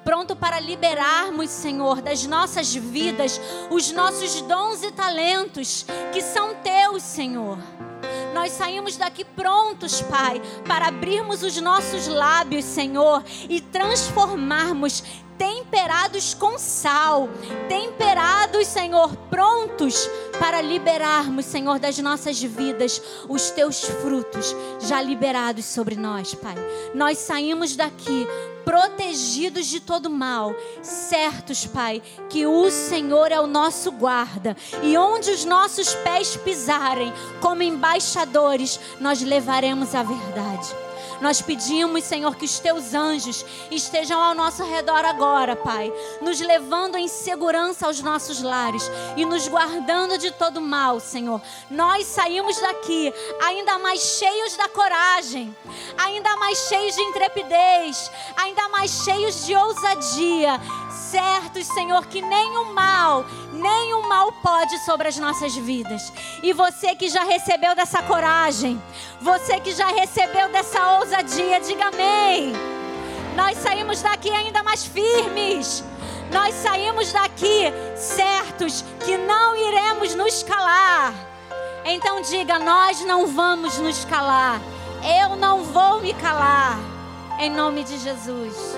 pronto 0.04 0.36
para 0.36 0.60
liberarmos, 0.60 1.48
Senhor, 1.48 2.02
das 2.02 2.26
nossas 2.26 2.74
vidas 2.74 3.40
os 3.70 3.90
nossos 3.90 4.42
dons 4.42 4.82
e 4.82 4.92
talentos 4.92 5.86
que 6.12 6.20
são 6.20 6.54
teus, 6.56 7.02
Senhor. 7.02 7.56
Nós 8.32 8.52
saímos 8.52 8.96
daqui 8.96 9.24
prontos, 9.24 10.02
Pai, 10.02 10.40
para 10.66 10.88
abrirmos 10.88 11.42
os 11.42 11.60
nossos 11.60 12.06
lábios, 12.06 12.64
Senhor, 12.64 13.24
e 13.48 13.60
transformarmos 13.60 15.02
temperados 15.38 16.34
com 16.34 16.58
sal, 16.58 17.28
temperados, 17.68 18.66
Senhor, 18.66 19.16
prontos 19.28 20.08
para 20.38 20.60
liberarmos, 20.60 21.44
Senhor, 21.44 21.78
das 21.78 21.98
nossas 21.98 22.40
vidas 22.40 23.02
os 23.28 23.50
teus 23.50 23.80
frutos 23.80 24.54
já 24.80 25.02
liberados 25.02 25.64
sobre 25.64 25.96
nós, 25.96 26.34
Pai. 26.34 26.54
Nós 26.94 27.18
saímos 27.18 27.74
daqui 27.74 28.26
protegidos 28.64 29.66
de 29.66 29.80
todo 29.80 30.08
mal, 30.08 30.54
certos, 30.82 31.66
Pai, 31.66 32.02
que 32.28 32.46
o 32.46 32.70
Senhor 32.70 33.30
é 33.30 33.40
o 33.40 33.46
nosso 33.46 33.92
guarda 33.92 34.56
e 34.82 34.96
onde 34.96 35.30
os 35.30 35.44
nossos 35.44 35.94
pés 35.96 36.36
pisarem, 36.36 37.12
como 37.40 37.62
embaixadores, 37.62 38.80
nós 39.00 39.20
levaremos 39.22 39.94
a 39.94 40.02
verdade. 40.02 40.74
Nós 41.24 41.40
pedimos, 41.40 42.04
Senhor, 42.04 42.36
que 42.36 42.44
os 42.44 42.58
teus 42.58 42.92
anjos 42.92 43.46
estejam 43.70 44.20
ao 44.20 44.34
nosso 44.34 44.62
redor 44.62 45.06
agora, 45.06 45.56
Pai, 45.56 45.90
nos 46.20 46.38
levando 46.38 46.98
em 46.98 47.08
segurança 47.08 47.86
aos 47.86 47.98
nossos 48.02 48.42
lares 48.42 48.82
e 49.16 49.24
nos 49.24 49.48
guardando 49.48 50.18
de 50.18 50.30
todo 50.32 50.60
mal, 50.60 51.00
Senhor. 51.00 51.40
Nós 51.70 52.06
saímos 52.08 52.60
daqui 52.60 53.10
ainda 53.42 53.78
mais 53.78 54.02
cheios 54.02 54.54
da 54.58 54.68
coragem, 54.68 55.56
ainda 55.96 56.36
mais 56.36 56.58
cheios 56.68 56.94
de 56.94 57.00
intrepidez, 57.00 58.10
ainda 58.36 58.68
mais 58.68 58.90
cheios 58.90 59.46
de 59.46 59.56
ousadia, 59.56 60.60
certos, 61.14 61.68
Senhor, 61.68 62.04
que 62.06 62.20
nenhum 62.20 62.72
mal, 62.72 63.24
nenhum 63.52 64.08
mal 64.08 64.32
pode 64.32 64.76
sobre 64.80 65.06
as 65.06 65.16
nossas 65.16 65.54
vidas. 65.54 66.12
E 66.42 66.52
você 66.52 66.96
que 66.96 67.08
já 67.08 67.22
recebeu 67.22 67.72
dessa 67.76 68.02
coragem, 68.02 68.82
você 69.20 69.60
que 69.60 69.70
já 69.70 69.86
recebeu 69.86 70.48
dessa 70.48 70.98
ousadia, 70.98 71.60
diga 71.60 71.86
amém. 71.86 72.52
Nós 73.36 73.58
saímos 73.58 74.02
daqui 74.02 74.28
ainda 74.28 74.64
mais 74.64 74.84
firmes. 74.84 75.84
Nós 76.32 76.52
saímos 76.56 77.12
daqui 77.12 77.72
certos 77.94 78.84
que 79.04 79.16
não 79.16 79.54
iremos 79.54 80.16
nos 80.16 80.42
calar. 80.42 81.14
Então 81.84 82.22
diga: 82.22 82.58
nós 82.58 83.00
não 83.04 83.28
vamos 83.28 83.78
nos 83.78 84.04
calar. 84.04 84.60
Eu 85.20 85.36
não 85.36 85.62
vou 85.62 86.00
me 86.00 86.12
calar. 86.14 86.76
Em 87.38 87.50
nome 87.50 87.84
de 87.84 87.98
Jesus. 87.98 88.76